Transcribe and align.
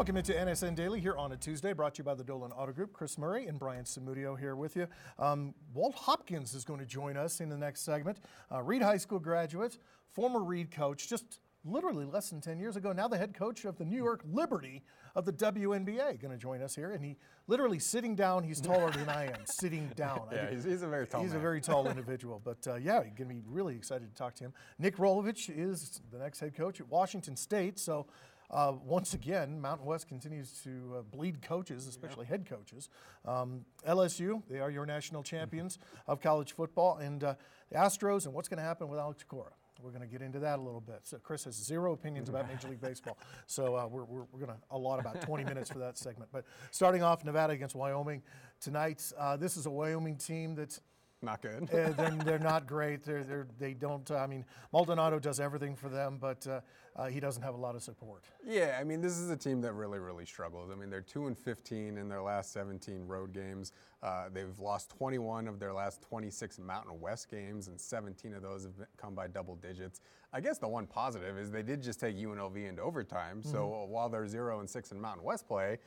Welcome 0.00 0.16
into 0.16 0.32
NSN 0.32 0.76
Daily 0.76 0.98
here 0.98 1.14
on 1.14 1.32
a 1.32 1.36
Tuesday, 1.36 1.74
brought 1.74 1.96
to 1.96 1.98
you 1.98 2.04
by 2.04 2.14
the 2.14 2.24
Dolan 2.24 2.52
Auto 2.52 2.72
Group. 2.72 2.94
Chris 2.94 3.18
Murray 3.18 3.48
and 3.48 3.58
Brian 3.58 3.84
Samudio 3.84 4.34
here 4.34 4.56
with 4.56 4.74
you. 4.74 4.86
Um, 5.18 5.52
Walt 5.74 5.94
Hopkins 5.94 6.54
is 6.54 6.64
going 6.64 6.80
to 6.80 6.86
join 6.86 7.18
us 7.18 7.38
in 7.42 7.50
the 7.50 7.58
next 7.58 7.82
segment. 7.82 8.18
Uh, 8.50 8.62
Reed 8.62 8.80
High 8.80 8.96
School 8.96 9.18
graduate, 9.18 9.76
former 10.08 10.42
Reed 10.42 10.70
coach, 10.70 11.06
just 11.06 11.40
literally 11.64 12.04
less 12.04 12.30
than 12.30 12.40
10 12.40 12.58
years 12.58 12.76
ago, 12.76 12.92
now 12.92 13.08
the 13.08 13.18
head 13.18 13.34
coach 13.34 13.64
of 13.64 13.76
the 13.76 13.84
New 13.84 13.96
York 13.96 14.22
Liberty 14.24 14.82
of 15.14 15.24
the 15.24 15.32
WNBA, 15.32 16.20
going 16.20 16.32
to 16.32 16.38
join 16.38 16.62
us 16.62 16.74
here. 16.74 16.92
And 16.92 17.04
he 17.04 17.16
literally 17.46 17.78
sitting 17.78 18.14
down, 18.14 18.42
he's 18.42 18.60
taller 18.60 18.90
than 18.90 19.08
I 19.08 19.26
am, 19.26 19.40
sitting 19.44 19.90
down. 19.96 20.28
Yeah, 20.32 20.50
he's, 20.50 20.64
he's 20.64 20.82
a 20.82 20.88
very 20.88 21.06
tall 21.06 21.20
He's 21.20 21.32
man. 21.32 21.40
a 21.40 21.42
very 21.42 21.60
tall 21.60 21.88
individual. 21.90 22.40
But 22.42 22.66
uh, 22.66 22.76
yeah, 22.76 23.02
you're 23.02 23.14
going 23.14 23.28
to 23.28 23.34
be 23.34 23.42
really 23.46 23.76
excited 23.76 24.08
to 24.08 24.14
talk 24.14 24.34
to 24.36 24.44
him. 24.44 24.54
Nick 24.78 24.96
Rolovich 24.96 25.50
is 25.54 26.00
the 26.10 26.18
next 26.18 26.40
head 26.40 26.54
coach 26.54 26.80
at 26.80 26.88
Washington 26.88 27.36
State. 27.36 27.78
So 27.78 28.06
uh, 28.50 28.72
once 28.84 29.14
again, 29.14 29.60
Mountain 29.60 29.86
West 29.86 30.08
continues 30.08 30.60
to 30.64 30.96
uh, 30.98 31.02
bleed 31.02 31.40
coaches, 31.42 31.86
especially 31.86 32.26
head 32.26 32.46
coaches. 32.48 32.88
Um, 33.24 33.64
LSU, 33.86 34.42
they 34.48 34.58
are 34.58 34.70
your 34.70 34.86
national 34.86 35.22
champions 35.22 35.78
of 36.06 36.20
college 36.20 36.52
football. 36.52 36.96
And 36.96 37.22
uh, 37.22 37.34
the 37.70 37.78
Astros 37.78 38.24
and 38.26 38.34
what's 38.34 38.48
going 38.48 38.58
to 38.58 38.64
happen 38.64 38.88
with 38.88 38.98
Alex 38.98 39.22
Cora. 39.26 39.52
We're 39.82 39.90
going 39.92 40.02
to 40.02 40.08
get 40.08 40.20
into 40.20 40.38
that 40.40 40.58
a 40.58 40.62
little 40.62 40.82
bit. 40.82 41.00
So 41.04 41.16
Chris 41.16 41.44
has 41.44 41.54
zero 41.54 41.94
opinions 41.94 42.28
about 42.28 42.46
Major 42.48 42.68
League 42.68 42.82
Baseball. 42.82 43.16
So 43.46 43.74
uh, 43.76 43.86
we're, 43.86 44.04
we're, 44.04 44.24
we're 44.30 44.44
going 44.44 44.58
to 44.58 44.64
allot 44.70 45.00
about 45.00 45.22
20 45.22 45.44
minutes 45.44 45.70
for 45.70 45.78
that 45.78 45.96
segment. 45.96 46.30
But 46.32 46.44
starting 46.70 47.02
off, 47.02 47.24
Nevada 47.24 47.52
against 47.54 47.74
Wyoming 47.74 48.22
tonight. 48.60 49.02
Uh, 49.18 49.36
this 49.38 49.56
is 49.56 49.64
a 49.66 49.70
Wyoming 49.70 50.16
team 50.16 50.54
that's 50.54 50.80
Not 51.22 51.40
good. 51.40 51.62
uh, 51.72 51.92
they're, 51.92 52.18
they're 52.24 52.38
not 52.38 52.66
great. 52.74 53.02
They're, 53.04 53.24
they're, 53.24 53.46
they 53.58 53.72
don't. 53.72 54.08
Uh, 54.10 54.16
I 54.16 54.26
mean, 54.26 54.44
Maldonado 54.72 55.18
does 55.18 55.40
everything 55.40 55.76
for 55.76 55.88
them, 55.88 56.18
but 56.20 56.46
uh, 56.46 56.60
uh, 57.00 57.06
he 57.06 57.18
doesn't 57.18 57.42
have 57.42 57.54
a 57.54 57.56
lot 57.56 57.74
of 57.74 57.82
support. 57.82 58.24
Yeah, 58.46 58.76
I 58.78 58.84
mean, 58.84 59.00
this 59.00 59.16
is 59.16 59.30
a 59.30 59.36
team 59.36 59.62
that 59.62 59.72
really, 59.72 59.98
really 59.98 60.26
struggles. 60.26 60.70
I 60.70 60.74
mean, 60.74 60.90
they're 60.90 61.00
2 61.00 61.28
and 61.28 61.38
15 61.38 61.96
in 61.96 62.08
their 62.10 62.20
last 62.20 62.52
17 62.52 63.06
road 63.06 63.32
games. 63.32 63.72
Uh, 64.02 64.28
they've 64.30 64.58
lost 64.60 64.90
21 64.90 65.48
of 65.48 65.58
their 65.58 65.72
last 65.72 66.02
26 66.02 66.58
Mountain 66.58 67.00
West 67.00 67.30
games, 67.30 67.68
and 67.68 67.80
17 67.80 68.34
of 68.34 68.42
those 68.42 68.64
have 68.64 68.76
been- 68.76 68.86
come 68.98 69.14
by 69.14 69.28
double 69.28 69.56
digits. 69.56 70.02
I 70.32 70.40
guess 70.42 70.58
the 70.58 70.68
one 70.68 70.86
positive 70.86 71.38
is 71.38 71.50
they 71.50 71.62
did 71.62 71.82
just 71.82 72.00
take 72.00 72.16
UNLV 72.16 72.56
into 72.68 72.82
overtime. 72.82 73.42
So 73.42 73.86
while 73.86 74.10
they're 74.10 74.28
0 74.28 74.60
and 74.60 74.68
6 74.68 74.92
in 74.92 75.00
Mountain 75.00 75.24
West 75.24 75.48
play, 75.48 75.78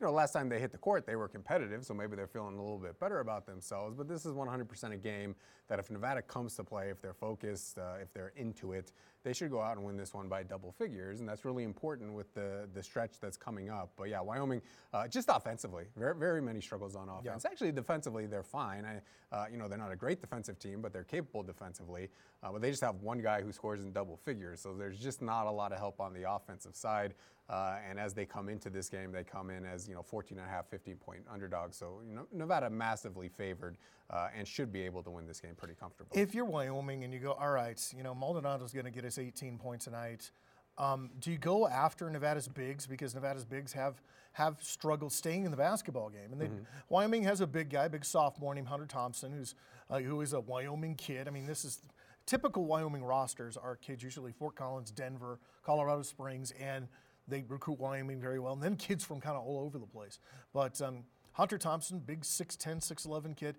you 0.00 0.06
know, 0.06 0.12
last 0.12 0.32
time 0.32 0.48
they 0.48 0.58
hit 0.58 0.72
the 0.72 0.78
court, 0.78 1.06
they 1.06 1.16
were 1.16 1.28
competitive, 1.28 1.84
so 1.84 1.92
maybe 1.92 2.16
they're 2.16 2.26
feeling 2.26 2.56
a 2.56 2.62
little 2.62 2.78
bit 2.78 2.98
better 2.98 3.20
about 3.20 3.44
themselves. 3.44 3.94
But 3.94 4.08
this 4.08 4.24
is 4.24 4.32
100% 4.32 4.92
a 4.92 4.96
game 4.96 5.34
that 5.68 5.78
if 5.78 5.90
Nevada 5.90 6.22
comes 6.22 6.56
to 6.56 6.64
play, 6.64 6.88
if 6.88 7.02
they're 7.02 7.12
focused, 7.12 7.76
uh, 7.76 7.96
if 8.00 8.12
they're 8.14 8.32
into 8.36 8.72
it, 8.72 8.92
they 9.22 9.34
should 9.34 9.50
go 9.50 9.60
out 9.60 9.76
and 9.76 9.84
win 9.84 9.98
this 9.98 10.14
one 10.14 10.28
by 10.28 10.42
double 10.42 10.72
figures, 10.72 11.20
and 11.20 11.28
that's 11.28 11.44
really 11.44 11.64
important 11.64 12.14
with 12.14 12.32
the 12.32 12.66
the 12.72 12.82
stretch 12.82 13.20
that's 13.20 13.36
coming 13.36 13.68
up. 13.68 13.92
But 13.96 14.08
yeah, 14.08 14.20
Wyoming, 14.20 14.62
uh, 14.94 15.06
just 15.06 15.28
offensively, 15.30 15.84
very 15.96 16.14
very 16.16 16.40
many 16.40 16.62
struggles 16.62 16.96
on 16.96 17.08
offense. 17.10 17.44
Actually, 17.44 17.72
defensively, 17.72 18.26
they're 18.26 18.42
fine. 18.42 18.86
I, 18.86 19.36
uh, 19.36 19.44
you 19.52 19.58
know, 19.58 19.68
they're 19.68 19.78
not 19.78 19.92
a 19.92 19.96
great 19.96 20.20
defensive 20.20 20.58
team, 20.58 20.80
but 20.80 20.92
they're 20.92 21.04
capable 21.04 21.42
defensively. 21.42 22.08
Uh, 22.42 22.50
but 22.52 22.62
they 22.62 22.70
just 22.70 22.82
have 22.82 22.96
one 23.02 23.18
guy 23.18 23.42
who 23.42 23.52
scores 23.52 23.82
in 23.82 23.92
double 23.92 24.16
figures, 24.16 24.60
so 24.60 24.72
there's 24.72 24.98
just 24.98 25.20
not 25.20 25.46
a 25.46 25.50
lot 25.50 25.72
of 25.72 25.78
help 25.78 26.00
on 26.00 26.14
the 26.14 26.30
offensive 26.30 26.74
side. 26.74 27.14
Uh, 27.50 27.78
and 27.88 27.98
as 27.98 28.14
they 28.14 28.24
come 28.24 28.48
into 28.48 28.70
this 28.70 28.88
game, 28.88 29.10
they 29.10 29.24
come 29.24 29.50
in 29.50 29.66
as 29.66 29.88
you 29.88 29.94
know 29.94 30.02
14 30.02 30.38
and 30.38 30.46
a 30.46 30.50
half, 30.50 30.68
15 30.68 30.96
point 30.96 31.24
underdogs. 31.30 31.76
So 31.76 32.00
you 32.08 32.14
know, 32.14 32.26
Nevada 32.32 32.70
massively 32.70 33.28
favored 33.28 33.76
uh, 34.08 34.28
and 34.36 34.46
should 34.46 34.72
be 34.72 34.82
able 34.82 35.02
to 35.02 35.10
win 35.10 35.26
this 35.26 35.40
game 35.40 35.56
pretty 35.56 35.74
comfortably. 35.74 36.20
If 36.20 36.32
you're 36.32 36.44
Wyoming 36.44 37.02
and 37.02 37.12
you 37.12 37.18
go, 37.18 37.32
all 37.32 37.50
right, 37.50 37.82
you 37.96 38.04
know, 38.04 38.14
Maldonado's 38.14 38.72
going 38.72 38.84
to 38.84 38.92
get 38.92 39.04
us 39.04 39.18
18 39.18 39.58
points 39.58 39.86
tonight. 39.86 40.30
Um, 40.78 41.10
do 41.18 41.32
you 41.32 41.38
go 41.38 41.66
after 41.66 42.08
Nevada's 42.08 42.46
bigs 42.46 42.86
because 42.86 43.14
Nevada's 43.14 43.44
bigs 43.44 43.72
have 43.72 44.00
have 44.34 44.58
struggled 44.60 45.12
staying 45.12 45.44
in 45.44 45.50
the 45.50 45.56
basketball 45.56 46.08
game? 46.08 46.30
And 46.30 46.40
they, 46.40 46.48
Wyoming 46.88 47.24
has 47.24 47.40
a 47.40 47.48
big 47.48 47.68
guy, 47.68 47.88
big 47.88 48.04
sophomore 48.04 48.54
named 48.54 48.68
Hunter 48.68 48.86
Thompson, 48.86 49.32
who's 49.32 49.56
uh, 49.90 49.98
who 49.98 50.20
is 50.20 50.34
a 50.34 50.40
Wyoming 50.40 50.94
kid. 50.94 51.26
I 51.26 51.32
mean, 51.32 51.46
this 51.46 51.64
is 51.64 51.80
typical 52.26 52.64
Wyoming 52.64 53.02
rosters 53.02 53.56
are 53.56 53.74
kids 53.74 54.04
usually 54.04 54.30
Fort 54.30 54.54
Collins, 54.54 54.92
Denver, 54.92 55.40
Colorado 55.64 56.02
Springs, 56.02 56.52
and 56.52 56.86
they 57.30 57.44
recruit 57.48 57.78
Wyoming 57.78 58.20
very 58.20 58.38
well, 58.38 58.52
and 58.52 58.62
then 58.62 58.76
kids 58.76 59.04
from 59.04 59.20
kind 59.20 59.36
of 59.36 59.44
all 59.44 59.60
over 59.60 59.78
the 59.78 59.86
place. 59.86 60.18
But 60.52 60.80
um, 60.82 61.04
Hunter 61.32 61.58
Thompson, 61.58 62.00
big 62.00 62.22
6'10", 62.22 62.78
6'11 62.78 63.36
kid. 63.36 63.56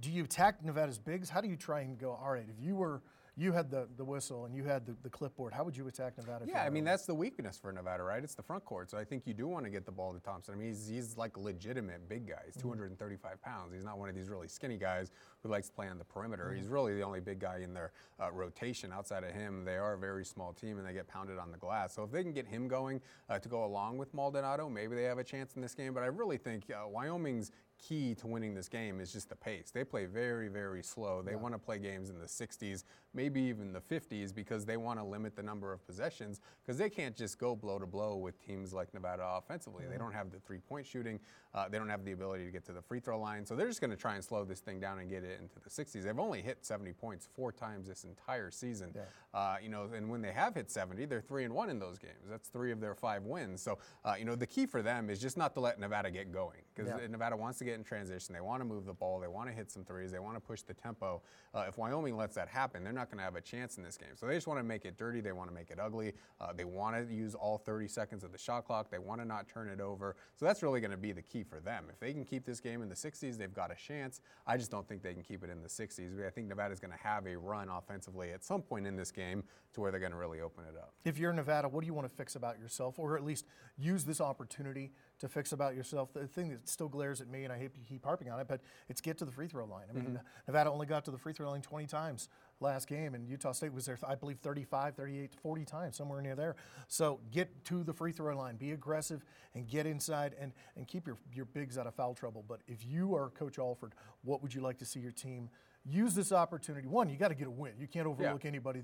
Do 0.00 0.10
you 0.10 0.24
attack 0.24 0.64
Nevada's 0.64 0.98
bigs? 0.98 1.30
How 1.30 1.40
do 1.40 1.48
you 1.48 1.56
try 1.56 1.80
and 1.80 1.98
go, 1.98 2.18
all 2.22 2.32
right, 2.32 2.46
if 2.48 2.62
you 2.62 2.74
were 2.74 3.02
you 3.36 3.52
had 3.52 3.70
the, 3.70 3.88
the 3.96 4.04
whistle 4.04 4.44
and 4.44 4.54
you 4.54 4.64
had 4.64 4.84
the, 4.84 4.94
the 5.02 5.08
clipboard, 5.08 5.54
how 5.54 5.64
would 5.64 5.76
you 5.76 5.88
attack 5.88 6.18
Nevada? 6.18 6.44
Yeah, 6.46 6.62
I 6.62 6.70
mean 6.70 6.84
that's 6.84 7.06
the 7.06 7.14
weakness 7.14 7.58
for 7.58 7.72
Nevada, 7.72 8.02
right? 8.02 8.22
It's 8.22 8.34
the 8.34 8.42
front 8.42 8.64
court, 8.64 8.90
so 8.90 8.98
I 8.98 9.04
think 9.04 9.26
you 9.26 9.32
do 9.32 9.48
want 9.48 9.64
to 9.64 9.70
get 9.70 9.86
the 9.86 9.92
ball 9.92 10.12
to 10.12 10.20
Thompson. 10.20 10.54
I 10.54 10.56
mean, 10.58 10.68
he's, 10.68 10.86
he's 10.86 11.16
like 11.16 11.36
a 11.36 11.40
legitimate 11.40 12.08
big 12.08 12.28
guy. 12.28 12.34
Mm-hmm. 12.34 12.50
He's 12.52 12.62
235 12.62 13.42
pounds. 13.42 13.72
He's 13.72 13.84
not 13.84 13.98
one 13.98 14.10
of 14.10 14.14
these 14.14 14.28
really 14.28 14.48
skinny 14.48 14.76
guys 14.76 15.12
who 15.42 15.48
likes 15.48 15.68
to 15.68 15.74
play 15.74 15.88
on 15.88 15.98
the 15.98 16.04
perimeter. 16.04 16.44
Mm-hmm. 16.44 16.56
He's 16.56 16.68
really 16.68 16.94
the 16.94 17.02
only 17.02 17.20
big 17.20 17.38
guy 17.38 17.60
in 17.62 17.72
their 17.72 17.92
uh, 18.20 18.30
rotation. 18.30 18.92
Outside 18.92 19.24
of 19.24 19.30
him, 19.30 19.64
they 19.64 19.76
are 19.76 19.94
a 19.94 19.98
very 19.98 20.24
small 20.24 20.52
team 20.52 20.78
and 20.78 20.86
they 20.86 20.92
get 20.92 21.08
pounded 21.08 21.38
on 21.38 21.50
the 21.50 21.58
glass. 21.58 21.94
So 21.94 22.02
if 22.02 22.10
they 22.10 22.22
can 22.22 22.32
get 22.32 22.46
him 22.46 22.68
going 22.68 23.00
uh, 23.30 23.38
to 23.38 23.48
go 23.48 23.64
along 23.64 23.96
with 23.96 24.12
Maldonado, 24.12 24.68
maybe 24.68 24.94
they 24.94 25.04
have 25.04 25.18
a 25.18 25.24
chance 25.24 25.54
in 25.56 25.62
this 25.62 25.74
game. 25.74 25.94
But 25.94 26.02
I 26.02 26.06
really 26.06 26.36
think 26.36 26.64
uh, 26.70 26.86
Wyoming's 26.86 27.50
key 27.82 28.14
to 28.14 28.26
winning 28.26 28.54
this 28.54 28.68
game 28.68 29.00
is 29.00 29.12
just 29.12 29.28
the 29.28 29.34
pace. 29.34 29.70
They 29.72 29.82
play 29.84 30.06
very, 30.06 30.48
very 30.48 30.82
slow. 30.82 31.20
They 31.20 31.34
want 31.34 31.54
to 31.54 31.58
play 31.58 31.78
games 31.78 32.10
in 32.10 32.18
the 32.18 32.26
60s, 32.26 32.84
maybe 33.12 33.40
even 33.42 33.72
the 33.72 33.80
50s, 33.80 34.32
because 34.34 34.64
they 34.64 34.76
want 34.76 35.00
to 35.00 35.04
limit 35.04 35.34
the 35.34 35.42
number 35.42 35.72
of 35.72 35.84
possessions, 35.86 36.40
because 36.64 36.78
they 36.78 36.88
can't 36.88 37.16
just 37.16 37.38
go 37.38 37.56
blow 37.56 37.78
to 37.78 37.86
blow 37.86 38.16
with 38.16 38.38
teams 38.44 38.72
like 38.72 38.94
Nevada 38.94 39.24
offensively. 39.24 39.84
They 39.90 39.98
don't 39.98 40.12
have 40.12 40.30
the 40.30 40.38
three 40.38 40.58
point 40.58 40.86
shooting, 40.86 41.18
uh, 41.54 41.68
they 41.68 41.78
don't 41.78 41.88
have 41.88 42.04
the 42.04 42.12
ability 42.12 42.44
to 42.44 42.50
get 42.50 42.64
to 42.66 42.72
the 42.72 42.82
free 42.82 43.00
throw 43.00 43.18
line. 43.18 43.44
So 43.44 43.56
they're 43.56 43.66
just 43.68 43.80
going 43.80 43.90
to 43.90 43.96
try 43.96 44.14
and 44.14 44.22
slow 44.24 44.44
this 44.44 44.60
thing 44.60 44.78
down 44.78 45.00
and 45.00 45.10
get 45.10 45.24
it 45.24 45.40
into 45.40 45.56
the 45.58 45.68
60s. 45.70 46.04
They've 46.04 46.18
only 46.18 46.40
hit 46.40 46.64
70 46.64 46.92
points 46.92 47.28
four 47.34 47.50
times 47.52 47.88
this 47.88 48.04
entire 48.04 48.50
season. 48.50 48.92
Yeah. 48.94 49.02
Uh, 49.34 49.56
you 49.62 49.68
know, 49.70 49.88
and 49.94 50.08
when 50.08 50.22
they 50.22 50.32
have 50.32 50.54
hit 50.54 50.70
70, 50.70 51.06
they're 51.06 51.20
three 51.20 51.44
and 51.44 51.54
one 51.54 51.68
in 51.70 51.78
those 51.78 51.98
games. 51.98 52.28
That's 52.30 52.48
three 52.48 52.70
of 52.70 52.80
their 52.80 52.94
five 52.94 53.24
wins. 53.24 53.60
So, 53.62 53.78
uh, 54.04 54.14
you 54.18 54.24
know, 54.24 54.36
the 54.36 54.46
key 54.46 54.66
for 54.66 54.82
them 54.82 55.10
is 55.10 55.18
just 55.20 55.36
not 55.36 55.54
to 55.54 55.60
let 55.60 55.80
Nevada 55.80 56.10
get 56.10 56.32
going 56.32 56.60
because 56.74 56.90
Yeah. 56.90 57.06
Nevada 57.08 57.36
wants 57.36 57.58
to 57.58 57.64
get 57.64 57.71
in 57.72 57.84
transition. 57.84 58.34
They 58.34 58.40
want 58.40 58.60
to 58.60 58.64
move 58.64 58.86
the 58.86 58.92
ball. 58.92 59.20
They 59.20 59.28
want 59.28 59.48
to 59.48 59.54
hit 59.54 59.70
some 59.70 59.84
threes. 59.84 60.12
They 60.12 60.18
want 60.18 60.36
to 60.36 60.40
push 60.40 60.62
the 60.62 60.74
tempo. 60.74 61.22
Uh, 61.54 61.64
if 61.68 61.78
Wyoming 61.78 62.16
lets 62.16 62.34
that 62.36 62.48
happen, 62.48 62.84
they're 62.84 62.92
not 62.92 63.08
going 63.08 63.18
to 63.18 63.24
have 63.24 63.36
a 63.36 63.40
chance 63.40 63.76
in 63.76 63.82
this 63.82 63.96
game. 63.96 64.10
So 64.14 64.26
they 64.26 64.34
just 64.34 64.46
want 64.46 64.60
to 64.60 64.64
make 64.64 64.84
it 64.84 64.96
dirty. 64.96 65.20
They 65.20 65.32
want 65.32 65.48
to 65.48 65.54
make 65.54 65.70
it 65.70 65.78
ugly. 65.80 66.12
Uh, 66.40 66.52
they 66.52 66.64
want 66.64 66.96
to 66.96 67.14
use 67.14 67.34
all 67.34 67.58
30 67.58 67.88
seconds 67.88 68.24
of 68.24 68.32
the 68.32 68.38
shot 68.38 68.66
clock. 68.66 68.90
They 68.90 68.98
want 68.98 69.20
to 69.20 69.26
not 69.26 69.48
turn 69.48 69.68
it 69.68 69.80
over. 69.80 70.16
So 70.36 70.46
that's 70.46 70.62
really 70.62 70.80
going 70.80 70.90
to 70.90 70.96
be 70.96 71.12
the 71.12 71.22
key 71.22 71.42
for 71.42 71.60
them. 71.60 71.86
If 71.90 71.98
they 71.98 72.12
can 72.12 72.24
keep 72.24 72.44
this 72.44 72.60
game 72.60 72.82
in 72.82 72.88
the 72.88 72.94
60s, 72.94 73.36
they've 73.36 73.54
got 73.54 73.70
a 73.70 73.76
chance. 73.76 74.20
I 74.46 74.56
just 74.56 74.70
don't 74.70 74.88
think 74.88 75.02
they 75.02 75.14
can 75.14 75.22
keep 75.22 75.44
it 75.44 75.50
in 75.50 75.62
the 75.62 75.68
60s. 75.68 76.26
I 76.26 76.30
think 76.30 76.48
Nevada's 76.48 76.80
going 76.80 76.92
to 76.92 77.02
have 77.02 77.26
a 77.26 77.36
run 77.36 77.68
offensively 77.68 78.32
at 78.32 78.44
some 78.44 78.62
point 78.62 78.86
in 78.86 78.96
this 78.96 79.10
game 79.10 79.44
to 79.74 79.80
where 79.80 79.90
they're 79.90 80.00
going 80.00 80.12
to 80.12 80.18
really 80.18 80.40
open 80.40 80.64
it 80.64 80.76
up. 80.76 80.92
If 81.04 81.18
you're 81.18 81.32
Nevada, 81.32 81.68
what 81.68 81.80
do 81.80 81.86
you 81.86 81.94
want 81.94 82.08
to 82.08 82.14
fix 82.14 82.36
about 82.36 82.58
yourself, 82.58 82.98
or 82.98 83.16
at 83.16 83.24
least 83.24 83.46
use 83.78 84.04
this 84.04 84.20
opportunity 84.20 84.92
to 85.18 85.28
fix 85.28 85.52
about 85.52 85.74
yourself? 85.74 86.12
The 86.12 86.26
thing 86.26 86.50
that 86.50 86.68
still 86.68 86.88
glares 86.88 87.20
at 87.20 87.28
me, 87.28 87.44
and 87.44 87.52
I 87.52 87.58
hate 87.58 87.74
to 87.74 87.80
keep 87.80 88.04
harping 88.04 88.30
on 88.30 88.38
it, 88.40 88.48
but 88.48 88.60
it's 88.88 89.00
get 89.00 89.18
to 89.18 89.24
the 89.24 89.32
free 89.32 89.48
throw 89.48 89.64
line. 89.64 89.86
I 89.90 89.94
mean, 89.94 90.04
mm-hmm. 90.04 90.16
Nevada 90.46 90.70
only 90.70 90.86
got 90.86 91.04
to 91.06 91.10
the 91.10 91.18
free 91.18 91.32
throw 91.32 91.50
line 91.50 91.62
20 91.62 91.86
times 91.86 92.28
last 92.60 92.86
game, 92.86 93.14
and 93.14 93.26
Utah 93.26 93.52
State 93.52 93.72
was 93.72 93.86
there, 93.86 93.98
I 94.06 94.14
believe, 94.14 94.38
35, 94.38 94.94
38, 94.94 95.32
40 95.42 95.64
times, 95.64 95.96
somewhere 95.96 96.20
near 96.20 96.36
there. 96.36 96.56
So 96.88 97.20
get 97.30 97.64
to 97.66 97.82
the 97.82 97.92
free 97.92 98.12
throw 98.12 98.36
line, 98.36 98.56
be 98.56 98.72
aggressive, 98.72 99.24
and 99.54 99.66
get 99.66 99.86
inside, 99.86 100.34
and, 100.38 100.52
and 100.76 100.86
keep 100.86 101.06
your, 101.06 101.16
your 101.32 101.46
bigs 101.46 101.78
out 101.78 101.86
of 101.86 101.94
foul 101.94 102.14
trouble. 102.14 102.44
But 102.46 102.60
if 102.68 102.84
you 102.84 103.14
are 103.14 103.30
Coach 103.30 103.58
Alford, 103.58 103.94
what 104.22 104.42
would 104.42 104.54
you 104.54 104.60
like 104.60 104.78
to 104.78 104.84
see 104.84 105.00
your 105.00 105.12
team? 105.12 105.48
Use 105.84 106.14
this 106.14 106.30
opportunity. 106.30 106.86
One, 106.86 107.08
you 107.08 107.16
got 107.16 107.28
to 107.28 107.34
get 107.34 107.48
a 107.48 107.50
win. 107.50 107.72
You 107.78 107.88
can't 107.88 108.06
overlook 108.06 108.44
Yeah. 108.44 108.48
anybody. 108.48 108.82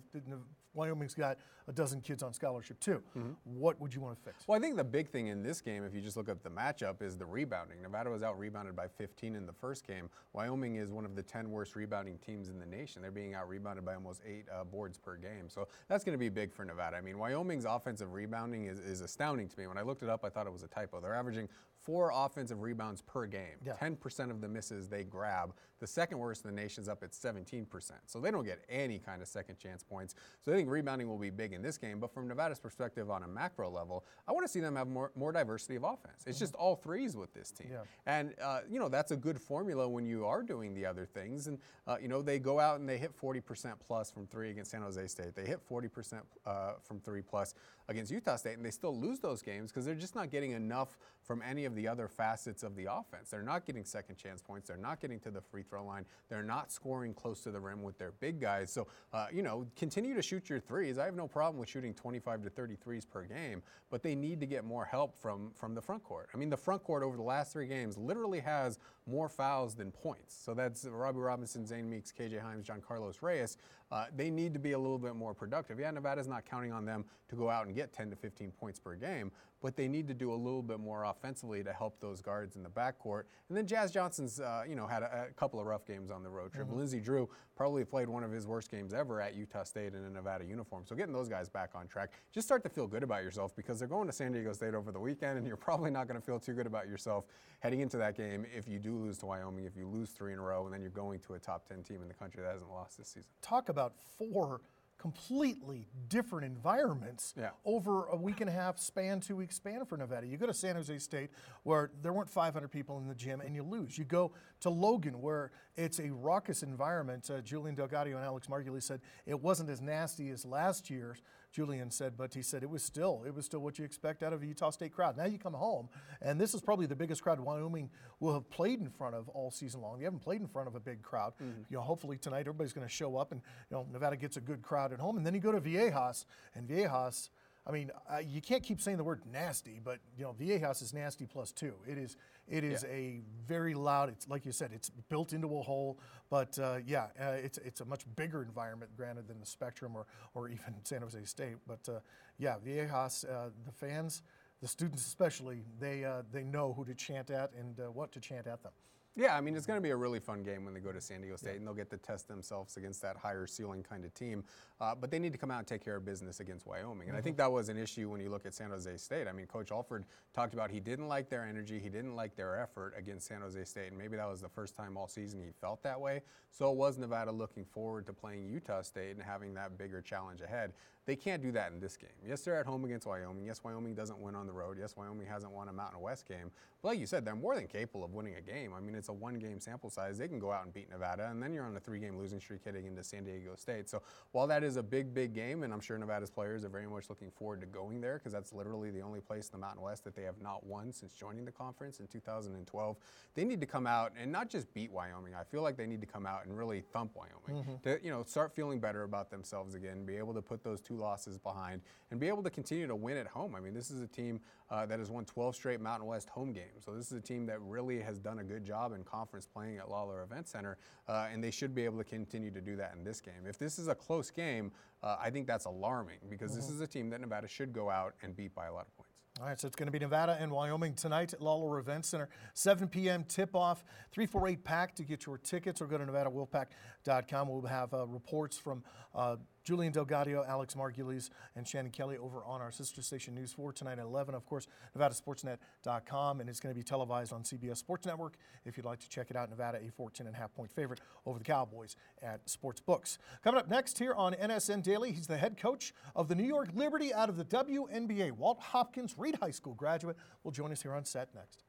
Wyoming's 0.74 1.14
got 1.14 1.38
a 1.66 1.72
dozen 1.72 2.00
kids 2.00 2.22
on 2.22 2.32
scholarship 2.32 2.78
too. 2.80 3.02
What 3.44 3.80
would 3.80 3.94
you 3.94 4.00
want 4.00 4.16
to 4.16 4.22
fix? 4.22 4.46
Well, 4.46 4.56
I 4.58 4.60
think 4.60 4.76
the 4.76 4.84
big 4.84 5.08
thing 5.08 5.28
in 5.28 5.42
this 5.42 5.60
game, 5.60 5.84
if 5.84 5.94
you 5.94 6.00
just 6.00 6.16
look 6.16 6.28
at 6.28 6.42
the 6.42 6.50
matchup, 6.50 7.00
is 7.02 7.16
the 7.16 7.24
rebounding. 7.26 7.80
Nevada 7.82 8.10
was 8.10 8.22
out 8.22 8.38
rebounded 8.38 8.74
by 8.76 8.86
15 8.88 9.34
in 9.36 9.46
the 9.46 9.52
first 9.52 9.86
game. 9.86 10.10
Wyoming 10.32 10.76
is 10.76 10.90
one 10.92 11.04
of 11.04 11.14
the 11.14 11.22
10 11.22 11.50
worst 11.50 11.76
rebounding 11.76 12.18
teams 12.18 12.48
in 12.48 12.58
the 12.58 12.66
nation. 12.66 13.00
They're 13.02 13.10
being 13.10 13.34
out 13.34 13.48
rebounded 13.48 13.84
by 13.84 13.94
almost 13.94 14.20
eight 14.26 14.46
uh, 14.52 14.64
boards 14.64 14.98
per 14.98 15.16
game. 15.16 15.48
So 15.48 15.68
that's 15.88 16.04
going 16.04 16.14
to 16.14 16.18
be 16.18 16.28
big 16.28 16.52
for 16.52 16.64
Nevada. 16.64 16.96
I 16.96 17.00
mean, 17.00 17.18
Wyoming's 17.18 17.64
offensive 17.64 18.12
rebounding 18.12 18.66
is, 18.66 18.78
is 18.80 19.00
astounding 19.00 19.48
to 19.48 19.58
me. 19.58 19.66
When 19.68 19.78
I 19.78 19.82
looked 19.82 20.02
it 20.02 20.08
up, 20.08 20.24
I 20.24 20.28
thought 20.28 20.46
it 20.46 20.52
was 20.52 20.62
a 20.64 20.68
typo. 20.68 21.00
They're 21.00 21.14
averaging 21.14 21.48
four 21.88 22.12
offensive 22.14 22.60
rebounds 22.60 23.00
per 23.00 23.24
game. 23.24 23.56
Yeah. 23.64 23.72
10% 23.80 24.30
of 24.30 24.42
the 24.42 24.48
misses 24.48 24.88
they 24.88 25.04
grab. 25.04 25.54
The 25.80 25.86
second 25.86 26.18
worst 26.18 26.44
in 26.44 26.54
the 26.54 26.60
nation's 26.60 26.86
up 26.86 27.02
at 27.02 27.12
17%. 27.12 27.66
So 28.04 28.20
they 28.20 28.30
don't 28.30 28.44
get 28.44 28.62
any 28.68 28.98
kind 28.98 29.22
of 29.22 29.28
second 29.28 29.56
chance 29.56 29.82
points. 29.82 30.14
So 30.44 30.52
I 30.52 30.56
think 30.56 30.68
rebounding 30.68 31.08
will 31.08 31.16
be 31.16 31.30
big 31.30 31.54
in 31.54 31.62
this 31.62 31.78
game. 31.78 31.98
But 31.98 32.12
from 32.12 32.28
Nevada's 32.28 32.60
perspective 32.60 33.10
on 33.10 33.22
a 33.22 33.26
macro 33.26 33.70
level, 33.70 34.04
I 34.26 34.32
want 34.32 34.44
to 34.44 34.52
see 34.52 34.60
them 34.60 34.76
have 34.76 34.86
more, 34.86 35.12
more 35.16 35.32
diversity 35.32 35.76
of 35.76 35.84
offense. 35.84 36.24
It's 36.26 36.38
just 36.38 36.54
all 36.56 36.76
threes 36.76 37.16
with 37.16 37.32
this 37.32 37.52
team. 37.52 37.68
Yeah. 37.70 37.84
And, 38.04 38.34
uh, 38.42 38.60
you 38.68 38.78
know, 38.78 38.90
that's 38.90 39.12
a 39.12 39.16
good 39.16 39.40
formula 39.40 39.88
when 39.88 40.04
you 40.04 40.26
are 40.26 40.42
doing 40.42 40.74
the 40.74 40.84
other 40.84 41.06
things. 41.06 41.46
And, 41.46 41.58
uh, 41.86 41.96
you 42.02 42.08
know, 42.08 42.20
they 42.20 42.38
go 42.38 42.60
out 42.60 42.80
and 42.80 42.86
they 42.86 42.98
hit 42.98 43.18
40% 43.18 43.72
plus 43.80 44.10
from 44.10 44.26
three 44.26 44.50
against 44.50 44.72
San 44.72 44.82
Jose 44.82 45.06
State. 45.06 45.34
They 45.34 45.46
hit 45.46 45.66
40% 45.66 46.20
uh, 46.44 46.72
from 46.82 47.00
three 47.00 47.22
plus 47.22 47.54
against 47.88 48.12
Utah 48.12 48.36
State, 48.36 48.56
and 48.56 48.64
they 48.64 48.70
still 48.70 48.96
lose 48.96 49.18
those 49.18 49.42
games 49.42 49.70
because 49.72 49.84
they're 49.84 49.94
just 49.94 50.14
not 50.14 50.30
getting 50.30 50.52
enough 50.52 50.98
from 51.22 51.42
any 51.42 51.64
of 51.64 51.74
the 51.74 51.86
other 51.86 52.08
facets 52.08 52.62
of 52.62 52.74
the 52.76 52.86
offense. 52.90 53.30
They're 53.30 53.42
not 53.42 53.66
getting 53.66 53.84
second 53.84 54.16
chance 54.16 54.40
points. 54.40 54.68
They're 54.68 54.76
not 54.76 55.00
getting 55.00 55.20
to 55.20 55.30
the 55.30 55.40
free 55.40 55.62
throw 55.62 55.84
line. 55.84 56.06
They're 56.28 56.42
not 56.42 56.72
scoring 56.72 57.12
close 57.14 57.42
to 57.42 57.50
the 57.50 57.60
rim 57.60 57.82
with 57.82 57.98
their 57.98 58.12
big 58.12 58.40
guys. 58.40 58.70
So, 58.70 58.86
uh, 59.12 59.26
you 59.32 59.42
know, 59.42 59.66
continue 59.76 60.14
to 60.14 60.22
shoot 60.22 60.48
your 60.48 60.60
threes. 60.60 60.98
I 60.98 61.04
have 61.04 61.16
no 61.16 61.28
problem 61.28 61.58
with 61.58 61.68
shooting 61.68 61.94
25 61.94 62.44
to 62.44 62.50
30 62.50 62.76
threes 62.76 63.04
per 63.04 63.24
game, 63.24 63.62
but 63.90 64.02
they 64.02 64.14
need 64.14 64.40
to 64.40 64.46
get 64.46 64.64
more 64.64 64.84
help 64.84 65.20
from 65.20 65.50
from 65.54 65.74
the 65.74 65.82
front 65.82 66.02
court. 66.02 66.28
I 66.34 66.36
mean, 66.36 66.50
the 66.50 66.56
front 66.56 66.82
court 66.82 67.02
over 67.02 67.16
the 67.16 67.22
last 67.22 67.52
three 67.52 67.66
games 67.66 67.96
literally 67.98 68.40
has 68.40 68.78
more 69.06 69.28
fouls 69.28 69.74
than 69.74 69.90
points. 69.90 70.34
So 70.34 70.54
that's 70.54 70.84
Robbie 70.84 71.18
Robinson, 71.18 71.66
Zane 71.66 71.88
Meeks, 71.88 72.12
KJ 72.12 72.40
Hymes, 72.40 72.66
John 72.66 72.82
Carlos 72.86 73.22
Reyes. 73.22 73.56
Uh, 73.90 74.06
they 74.14 74.28
need 74.30 74.52
to 74.52 74.58
be 74.58 74.72
a 74.72 74.78
little 74.78 74.98
bit 74.98 75.16
more 75.16 75.32
productive. 75.32 75.78
Yeah, 75.80 75.90
Nevada's 75.90 76.28
not 76.28 76.44
counting 76.44 76.72
on 76.72 76.84
them 76.84 77.06
to 77.30 77.36
go 77.36 77.48
out 77.48 77.66
and 77.66 77.74
get 77.78 77.92
10 77.92 78.10
to 78.10 78.16
15 78.16 78.50
points 78.52 78.78
per 78.78 78.94
game, 78.94 79.30
but 79.60 79.76
they 79.76 79.88
need 79.88 80.06
to 80.08 80.14
do 80.14 80.32
a 80.32 80.34
little 80.34 80.62
bit 80.62 80.78
more 80.78 81.04
offensively 81.04 81.62
to 81.64 81.72
help 81.72 82.00
those 82.00 82.20
guards 82.20 82.56
in 82.56 82.62
the 82.62 82.68
backcourt. 82.68 83.22
And 83.48 83.56
then 83.56 83.66
Jazz 83.66 83.90
Johnson's, 83.90 84.40
uh, 84.40 84.62
you 84.68 84.76
know, 84.76 84.86
had 84.86 85.02
a, 85.02 85.28
a, 85.30 85.32
couple 85.34 85.58
of 85.58 85.66
rough 85.66 85.86
games 85.86 86.10
on 86.10 86.22
the 86.22 86.30
road 86.30 86.52
trip. 86.52 86.66
Mm-hmm. 86.68 86.78
Lindsey 86.78 87.00
Drew 87.00 87.28
probably 87.56 87.84
played 87.84 88.08
one 88.08 88.22
of 88.22 88.30
his 88.30 88.46
worst 88.46 88.70
games 88.70 88.92
ever 88.94 89.20
at 89.20 89.34
Utah 89.34 89.64
State 89.64 89.94
in 89.94 90.04
a 90.04 90.10
Nevada 90.10 90.44
uniform. 90.44 90.84
So 90.86 90.94
getting 90.94 91.12
those 91.12 91.28
guys 91.28 91.48
back 91.48 91.70
on 91.74 91.88
track, 91.88 92.12
just 92.32 92.46
start 92.46 92.62
to 92.64 92.68
feel 92.68 92.86
good 92.86 93.02
about 93.02 93.22
yourself 93.24 93.54
because 93.56 93.78
they're 93.78 93.88
going 93.88 94.06
to 94.06 94.12
San 94.12 94.32
Diego 94.32 94.52
State 94.52 94.74
over 94.74 94.92
the 94.92 95.00
weekend, 95.00 95.38
and 95.38 95.46
you're 95.46 95.56
probably 95.56 95.90
not 95.90 96.06
going 96.06 96.20
to 96.20 96.24
feel 96.24 96.38
too 96.38 96.52
good 96.52 96.66
about 96.66 96.88
yourself 96.88 97.24
heading 97.60 97.80
into 97.80 97.96
that 97.96 98.16
game 98.16 98.46
if 98.56 98.68
you 98.68 98.78
do 98.78 98.96
lose 98.96 99.18
to 99.18 99.26
Wyoming, 99.26 99.64
if 99.64 99.76
you 99.76 99.86
lose 99.88 100.10
three 100.10 100.32
in 100.32 100.38
a 100.38 100.42
row, 100.42 100.64
and 100.66 100.72
then 100.72 100.80
you're 100.80 100.90
going 100.90 101.18
to 101.20 101.34
a 101.34 101.38
top 101.38 101.68
10 101.68 101.82
team 101.82 102.02
in 102.02 102.08
the 102.08 102.14
country 102.14 102.42
that 102.42 102.52
hasn't 102.52 102.70
lost 102.70 102.96
this 102.98 103.08
season. 103.08 103.28
Talk 103.42 103.68
about 103.68 103.94
four 104.16 104.60
completely 104.98 105.86
different 106.08 106.44
environments 106.44 107.32
yeah. 107.36 107.50
over 107.64 108.06
a 108.06 108.16
week 108.16 108.40
and 108.40 108.50
a 108.50 108.52
half 108.52 108.78
span, 108.80 109.20
two 109.20 109.36
week 109.36 109.52
span 109.52 109.84
for 109.84 109.96
Nevada. 109.96 110.26
You 110.26 110.36
go 110.36 110.46
to 110.46 110.54
San 110.54 110.74
Jose 110.74 110.98
State 110.98 111.30
where 111.62 111.90
there 112.02 112.12
weren't 112.12 112.28
500 112.28 112.68
people 112.68 112.98
in 112.98 113.06
the 113.06 113.14
gym 113.14 113.40
and 113.40 113.54
you 113.54 113.62
lose. 113.62 113.96
You 113.96 114.04
go 114.04 114.32
to 114.60 114.70
Logan 114.70 115.20
where 115.22 115.52
it's 115.76 116.00
a 116.00 116.10
raucous 116.10 116.64
environment. 116.64 117.30
Uh, 117.30 117.40
Julian 117.40 117.76
Delgado 117.76 118.10
and 118.10 118.24
Alex 118.24 118.48
Margulies 118.48 118.82
said 118.82 119.00
it 119.24 119.40
wasn't 119.40 119.70
as 119.70 119.80
nasty 119.80 120.30
as 120.30 120.44
last 120.44 120.90
year's. 120.90 121.22
Julian 121.52 121.90
said, 121.90 122.16
but 122.16 122.34
he 122.34 122.42
said 122.42 122.62
it 122.62 122.70
was 122.70 122.82
still 122.82 123.22
it 123.26 123.34
was 123.34 123.44
still 123.46 123.60
what 123.60 123.78
you 123.78 123.84
expect 123.84 124.22
out 124.22 124.32
of 124.32 124.42
a 124.42 124.46
Utah 124.46 124.70
State 124.70 124.92
crowd. 124.92 125.16
Now 125.16 125.24
you 125.24 125.38
come 125.38 125.54
home, 125.54 125.88
and 126.20 126.40
this 126.40 126.54
is 126.54 126.60
probably 126.60 126.86
the 126.86 126.96
biggest 126.96 127.22
crowd 127.22 127.40
Wyoming 127.40 127.90
will 128.20 128.34
have 128.34 128.48
played 128.50 128.80
in 128.80 128.90
front 128.90 129.14
of 129.14 129.28
all 129.30 129.50
season 129.50 129.80
long. 129.80 129.98
They 129.98 130.04
haven't 130.04 130.20
played 130.20 130.40
in 130.40 130.48
front 130.48 130.68
of 130.68 130.74
a 130.74 130.80
big 130.80 131.02
crowd. 131.02 131.32
Mm-hmm. 131.34 131.62
You 131.70 131.76
know, 131.76 131.82
hopefully 131.82 132.18
tonight 132.18 132.40
everybody's 132.40 132.72
going 132.72 132.86
to 132.86 132.92
show 132.92 133.16
up, 133.16 133.32
and 133.32 133.40
you 133.70 133.76
know 133.76 133.86
Nevada 133.92 134.16
gets 134.16 134.36
a 134.36 134.40
good 134.40 134.62
crowd 134.62 134.92
at 134.92 134.98
home, 134.98 135.16
and 135.16 135.26
then 135.26 135.34
you 135.34 135.40
go 135.40 135.52
to 135.52 135.60
Viejas, 135.60 136.24
and 136.54 136.68
Viejas 136.68 137.30
I 137.68 137.72
mean, 137.72 137.90
uh, 138.10 138.18
you 138.18 138.40
can't 138.40 138.62
keep 138.62 138.80
saying 138.80 138.96
the 138.96 139.04
word 139.04 139.20
nasty, 139.30 139.78
but 139.82 139.98
you 140.16 140.24
know, 140.24 140.34
Viejas 140.40 140.80
is 140.80 140.94
nasty 140.94 141.26
plus 141.26 141.52
two. 141.52 141.74
It 141.86 141.98
is, 141.98 142.16
it 142.48 142.64
is 142.64 142.82
yeah. 142.82 142.94
a 142.94 143.20
very 143.46 143.74
loud. 143.74 144.08
It's 144.08 144.26
like 144.26 144.46
you 144.46 144.52
said, 144.52 144.70
it's 144.72 144.88
built 144.88 145.34
into 145.34 145.58
a 145.58 145.62
hole. 145.62 145.98
But 146.30 146.58
uh, 146.58 146.78
yeah, 146.86 147.08
uh, 147.20 147.32
it's 147.32 147.58
it's 147.58 147.82
a 147.82 147.84
much 147.84 148.04
bigger 148.16 148.42
environment, 148.42 148.90
granted, 148.96 149.28
than 149.28 149.38
the 149.38 149.46
Spectrum 149.46 149.94
or 149.94 150.06
or 150.34 150.48
even 150.48 150.74
San 150.84 151.02
Jose 151.02 151.22
State. 151.24 151.56
But 151.66 151.86
uh, 151.88 152.00
yeah, 152.38 152.56
Viejas, 152.64 153.24
uh, 153.24 153.50
the 153.66 153.72
fans, 153.72 154.22
the 154.62 154.68
students 154.68 155.06
especially, 155.06 155.62
they 155.78 156.06
uh, 156.06 156.22
they 156.32 156.44
know 156.44 156.72
who 156.72 156.86
to 156.86 156.94
chant 156.94 157.30
at 157.30 157.52
and 157.52 157.78
what 157.94 158.12
to 158.12 158.20
chant 158.20 158.46
at 158.46 158.62
them. 158.62 158.72
Yeah, 159.16 159.36
I 159.36 159.40
mean, 159.40 159.56
it's 159.56 159.66
going 159.66 159.76
to 159.76 159.82
be 159.82 159.90
a 159.90 159.96
really 159.96 160.20
fun 160.20 160.44
game 160.44 160.64
when 160.64 160.74
they 160.74 160.80
go 160.80 160.92
to 160.92 161.00
San 161.00 161.20
Diego 161.20 161.34
State, 161.36 161.50
yeah. 161.50 161.56
and 161.56 161.66
they'll 161.66 161.74
get 161.74 161.90
to 161.90 161.96
test 161.96 162.28
themselves 162.28 162.76
against 162.76 163.02
that 163.02 163.16
higher 163.16 163.48
ceiling 163.48 163.82
kind 163.82 164.04
of 164.04 164.14
team. 164.14 164.44
Uh, 164.80 164.94
but 164.94 165.10
they 165.10 165.18
need 165.18 165.32
to 165.32 165.38
come 165.38 165.50
out 165.50 165.58
and 165.58 165.66
take 165.66 165.84
care 165.84 165.96
of 165.96 166.04
business 166.04 166.38
against 166.38 166.66
Wyoming. 166.66 167.00
And 167.00 167.08
mm-hmm. 167.08 167.16
I 167.16 167.20
think 167.20 167.36
that 167.38 167.50
was 167.50 167.68
an 167.68 167.76
issue 167.76 168.08
when 168.08 168.20
you 168.20 168.30
look 168.30 168.46
at 168.46 168.54
San 168.54 168.70
Jose 168.70 168.96
State. 168.96 169.26
I 169.26 169.32
mean, 169.32 169.46
Coach 169.46 169.72
Alford 169.72 170.04
talked 170.34 170.54
about 170.54 170.70
he 170.70 170.78
didn't 170.78 171.08
like 171.08 171.28
their 171.28 171.44
energy, 171.44 171.80
he 171.80 171.88
didn't 171.88 172.14
like 172.14 172.36
their 172.36 172.60
effort 172.60 172.94
against 172.96 173.26
San 173.26 173.40
Jose 173.40 173.64
State, 173.64 173.88
and 173.88 173.98
maybe 173.98 174.16
that 174.16 174.28
was 174.28 174.40
the 174.40 174.48
first 174.48 174.76
time 174.76 174.96
all 174.96 175.08
season 175.08 175.40
he 175.40 175.50
felt 175.60 175.82
that 175.82 176.00
way. 176.00 176.22
So 176.50 176.70
it 176.70 176.76
was 176.76 176.96
Nevada 176.96 177.32
looking 177.32 177.64
forward 177.64 178.06
to 178.06 178.12
playing 178.12 178.48
Utah 178.48 178.82
State 178.82 179.16
and 179.16 179.22
having 179.22 179.52
that 179.54 179.76
bigger 179.76 180.00
challenge 180.00 180.42
ahead. 180.42 180.72
They 181.08 181.16
can't 181.16 181.40
do 181.40 181.50
that 181.52 181.72
in 181.72 181.80
this 181.80 181.96
game. 181.96 182.10
Yes, 182.22 182.42
they're 182.42 182.60
at 182.60 182.66
home 182.66 182.84
against 182.84 183.06
Wyoming. 183.06 183.46
Yes, 183.46 183.64
Wyoming 183.64 183.94
doesn't 183.94 184.18
win 184.18 184.34
on 184.34 184.46
the 184.46 184.52
road. 184.52 184.76
Yes, 184.78 184.94
Wyoming 184.94 185.26
hasn't 185.26 185.50
won 185.50 185.68
a 185.68 185.72
Mountain 185.72 186.02
West 186.02 186.28
game. 186.28 186.50
But 186.82 186.88
like 186.88 187.00
you 187.00 187.06
said, 187.06 187.24
they're 187.24 187.34
more 187.34 187.54
than 187.54 187.66
capable 187.66 188.04
of 188.04 188.12
winning 188.12 188.34
a 188.34 188.42
game. 188.42 188.74
I 188.76 188.80
mean, 188.80 188.94
it's 188.94 189.08
a 189.08 189.12
one 189.14 189.38
game 189.38 189.58
sample 189.58 189.88
size. 189.88 190.18
They 190.18 190.28
can 190.28 190.38
go 190.38 190.52
out 190.52 190.66
and 190.66 190.74
beat 190.74 190.90
Nevada, 190.90 191.30
and 191.30 191.42
then 191.42 191.54
you're 191.54 191.64
on 191.64 191.74
a 191.74 191.80
three 191.80 191.98
game 191.98 192.18
losing 192.18 192.40
streak 192.40 192.62
heading 192.62 192.84
into 192.84 193.02
San 193.02 193.24
Diego 193.24 193.54
State. 193.56 193.88
So 193.88 194.02
while 194.32 194.46
that 194.48 194.62
is 194.62 194.76
a 194.76 194.82
big, 194.82 195.14
big 195.14 195.32
game, 195.32 195.62
and 195.62 195.72
I'm 195.72 195.80
sure 195.80 195.96
Nevada's 195.96 196.28
players 196.28 196.62
are 196.62 196.68
very 196.68 196.86
much 196.86 197.08
looking 197.08 197.30
forward 197.30 197.62
to 197.62 197.66
going 197.66 198.02
there 198.02 198.18
because 198.18 198.34
that's 198.34 198.52
literally 198.52 198.90
the 198.90 199.00
only 199.00 199.22
place 199.22 199.46
in 199.46 199.52
the 199.52 199.66
Mountain 199.66 199.82
West 199.82 200.04
that 200.04 200.14
they 200.14 200.24
have 200.24 200.42
not 200.42 200.66
won 200.66 200.92
since 200.92 201.14
joining 201.14 201.46
the 201.46 201.52
conference 201.52 202.00
in 202.00 202.06
2012, 202.06 202.96
they 203.34 203.46
need 203.46 203.62
to 203.62 203.66
come 203.66 203.86
out 203.86 204.12
and 204.20 204.30
not 204.30 204.50
just 204.50 204.74
beat 204.74 204.92
Wyoming. 204.92 205.34
I 205.34 205.42
feel 205.42 205.62
like 205.62 205.78
they 205.78 205.86
need 205.86 206.02
to 206.02 206.06
come 206.06 206.26
out 206.26 206.44
and 206.44 206.54
really 206.54 206.82
thump 206.92 207.12
Wyoming 207.16 207.64
mm-hmm. 207.64 207.82
to 207.82 207.98
you 208.04 208.10
know 208.10 208.24
start 208.24 208.54
feeling 208.54 208.78
better 208.78 209.04
about 209.04 209.30
themselves 209.30 209.74
again, 209.74 210.04
be 210.04 210.16
able 210.16 210.34
to 210.34 210.42
put 210.42 210.62
those 210.62 210.82
two 210.82 210.97
losses 210.98 211.38
behind 211.38 211.80
and 212.10 212.20
be 212.20 212.28
able 212.28 212.42
to 212.42 212.50
continue 212.50 212.86
to 212.86 212.96
win 212.96 213.16
at 213.16 213.26
home. 213.26 213.54
I 213.54 213.60
mean, 213.60 213.74
this 213.74 213.90
is 213.90 214.02
a 214.02 214.06
team 214.06 214.40
uh, 214.70 214.86
that 214.86 214.98
has 214.98 215.10
won 215.10 215.24
12 215.24 215.54
straight 215.54 215.80
Mountain 215.80 216.06
West 216.06 216.28
home 216.28 216.52
games. 216.52 216.84
So 216.84 216.94
this 216.94 217.10
is 217.10 217.18
a 217.18 217.20
team 217.20 217.46
that 217.46 217.60
really 217.62 218.00
has 218.00 218.18
done 218.18 218.40
a 218.40 218.44
good 218.44 218.64
job 218.64 218.92
in 218.92 219.04
conference 219.04 219.46
playing 219.46 219.78
at 219.78 219.88
Lawlor 219.88 220.22
Event 220.22 220.48
Center, 220.48 220.76
uh, 221.08 221.28
and 221.32 221.42
they 221.42 221.50
should 221.50 221.74
be 221.74 221.84
able 221.84 221.98
to 221.98 222.04
continue 222.04 222.50
to 222.50 222.60
do 222.60 222.76
that 222.76 222.94
in 222.96 223.04
this 223.04 223.20
game. 223.20 223.46
If 223.46 223.58
this 223.58 223.78
is 223.78 223.88
a 223.88 223.94
close 223.94 224.30
game, 224.30 224.72
uh, 225.02 225.16
I 225.20 225.30
think 225.30 225.46
that's 225.46 225.64
alarming 225.64 226.18
because 226.28 226.50
mm-hmm. 226.50 226.60
this 226.60 226.70
is 226.70 226.80
a 226.80 226.86
team 226.86 227.10
that 227.10 227.20
Nevada 227.20 227.48
should 227.48 227.72
go 227.72 227.88
out 227.88 228.14
and 228.22 228.36
beat 228.36 228.54
by 228.54 228.66
a 228.66 228.72
lot 228.72 228.86
of 228.86 228.96
points. 228.96 229.08
All 229.40 229.46
right, 229.46 229.60
so 229.60 229.68
it's 229.68 229.76
going 229.76 229.86
to 229.86 229.92
be 229.92 230.00
Nevada 230.00 230.36
and 230.40 230.50
Wyoming 230.50 230.94
tonight 230.94 231.32
at 231.32 231.40
Lawlor 231.40 231.78
Event 231.78 232.04
Center, 232.04 232.28
7 232.54 232.88
p.m. 232.88 233.22
tip-off, 233.22 233.84
348 234.10 234.64
pack 234.64 234.96
to 234.96 235.04
get 235.04 235.26
your 235.26 235.38
tickets 235.38 235.80
or 235.80 235.86
go 235.86 235.96
to 235.96 236.04
nevadawolfpack.com. 236.04 236.66
We'll 237.08 237.62
have 237.62 237.94
uh, 237.94 238.06
reports 238.06 238.58
from 238.58 238.82
uh, 239.14 239.36
Julian 239.64 239.92
Delgado, 239.92 240.44
Alex 240.46 240.74
Margulies, 240.74 241.30
and 241.56 241.66
Shannon 241.66 241.90
Kelly 241.90 242.18
over 242.18 242.44
on 242.44 242.60
our 242.60 242.70
sister 242.70 243.00
station 243.00 243.34
News 243.34 243.52
4 243.52 243.72
tonight 243.72 243.98
at 243.98 244.04
11. 244.04 244.34
Of 244.34 244.44
course, 244.44 244.66
NevadaSportsNet.com, 244.96 246.40
and 246.40 246.50
it's 246.50 246.60
going 246.60 246.74
to 246.74 246.78
be 246.78 246.82
televised 246.82 247.32
on 247.32 247.42
CBS 247.42 247.78
Sports 247.78 248.06
Network. 248.06 248.36
If 248.66 248.76
you'd 248.76 248.84
like 248.84 248.98
to 249.00 249.08
check 249.08 249.30
it 249.30 249.36
out, 249.36 249.48
Nevada 249.48 249.78
a 249.78 249.90
14 249.90 250.26
and 250.26 250.36
a 250.36 250.38
half 250.38 250.54
point 250.54 250.70
favorite 250.70 251.00
over 251.24 251.38
the 251.38 251.44
Cowboys 251.44 251.96
at 252.22 252.48
Sports 252.48 252.80
Books. 252.80 253.18
Coming 253.42 253.58
up 253.58 253.68
next 253.68 253.98
here 253.98 254.12
on 254.14 254.34
NSN 254.34 254.82
Daily, 254.82 255.12
he's 255.12 255.26
the 255.26 255.38
head 255.38 255.56
coach 255.56 255.94
of 256.14 256.28
the 256.28 256.34
New 256.34 256.46
York 256.46 256.68
Liberty 256.74 257.14
out 257.14 257.30
of 257.30 257.36
the 257.38 257.44
WNBA. 257.44 258.32
Walt 258.32 258.60
Hopkins, 258.60 259.14
Reed 259.16 259.36
High 259.40 259.50
School 259.50 259.74
graduate, 259.74 260.16
will 260.44 260.52
join 260.52 260.72
us 260.72 260.82
here 260.82 260.92
on 260.92 261.06
set 261.06 261.34
next. 261.34 261.64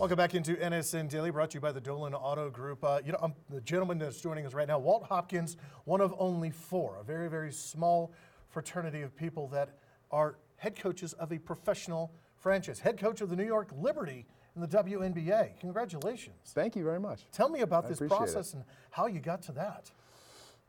Welcome 0.00 0.16
back 0.16 0.34
into 0.34 0.56
NSN 0.56 1.10
Daily, 1.10 1.30
brought 1.30 1.50
to 1.50 1.56
you 1.56 1.60
by 1.60 1.72
the 1.72 1.80
Dolan 1.80 2.14
Auto 2.14 2.48
Group. 2.48 2.82
Uh, 2.82 3.00
you 3.04 3.12
know, 3.12 3.18
um, 3.20 3.34
the 3.50 3.60
gentleman 3.60 3.98
that's 3.98 4.18
joining 4.18 4.46
us 4.46 4.54
right 4.54 4.66
now, 4.66 4.78
Walt 4.78 5.04
Hopkins, 5.04 5.58
one 5.84 6.00
of 6.00 6.14
only 6.18 6.50
four, 6.50 6.96
a 6.98 7.04
very, 7.04 7.28
very 7.28 7.52
small 7.52 8.10
fraternity 8.48 9.02
of 9.02 9.14
people 9.14 9.46
that 9.48 9.76
are 10.10 10.38
head 10.56 10.74
coaches 10.74 11.12
of 11.12 11.32
a 11.32 11.38
professional 11.38 12.14
franchise, 12.38 12.80
head 12.80 12.98
coach 12.98 13.20
of 13.20 13.28
the 13.28 13.36
New 13.36 13.44
York 13.44 13.68
Liberty 13.76 14.24
in 14.56 14.62
the 14.62 14.68
WNBA. 14.68 15.60
Congratulations. 15.60 16.52
Thank 16.54 16.76
you 16.76 16.82
very 16.82 16.98
much. 16.98 17.26
Tell 17.30 17.50
me 17.50 17.60
about 17.60 17.84
I 17.84 17.88
this 17.88 17.98
process 17.98 18.54
it. 18.54 18.54
and 18.54 18.64
how 18.92 19.06
you 19.06 19.20
got 19.20 19.42
to 19.42 19.52
that. 19.52 19.90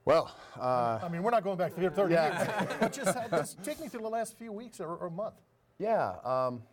Well, 0.04 0.36
uh, 0.60 1.00
I 1.02 1.08
mean, 1.08 1.24
we're 1.24 1.32
not 1.32 1.46
going 1.46 1.58
back 1.58 1.72
30 1.76 2.14
yeah. 2.14 2.38
years, 2.38 2.70
but 2.82 2.92
just, 2.92 3.18
just, 3.30 3.64
take 3.64 3.80
me 3.80 3.88
through 3.88 4.02
the 4.02 4.10
last 4.10 4.38
few 4.38 4.52
weeks 4.52 4.82
or, 4.82 4.94
or 4.94 5.10
month. 5.10 5.36
Yeah, 5.80 6.16
um, 6.26 6.64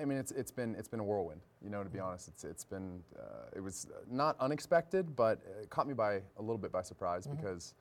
I 0.00 0.04
mean, 0.04 0.18
it's, 0.18 0.32
it's 0.32 0.50
been 0.50 0.74
it's 0.76 0.88
been 0.88 1.00
a 1.00 1.04
whirlwind. 1.04 1.42
You 1.66 1.72
know, 1.72 1.82
to 1.82 1.90
be 1.90 1.98
honest, 1.98 2.28
it's 2.28 2.44
it's 2.44 2.64
been 2.64 3.02
uh, 3.18 3.50
it 3.56 3.60
was 3.60 3.88
not 4.08 4.36
unexpected, 4.38 5.16
but 5.16 5.40
it 5.60 5.68
caught 5.68 5.88
me 5.88 5.94
by 5.94 6.20
a 6.38 6.40
little 6.40 6.58
bit 6.58 6.70
by 6.70 6.82
surprise 6.82 7.26
mm-hmm. 7.26 7.36
because 7.36 7.74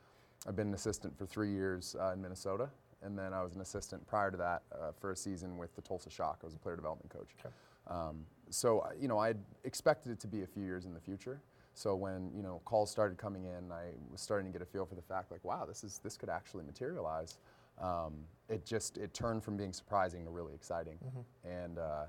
I've 0.47 0.55
been 0.55 0.69
an 0.69 0.73
assistant 0.73 1.15
for 1.15 1.27
three 1.27 1.51
years 1.51 1.95
uh, 2.01 2.13
in 2.13 2.19
Minnesota, 2.19 2.67
and 3.03 3.15
then 3.15 3.31
I 3.31 3.43
was 3.43 3.53
an 3.53 3.61
assistant 3.61 4.07
prior 4.07 4.31
to 4.31 4.37
that 4.37 4.63
uh, 4.71 4.91
for 4.99 5.11
a 5.11 5.15
season 5.15 5.59
with 5.59 5.75
the 5.75 5.83
Tulsa 5.83 6.09
Shock. 6.09 6.39
I 6.41 6.47
was 6.47 6.55
a 6.55 6.57
player 6.57 6.75
development 6.75 7.11
coach. 7.11 7.29
Okay. 7.39 7.53
Um, 7.85 8.25
so 8.49 8.79
uh, 8.79 8.89
you 8.99 9.07
know, 9.07 9.19
I 9.19 9.35
expected 9.65 10.11
it 10.11 10.19
to 10.21 10.27
be 10.27 10.41
a 10.41 10.47
few 10.47 10.63
years 10.63 10.85
in 10.85 10.93
the 10.95 10.99
future. 10.99 11.39
So 11.75 11.93
when 11.93 12.31
you 12.35 12.41
know 12.41 12.63
calls 12.65 12.89
started 12.89 13.19
coming 13.19 13.45
in, 13.45 13.71
I 13.71 13.91
was 14.11 14.19
starting 14.19 14.51
to 14.51 14.51
get 14.51 14.63
a 14.63 14.65
feel 14.65 14.87
for 14.87 14.95
the 14.95 15.03
fact 15.03 15.31
like, 15.31 15.45
wow, 15.45 15.63
this 15.67 15.83
is 15.83 15.99
this 16.03 16.17
could 16.17 16.29
actually 16.29 16.63
materialize 16.63 17.37
um, 17.81 18.13
it 18.49 18.65
just 18.65 18.97
it 18.97 19.13
turned 19.13 19.43
from 19.43 19.57
being 19.57 19.73
surprising 19.73 20.23
to 20.23 20.29
really 20.29 20.53
exciting, 20.53 20.97
mm-hmm. 21.05 21.49
and 21.49 21.77
uh, 21.77 22.05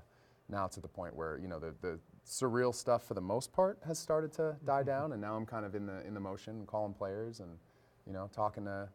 now 0.49 0.67
to 0.67 0.79
the 0.79 0.87
point 0.87 1.15
where 1.15 1.37
you 1.39 1.47
know 1.47 1.59
the, 1.59 1.73
the 1.81 1.99
surreal 2.25 2.73
stuff 2.73 3.07
for 3.07 3.13
the 3.13 3.21
most 3.21 3.51
part 3.51 3.79
has 3.85 3.99
started 3.99 4.31
to 4.33 4.55
die 4.65 4.79
mm-hmm. 4.79 4.87
down, 4.87 5.11
and 5.13 5.21
now 5.21 5.35
I'm 5.35 5.45
kind 5.45 5.65
of 5.65 5.75
in 5.75 5.85
the 5.85 6.05
in 6.05 6.13
the 6.13 6.19
motion, 6.19 6.65
calling 6.65 6.93
players 6.93 7.39
and 7.39 7.57
you 8.05 8.13
know 8.13 8.29
talking 8.33 8.65
to 8.65 8.89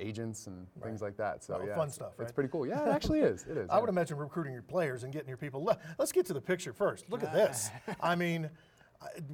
agents 0.00 0.46
and 0.46 0.66
right. 0.76 0.86
things 0.86 1.02
like 1.02 1.16
that. 1.16 1.44
So 1.44 1.56
well, 1.56 1.66
yeah, 1.66 1.76
fun 1.76 1.86
it's, 1.86 1.94
stuff. 1.94 2.12
Right? 2.16 2.24
It's 2.24 2.32
pretty 2.32 2.50
cool. 2.50 2.66
Yeah, 2.66 2.82
it 2.82 2.88
actually 2.88 3.20
is. 3.20 3.46
It 3.48 3.56
is. 3.56 3.68
I 3.70 3.74
yeah. 3.74 3.80
would 3.80 3.88
imagine 3.88 4.16
recruiting 4.16 4.52
your 4.52 4.62
players 4.62 5.04
and 5.04 5.12
getting 5.12 5.28
your 5.28 5.36
people. 5.36 5.66
Let's 5.98 6.12
get 6.12 6.26
to 6.26 6.32
the 6.32 6.40
picture 6.40 6.72
first. 6.72 7.10
Look 7.10 7.22
at 7.22 7.32
this. 7.34 7.70
I 8.00 8.14
mean, 8.14 8.50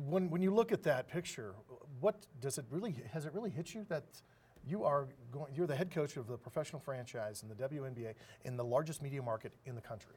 when 0.06 0.30
when 0.30 0.42
you 0.42 0.52
look 0.52 0.72
at 0.72 0.82
that 0.84 1.08
picture, 1.08 1.54
what 2.00 2.26
does 2.40 2.58
it 2.58 2.64
really 2.70 2.94
has 3.12 3.26
it 3.26 3.32
really 3.32 3.50
hit 3.50 3.74
you 3.74 3.84
that 3.88 4.04
you 4.66 4.84
are 4.84 5.08
going 5.32 5.52
you're 5.54 5.66
the 5.66 5.76
head 5.76 5.90
coach 5.90 6.16
of 6.16 6.26
the 6.26 6.36
professional 6.36 6.80
franchise 6.80 7.42
in 7.42 7.48
the 7.48 7.54
WNBA 7.54 8.14
in 8.44 8.56
the 8.56 8.64
largest 8.64 9.02
media 9.02 9.22
market 9.22 9.52
in 9.66 9.74
the 9.74 9.80
country? 9.80 10.16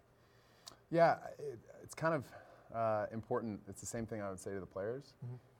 Yeah, 0.93 1.15
it, 1.39 1.59
it's 1.83 1.95
kind 1.95 2.13
of 2.13 2.25
uh, 2.73 3.07
important. 3.12 3.59
It's 3.67 3.81
the 3.81 3.88
same 3.88 4.05
thing 4.05 4.21
I 4.21 4.29
would 4.29 4.39
say 4.39 4.53
to 4.53 4.59
the 4.59 4.65
players 4.65 5.15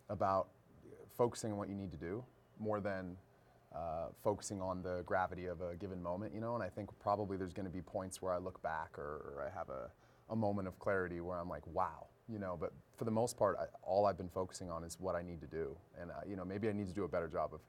about 0.10 0.50
focusing 1.18 1.52
on 1.52 1.58
what 1.58 1.70
you 1.70 1.75
need 1.75 1.92
to 1.92 1.98
do 1.98 2.24
more 2.60 2.80
than 2.80 3.18
uh, 3.75 4.10
focusing 4.24 4.62
on 4.62 4.84
the 4.84 5.02
gravity 5.08 5.48
of 5.48 5.62
a 5.62 5.75
given 5.75 6.02
moment, 6.02 6.34
you 6.36 6.40
know. 6.40 6.54
And 6.54 6.63
I 6.63 6.70
think 6.70 6.90
probably 7.00 7.36
there's 7.36 7.54
going 7.54 7.66
to 7.66 7.72
be 7.72 7.82
points 7.82 8.22
where 8.22 8.32
I 8.32 8.38
look 8.38 8.62
back 8.62 8.98
or, 9.00 9.34
or 9.36 9.50
I 9.52 9.58
have 9.58 9.70
a, 9.70 9.90
a 10.30 10.36
moment 10.36 10.68
of 10.68 10.78
clarity 10.78 11.20
where 11.20 11.40
I'm 11.40 11.50
like, 11.50 11.66
wow, 11.66 12.06
you 12.30 12.38
know. 12.38 12.56
But 12.60 12.72
for 12.96 13.06
the 13.06 13.12
most 13.12 13.36
part, 13.36 13.58
I, 13.60 13.66
all 13.82 14.06
I've 14.06 14.18
been 14.18 14.30
focusing 14.30 14.70
on 14.70 14.84
is 14.84 15.00
what 15.00 15.16
I 15.16 15.24
need 15.24 15.42
to 15.42 15.48
do, 15.48 15.75
and 16.00 16.12
uh, 16.12 16.16
you 16.28 16.36
know, 16.36 16.46
maybe 16.46 16.70
I 16.70 16.74
need 16.74 16.88
to 16.88 16.94
do 16.94 17.06
a 17.06 17.08
better 17.10 17.28
job 17.28 17.56
of 17.56 17.62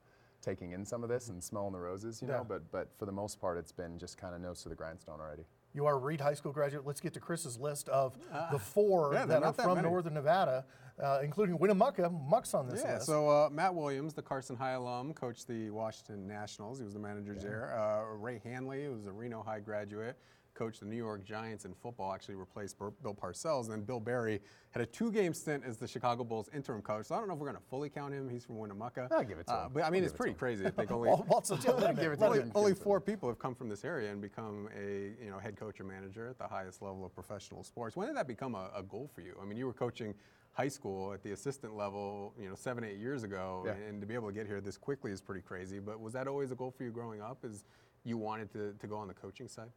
taking 0.43 0.73
in 0.73 0.85
some 0.85 1.03
of 1.03 1.09
this 1.09 1.31
and 1.31 1.43
smelling 1.43 1.73
the 1.73 1.81
roses, 1.81 2.21
you 2.21 2.29
Yeah. 2.29 2.35
know. 2.35 2.45
But 2.47 2.71
but 2.71 2.89
for 2.99 3.07
the 3.07 3.13
most 3.13 3.41
part, 3.41 3.57
it's 3.57 3.73
been 3.73 3.99
just 3.99 4.19
kind 4.19 4.35
of 4.35 4.43
nose 4.43 4.63
to 4.65 4.69
the 4.69 4.75
grindstone 4.75 5.19
already. 5.21 5.45
You 5.75 5.87
are 5.87 5.95
a 5.95 5.99
Reed 5.99 6.21
High 6.21 6.35
School 6.35 6.53
graduate. 6.53 6.87
Let's 6.87 7.01
get 7.01 7.13
to 7.15 7.21
Chris's 7.21 7.59
list 7.59 7.89
of 7.89 8.17
the 8.53 8.59
four 8.61 9.13
yeah, 9.13 9.27
that 9.27 9.43
are 9.43 9.53
that 9.53 9.63
from 9.63 9.75
many. 9.75 9.89
Northern 9.89 10.15
Nevada, 10.15 10.65
uh, 11.03 11.19
including 11.23 11.59
Winnemucca. 11.59 12.09
Muck's 12.11 12.55
on 12.55 12.69
this 12.69 12.83
Yeah, 12.85 12.95
list. 12.95 13.07
so 13.07 13.29
uh, 13.29 13.49
Matt 13.51 13.75
Williams, 13.75 14.15
the 14.15 14.23
Carson 14.23 14.55
High 14.57 14.73
alum, 14.73 15.13
coached 15.15 15.49
the 15.49 15.71
Washington 15.71 16.29
Nationals. 16.29 16.79
He 16.79 16.85
was 16.85 16.95
the 16.95 17.01
manager 17.01 17.35
there. 17.35 17.77
Uh, 17.77 18.15
Ray 18.17 18.41
Handley, 18.45 18.85
who 18.85 18.93
was 18.93 19.07
a 19.07 19.13
Reno 19.13 19.43
High 19.43 19.59
graduate, 19.61 20.17
coached 20.55 20.81
the 20.81 20.87
New 20.87 20.97
York 20.97 21.25
Giants 21.25 21.65
in 21.65 21.75
football, 21.75 22.13
actually 22.13 22.37
replaced 22.37 22.79
Bill 22.79 23.15
Parcells. 23.15 23.65
And 23.65 23.73
then 23.73 23.83
Bill 23.83 24.01
Barry 24.01 24.41
had 24.71 24.83
a 24.83 24.87
two 24.87 25.11
game 25.11 25.35
stint 25.35 25.65
as 25.67 25.77
the 25.77 25.87
Chicago 25.87 26.25
Bulls 26.25 26.49
interim 26.55 26.81
coach. 26.83 27.07
So 27.07 27.15
I 27.15 27.19
don't 27.19 27.29
know 27.29 27.35
if 27.35 27.41
we're 27.41 27.49
going 27.51 27.61
to 27.61 27.69
fully 27.69 27.89
count 27.89 28.15
him. 28.15 28.29
He's 28.29 28.45
from 28.45 28.59
Winnemucca. 28.59 29.09
I'll 29.11 29.25
give 29.25 29.39
it 29.39 29.47
to 29.49 29.53
Uh, 29.53 29.65
him. 29.67 29.71
But 29.75 29.83
I 29.83 29.87
I'll 29.87 29.91
mean, 29.93 30.01
give 30.03 30.05
it's 30.07 30.13
it 30.13 30.17
to 30.17 30.23
pretty 30.23 30.35
crazy. 30.35 30.67
I 30.67 30.71
think 30.71 30.91
only. 30.93 31.09
Wal- 31.09 31.27
Waltz 31.29 31.51
will 31.51 31.59
tell 31.59 31.77
them 31.77 31.95
Give 31.97 32.13
it 32.13 32.19
that. 32.19 32.25
to 32.25 32.27
only, 32.27 32.39
only 32.55 32.71
Give 32.71 32.77
it 32.77 32.79
to 32.79 32.85
four 32.85 33.01
people 33.01 33.29
have 33.29 33.39
come 33.39 33.55
from 33.55 33.69
this 33.69 33.85
area 33.85 34.11
and 34.13 34.21
become 34.23 34.69
a 34.79 35.13
you 35.23 35.31
know 35.31 35.39
head 35.39 35.57
coach 35.57 35.81
or 35.81 35.85
manager 35.85 36.29
at 36.29 36.39
the 36.39 36.47
highest 36.47 36.83
level 36.83 37.05
of 37.05 37.15
professional 37.15 37.63
sports. 37.65 37.97
When 37.97 38.07
did 38.07 38.17
that 38.17 38.27
become 38.29 38.55
a, 38.55 38.71
a 38.77 38.83
goal 38.83 39.11
for 39.15 39.21
you? 39.21 39.35
I 39.43 39.45
mean, 39.45 39.59
you 39.59 39.67
were 39.67 39.73
coaching 39.73 40.15
high 40.53 40.69
school 40.69 41.13
at 41.13 41.21
the 41.25 41.33
assistant 41.33 41.77
level, 41.77 42.33
you 42.41 42.49
know, 42.49 42.55
seven 42.55 42.85
eight 42.85 42.99
years 42.99 43.25
ago, 43.25 43.65
Yeah. 43.67 43.73
and 43.89 44.01
to 44.01 44.07
be 44.07 44.15
able 44.15 44.29
to 44.29 44.33
get 44.35 44.47
here 44.47 44.61
this 44.61 44.77
quickly 44.77 45.11
is 45.11 45.21
pretty 45.21 45.41
crazy. 45.41 45.81
But 45.81 45.99
was 46.01 46.13
that 46.13 46.29
always 46.29 46.53
a 46.53 46.55
goal 46.55 46.71
for 46.71 46.85
you 46.85 46.91
growing 46.93 47.21
up? 47.21 47.39
Is 47.45 47.65
you 48.05 48.17
wanted 48.19 48.53
to, 48.53 48.73
to 48.79 48.87
go 48.87 48.97
on 48.97 49.09
the 49.09 49.15
coaching 49.15 49.49
side? 49.49 49.71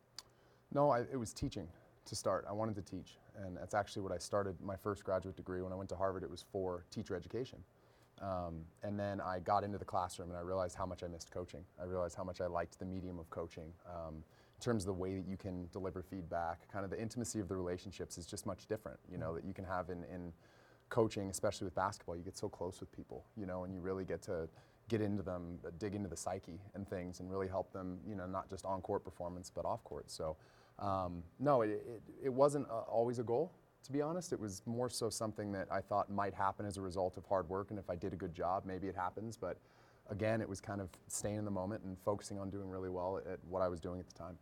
No, 0.74 0.90
I, 0.90 1.02
it 1.12 1.18
was 1.18 1.34
teaching 1.34 1.68
to 2.06 2.16
start. 2.16 2.46
I 2.50 2.54
wanted 2.54 2.76
to 2.76 2.82
teach, 2.82 3.18
and 3.44 3.58
that's 3.58 3.74
actually 3.74 4.02
what 4.02 4.12
I 4.12 4.18
started 4.18 4.56
my 4.62 4.76
first 4.76 5.04
graduate 5.04 5.36
degree. 5.36 5.62
When 5.62 5.74
I 5.74 5.76
went 5.76 5.90
to 5.90 5.96
Harvard, 5.96 6.24
it 6.24 6.30
was 6.30 6.44
for 6.52 6.86
teacher 6.92 7.16
education. 7.16 7.60
Um, 8.22 8.62
and 8.82 9.00
then 9.00 9.22
I 9.22 9.40
got 9.40 9.64
into 9.64 9.78
the 9.78 9.86
classroom, 9.86 10.30
and 10.30 10.38
I 10.38 10.42
realized 10.42 10.76
how 10.76 10.86
much 10.86 11.04
I 11.04 11.08
missed 11.08 11.32
coaching. 11.32 11.64
I 11.80 11.86
realized 11.86 12.16
how 12.16 12.24
much 12.24 12.42
I 12.42 12.48
liked 12.48 12.80
the 12.80 12.86
medium 12.86 13.20
of 13.20 13.30
coaching. 13.30 13.72
Um, 13.88 14.16
in 14.16 14.64
terms 14.64 14.84
of 14.84 14.88
the 14.88 14.94
way 14.94 15.16
that 15.16 15.28
you 15.28 15.38
can 15.38 15.68
deliver 15.72 16.02
feedback, 16.02 16.72
kind 16.72 16.84
of 16.84 16.90
the 16.90 17.00
intimacy 17.00 17.40
of 17.40 17.48
the 17.48 17.56
relationships 17.56 18.18
is 18.18 18.26
just 18.26 18.48
much 18.48 18.66
different, 18.66 19.00
you 19.12 19.18
know, 19.18 19.36
that 19.36 19.46
you 19.46 19.54
can 19.54 19.66
have 19.66 19.90
in, 19.92 20.04
in 20.06 20.34
coaching, 20.90 21.30
especially 21.30 21.66
with 21.66 21.76
basketball. 21.76 22.18
You 22.18 22.24
get 22.24 22.38
so 22.38 22.50
close 22.50 22.80
with 22.80 22.92
people, 22.92 23.26
you 23.36 23.46
know, 23.46 23.66
and 23.66 23.74
you 23.74 23.82
really 23.82 24.04
get 24.04 24.24
to 24.24 24.50
get 24.90 25.02
into 25.02 25.22
them, 25.22 25.60
dig 25.78 25.94
into 25.94 26.10
the 26.10 26.16
psyche 26.18 26.60
and 26.74 26.90
things, 26.90 27.20
and 27.20 27.30
really 27.30 27.48
help 27.48 27.72
them, 27.72 28.00
you 28.08 28.16
know, 28.16 28.26
not 28.26 28.50
just 28.50 28.66
on 28.66 28.82
court 28.82 29.04
performance, 29.04 29.52
but 29.54 29.66
off 29.66 29.84
court. 29.84 30.10
So, 30.10 30.38
um, 30.80 31.24
no, 31.40 31.62
it, 31.62 31.70
it, 31.70 32.02
it 32.26 32.34
wasn't 32.34 32.68
uh, 32.70 32.82
always 32.82 33.20
a 33.20 33.24
goal, 33.24 33.52
to 33.84 33.92
be 33.92 34.02
honest. 34.02 34.32
It 34.34 34.40
was 34.40 34.62
more 34.66 34.90
so 34.90 35.10
something 35.10 35.52
that 35.54 35.68
I 35.72 35.82
thought 35.82 36.10
might 36.12 36.34
happen 36.34 36.66
as 36.66 36.78
a 36.78 36.82
result 36.82 37.18
of 37.18 37.26
hard 37.26 37.50
work, 37.50 37.72
and 37.72 37.80
if 37.80 37.90
I 37.90 37.96
did 37.96 38.14
a 38.14 38.18
good 38.18 38.34
job, 38.34 38.64
maybe 38.66 38.88
it 38.88 38.96
happens. 38.96 39.38
But 39.38 39.58
again, 40.10 40.42
it 40.42 40.48
was 40.50 40.62
kind 40.62 40.80
of 40.82 40.90
staying 41.08 41.38
in 41.38 41.46
the 41.46 41.52
moment 41.52 41.84
and 41.84 41.98
focusing 42.06 42.40
on 42.40 42.50
doing 42.50 42.70
really 42.70 42.90
well 42.90 43.18
at 43.18 43.40
what 43.50 43.62
I 43.62 43.68
was 43.68 43.80
doing 43.80 44.00
at 44.00 44.08
the 44.08 44.14
time. 44.14 44.38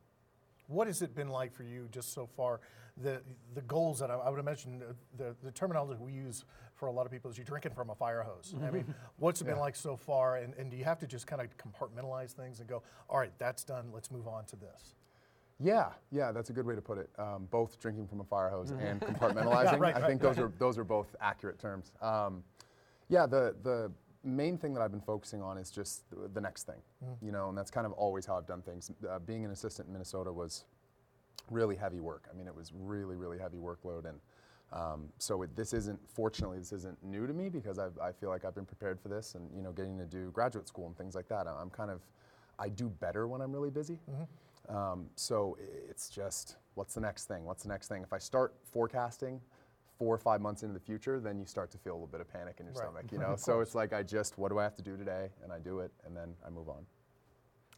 What 0.67 0.87
has 0.87 1.01
it 1.03 1.13
been 1.15 1.29
like 1.29 1.53
for 1.53 1.63
you 1.63 1.87
just 1.91 2.13
so 2.13 2.25
far? 2.25 2.59
The 2.97 3.21
the 3.53 3.61
goals 3.61 3.99
that 3.99 4.09
I, 4.09 4.15
I 4.15 4.29
would 4.29 4.39
imagine 4.39 4.81
uh, 4.81 4.93
the, 5.17 5.35
the 5.43 5.51
terminology 5.51 5.99
we 6.01 6.13
use 6.13 6.43
for 6.73 6.87
a 6.87 6.91
lot 6.91 7.05
of 7.05 7.11
people 7.11 7.29
is 7.29 7.37
you're 7.37 7.45
drinking 7.45 7.73
from 7.73 7.89
a 7.91 7.95
fire 7.95 8.23
hose. 8.23 8.55
I 8.65 8.71
mean, 8.71 8.93
what's 9.17 9.41
it 9.41 9.45
been 9.45 9.55
Yeah. 9.55 9.61
like 9.61 9.75
so 9.75 9.95
far? 9.95 10.37
And, 10.37 10.53
and 10.55 10.71
do 10.71 10.75
you 10.77 10.83
have 10.85 10.97
to 10.99 11.07
just 11.07 11.27
kind 11.27 11.41
of 11.41 11.49
compartmentalize 11.57 12.31
things 12.31 12.59
and 12.61 12.67
go, 12.69 12.81
all 13.09 13.19
right, 13.19 13.31
that's 13.37 13.63
done. 13.63 13.89
Let's 13.93 14.09
move 14.11 14.27
on 14.27 14.45
to 14.45 14.55
this. 14.55 14.95
Yeah, 15.59 15.89
yeah, 16.11 16.31
that's 16.31 16.49
a 16.49 16.53
good 16.53 16.65
way 16.65 16.75
to 16.75 16.81
put 16.81 16.97
it. 16.97 17.09
Um, 17.17 17.47
both 17.49 17.79
drinking 17.79 18.07
from 18.07 18.19
a 18.19 18.23
fire 18.25 18.49
hose 18.49 18.71
and 18.71 18.99
compartmentalizing. 19.01 19.79
right, 19.79 19.95
I 19.95 20.05
think 20.05 20.21
those 20.21 20.37
are 20.37 20.51
those 20.59 20.77
are 20.77 20.83
both 20.83 21.15
accurate 21.21 21.59
terms. 21.59 21.91
Um, 22.01 22.43
yeah, 23.07 23.25
the 23.25 23.55
the 23.63 23.91
main 24.23 24.57
thing 24.57 24.73
that 24.73 24.81
I've 24.81 24.91
been 24.91 25.01
focusing 25.01 25.41
on 25.41 25.57
is 25.57 25.69
just 25.69 26.09
the, 26.09 26.27
the 26.33 26.41
next 26.41 26.63
thing, 26.63 26.81
you 27.21 27.31
know, 27.31 27.49
and 27.49 27.57
that's 27.57 27.71
kind 27.71 27.85
of 27.85 27.93
always 27.93 28.25
how 28.25 28.37
I've 28.37 28.47
done 28.47 28.61
things. 28.63 28.91
Uh, 29.09 29.19
being 29.19 29.45
an 29.45 29.51
assistant 29.51 29.87
in 29.87 29.93
Minnesota 29.93 30.31
was 30.31 30.65
really 31.49 31.75
heavy 31.75 31.99
work. 31.99 32.27
I 32.29 32.35
mean, 32.35 32.47
it 32.47 32.55
was 32.55 32.71
really 32.75 33.15
really 33.15 33.37
heavy 33.39 33.57
workload, 33.57 34.09
and 34.09 34.19
um, 34.73 35.09
so 35.19 35.43
it, 35.43 35.55
this 35.55 35.73
isn't 35.73 35.99
fortunately 36.09 36.57
this 36.59 36.73
isn't 36.73 37.01
new 37.01 37.27
to 37.27 37.33
me 37.33 37.47
because 37.47 37.79
I've, 37.79 37.97
I 37.99 38.11
feel 38.11 38.29
like 38.29 38.43
I've 38.43 38.55
been 38.55 38.65
prepared 38.65 38.99
for 38.99 39.07
this, 39.07 39.35
and 39.35 39.49
you 39.55 39.61
know, 39.61 39.71
getting 39.71 39.97
to 39.99 40.05
do 40.05 40.31
graduate 40.31 40.67
school 40.67 40.87
and 40.87 40.97
things 40.97 41.15
like 41.15 41.29
that. 41.29 41.47
I'm 41.47 41.69
kind 41.69 41.91
of 41.91 42.01
I 42.59 42.67
do 42.67 42.89
better 42.89 43.27
when 43.27 43.39
I'm 43.39 43.53
really 43.53 43.69
busy. 43.69 43.99
Um, 44.69 45.07
so 45.15 45.57
it's 45.89 46.09
just, 46.09 46.57
what's 46.75 46.93
the 46.93 47.01
next 47.01 47.25
thing? 47.25 47.45
What's 47.45 47.63
the 47.63 47.69
next 47.69 47.87
thing? 47.87 48.03
If 48.03 48.13
I 48.13 48.17
start 48.17 48.53
forecasting 48.71 49.39
four 49.97 50.13
or 50.13 50.17
five 50.17 50.41
months 50.41 50.63
into 50.63 50.73
the 50.73 50.79
future, 50.79 51.19
then 51.19 51.39
you 51.39 51.45
start 51.45 51.71
to 51.71 51.77
feel 51.77 51.93
a 51.93 51.95
little 51.95 52.07
bit 52.07 52.21
of 52.21 52.27
panic 52.31 52.55
in 52.59 52.65
your 52.65 52.73
Right. 52.75 52.83
stomach, 52.83 53.11
you 53.11 53.17
know? 53.19 53.35
so 53.37 53.61
it's 53.61 53.75
like 53.75 53.93
I 53.93 54.03
just, 54.03 54.37
what 54.37 54.49
do 54.49 54.59
I 54.59 54.63
have 54.63 54.75
to 54.75 54.81
do 54.81 54.97
today? 54.97 55.29
And 55.43 55.51
I 55.51 55.59
do 55.59 55.79
it, 55.79 55.91
and 56.05 56.15
then 56.15 56.33
I 56.45 56.49
move 56.49 56.69
on. 56.69 56.85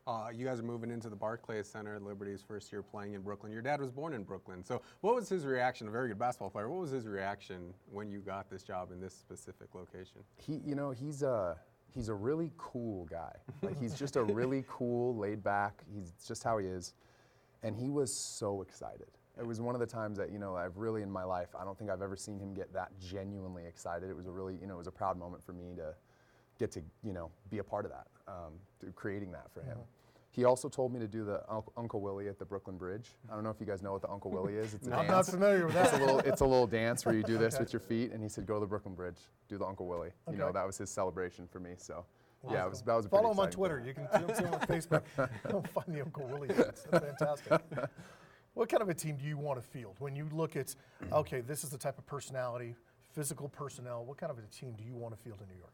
Uh, 0.07 0.29
you 0.33 0.45
guys 0.45 0.57
are 0.61 0.63
moving 0.63 0.89
into 0.89 1.09
the 1.09 1.15
Barclays 1.17 1.67
Center 1.67 1.93
at 1.95 2.01
Liberty's 2.01 2.41
first 2.41 2.71
year 2.71 2.81
playing 2.81 3.13
in 3.13 3.21
Brooklyn. 3.21 3.51
Your 3.51 3.61
dad 3.61 3.81
was 3.81 3.91
born 3.91 4.13
in 4.13 4.23
Brooklyn. 4.23 4.63
So, 4.63 4.81
what 5.01 5.13
was 5.15 5.27
his 5.27 5.45
reaction? 5.45 5.89
A 5.89 5.91
very 5.91 6.07
good 6.07 6.17
basketball 6.17 6.49
player. 6.49 6.69
What 6.69 6.79
was 6.79 6.91
his 6.91 7.05
reaction 7.05 7.73
when 7.91 8.09
you 8.09 8.19
got 8.19 8.49
this 8.49 8.63
job 8.63 8.93
in 8.93 9.01
this 9.01 9.13
specific 9.13 9.75
location? 9.75 10.21
He, 10.37 10.61
you 10.65 10.75
know, 10.75 10.91
he's 10.91 11.23
a, 11.23 11.57
he's 11.93 12.09
a 12.09 12.13
really 12.13 12.51
cool 12.57 13.05
guy. 13.05 13.33
Like 13.61 13.79
he's 13.79 13.93
just 13.93 14.15
a 14.15 14.23
really 14.23 14.63
cool, 14.69 15.15
laid 15.15 15.43
back, 15.43 15.83
he's 15.93 16.13
just 16.27 16.43
how 16.43 16.57
he 16.57 16.67
is. 16.67 16.93
And 17.63 17.75
he 17.75 17.89
was 17.89 18.13
so 18.13 18.61
excited. 18.61 19.07
It 19.39 19.45
was 19.45 19.61
one 19.61 19.75
of 19.75 19.79
the 19.79 19.87
times 19.87 20.17
that, 20.17 20.31
you 20.31 20.39
know, 20.39 20.55
I've 20.55 20.77
really 20.77 21.01
in 21.03 21.11
my 21.11 21.23
life, 21.23 21.49
I 21.59 21.63
don't 21.63 21.77
think 21.77 21.89
I've 21.89 22.01
ever 22.01 22.15
seen 22.15 22.39
him 22.39 22.53
get 22.53 22.73
that 22.73 22.91
genuinely 22.99 23.65
excited. 23.65 24.09
It 24.09 24.15
was 24.15 24.27
a 24.27 24.31
really, 24.31 24.57
you 24.59 24.67
know, 24.67 24.75
it 24.75 24.79
was 24.79 24.87
a 24.87 24.91
proud 24.91 25.17
moment 25.17 25.43
for 25.43 25.53
me 25.53 25.75
to 25.75 25.93
get 26.59 26.71
to, 26.71 26.81
you 27.03 27.13
know, 27.13 27.29
be 27.49 27.59
a 27.59 27.63
part 27.63 27.85
of 27.85 27.91
that, 27.91 28.07
um, 28.27 28.53
to 28.79 28.91
creating 28.93 29.31
that 29.31 29.51
for 29.53 29.61
him. 29.61 29.77
He 30.37 30.45
also 30.45 30.69
told 30.69 30.93
me 30.93 30.99
to 30.99 31.07
do 31.07 31.25
the 31.25 31.41
Uncle, 31.49 31.73
Uncle 31.75 31.99
Willie 31.99 32.27
at 32.29 32.37
the 32.37 32.45
Brooklyn 32.45 32.77
Bridge. 32.77 33.09
I 33.29 33.33
don't 33.33 33.43
know 33.43 33.49
if 33.49 33.59
you 33.59 33.65
guys 33.65 33.81
know 33.81 33.91
what 33.91 34.03
the 34.03 34.09
Uncle 34.11 34.29
Willie 34.29 34.53
is. 34.53 34.75
It's 34.75 34.87
a 34.87 34.91
I'm 34.95 35.07
dance. 35.07 35.27
not 35.27 35.33
familiar 35.33 35.65
with 35.65 35.75
It's 35.75 35.89
a 35.89 35.91
that. 35.97 35.99
little, 36.01 36.19
it's 36.19 36.41
a 36.41 36.45
little 36.45 36.67
dance 36.67 37.05
where 37.07 37.15
you 37.15 37.23
do 37.23 37.39
this 37.39 37.57
with 37.57 37.73
your 37.73 37.79
feet, 37.79 38.11
and 38.11 38.21
he 38.21 38.29
said, 38.29 38.45
"Go 38.45 38.53
to 38.53 38.59
the 38.59 38.67
Brooklyn 38.67 38.93
Bridge, 38.93 39.17
do 39.49 39.57
the 39.57 39.65
Uncle 39.65 39.87
Willie." 39.87 40.11
You 40.29 40.37
know, 40.37 40.45
Okay. 40.45 40.53
that 40.53 40.67
was 40.67 40.77
his 40.77 40.91
celebration 40.91 41.47
for 41.47 41.59
me. 41.59 41.71
So, 41.77 42.05
yeah, 42.51 42.65
it 42.65 42.69
was 42.69 42.83
that 42.83 42.93
was 42.93 43.07
a 43.07 43.09
Follow 43.09 43.31
him 43.31 43.39
on 43.39 43.47
exciting 43.47 43.51
Twitter. 43.57 43.79
You 43.83 43.93
can 43.95 44.35
see 44.35 44.43
him 44.43 44.53
on 44.53 44.59
Facebook. 44.61 45.01
You'll 45.49 45.63
find 45.73 45.87
the 45.97 46.01
Uncle 46.01 46.27
Willie. 46.27 46.49
That's 46.49 46.83
fantastic. 46.85 47.59
What 48.53 48.69
kind 48.69 48.81
of 48.81 48.89
a 48.89 48.93
team 48.95 49.17
do 49.17 49.25
you 49.25 49.37
want 49.37 49.61
to 49.61 49.67
field 49.67 49.97
when 49.99 50.15
you 50.15 50.27
look 50.31 50.55
at, 50.55 50.73
okay, 51.11 51.41
this 51.41 51.63
is 51.63 51.69
the 51.69 51.77
type 51.77 51.99
of 51.99 52.07
personality, 52.07 52.73
physical 53.13 53.49
personnel. 53.49 54.03
What 54.03 54.17
kind 54.17 54.31
of 54.31 54.39
a 54.39 54.41
team 54.47 54.73
do 54.75 54.83
you 54.83 54.95
want 54.95 55.15
to 55.15 55.21
field 55.23 55.37
in 55.43 55.47
New 55.47 55.59
York? 55.59 55.73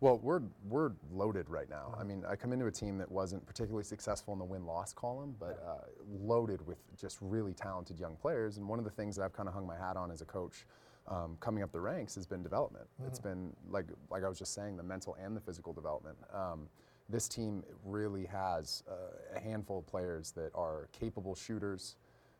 Well, 0.00 0.18
we're 0.22 0.42
we're 0.68 0.92
loaded 1.10 1.48
right 1.48 1.70
now. 1.70 1.94
I 1.98 2.04
mean, 2.04 2.22
I 2.28 2.36
come 2.36 2.52
into 2.52 2.66
a 2.66 2.70
team 2.70 2.98
that 2.98 3.10
wasn't 3.10 3.46
particularly 3.46 3.84
successful 3.84 4.34
in 4.34 4.38
the 4.38 4.44
win-loss 4.44 4.92
column, 4.92 5.34
but 5.40 5.62
uh, 5.66 5.86
loaded 6.20 6.66
with 6.66 6.78
just 6.96 7.16
really 7.22 7.54
talented 7.54 7.98
young 7.98 8.14
players. 8.16 8.58
And 8.58 8.68
one 8.68 8.78
of 8.78 8.84
the 8.84 8.90
things 8.90 9.16
that 9.16 9.22
I've 9.24 9.32
kind 9.32 9.48
of 9.48 9.54
hung 9.54 9.66
my 9.66 9.76
hat 9.76 9.96
on 9.96 10.10
as 10.10 10.20
a 10.20 10.26
coach, 10.26 10.66
um, 11.08 11.38
coming 11.40 11.62
up 11.62 11.72
the 11.72 11.80
ranks, 11.80 12.14
has 12.16 12.26
been 12.26 12.42
development. 12.42 12.86
It's 13.06 13.18
Mm-hmm. 13.18 13.28
been 13.28 13.56
like 13.70 13.86
like 14.10 14.22
I 14.22 14.28
was 14.28 14.38
just 14.38 14.52
saying, 14.52 14.76
the 14.76 14.82
mental 14.82 15.16
and 15.22 15.34
the 15.34 15.40
physical 15.40 15.72
development. 15.72 16.18
Um, 16.32 16.68
this 17.08 17.26
team 17.28 17.62
really 17.84 18.26
has 18.26 18.82
uh, 18.90 19.36
a 19.36 19.40
handful 19.40 19.78
of 19.78 19.86
players 19.86 20.32
that 20.32 20.50
are 20.54 20.88
capable 20.92 21.34
shooters. 21.34 21.96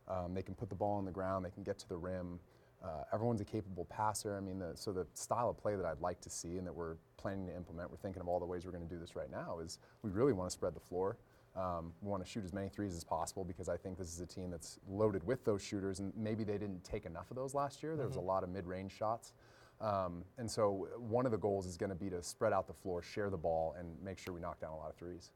Um, 0.09 0.35
they 0.35 0.43
can 0.43 0.55
put 0.55 0.69
the 0.69 0.75
ball 0.75 0.99
on 0.99 1.05
the 1.07 1.11
ground. 1.13 1.45
They 1.45 1.51
can 1.51 1.63
get 1.63 1.79
to 1.79 1.89
the 1.89 1.97
rim. 1.97 2.39
Uh, 2.87 3.03
everyone's 3.13 3.41
a 3.41 3.45
capable 3.45 3.85
passer. 3.87 4.37
I 4.37 4.41
mean, 4.41 4.61
the, 4.61 4.71
so 4.75 4.93
the 4.93 5.07
style 5.15 5.51
of 5.51 5.59
play 5.59 5.75
that 5.75 5.85
I'd 5.85 6.01
like 6.01 6.21
to 6.21 6.31
see 6.31 6.57
and 6.57 6.67
that 6.67 6.75
we're 6.75 6.95
planning 7.17 7.47
to 7.49 7.57
implement, 7.57 7.91
we're 7.91 7.97
thinking 7.97 8.23
of 8.23 8.29
all 8.29 8.39
the 8.39 8.47
ways 8.47 8.65
we're 8.65 8.71
going 8.71 8.87
to 8.87 8.95
do 8.95 9.01
this 9.01 9.17
right 9.17 9.31
now, 9.31 9.59
is 9.59 9.79
we 10.03 10.11
really 10.11 10.33
want 10.33 10.49
to 10.49 10.53
spread 10.53 10.75
the 10.75 10.81
floor. 10.81 11.17
Um, 11.57 11.93
we 12.01 12.11
want 12.11 12.25
to 12.25 12.31
shoot 12.31 12.45
as 12.45 12.53
many 12.53 12.69
threes 12.69 12.95
as 12.95 13.03
possible 13.03 13.43
because 13.43 13.69
I 13.69 13.77
think 13.77 13.99
this 13.99 14.13
is 14.13 14.21
a 14.21 14.27
team 14.27 14.51
that's 14.51 14.79
loaded 14.89 15.25
with 15.25 15.45
those 15.45 15.63
shooters, 15.63 16.01
and 16.01 16.13
maybe 16.17 16.45
they 16.45 16.59
didn't 16.59 16.85
take 16.85 17.07
enough 17.07 17.31
of 17.31 17.37
those 17.37 17.55
last 17.55 17.83
year. 17.83 17.97
There 17.97 18.07
was 18.07 18.17
a 18.17 18.21
lot 18.21 18.45
of 18.45 18.51
mid-range 18.51 18.93
shots. 18.93 19.33
Um, 19.81 20.23
and 20.39 20.51
so 20.51 20.89
one 20.97 21.27
of 21.27 21.33
the 21.33 21.39
goals 21.39 21.67
is 21.67 21.77
going 21.77 21.91
to 21.91 21.97
be 21.97 22.09
to 22.11 22.23
spread 22.23 22.53
out 22.53 22.67
the 22.67 22.75
floor, 22.75 23.03
share 23.03 23.31
the 23.31 23.37
ball, 23.37 23.75
and 23.79 23.89
make 24.03 24.19
sure 24.19 24.33
we 24.33 24.41
knock 24.41 24.61
down 24.61 24.73
a 24.73 24.77
lot 24.77 24.91
of 24.91 24.97
threes. 24.97 25.33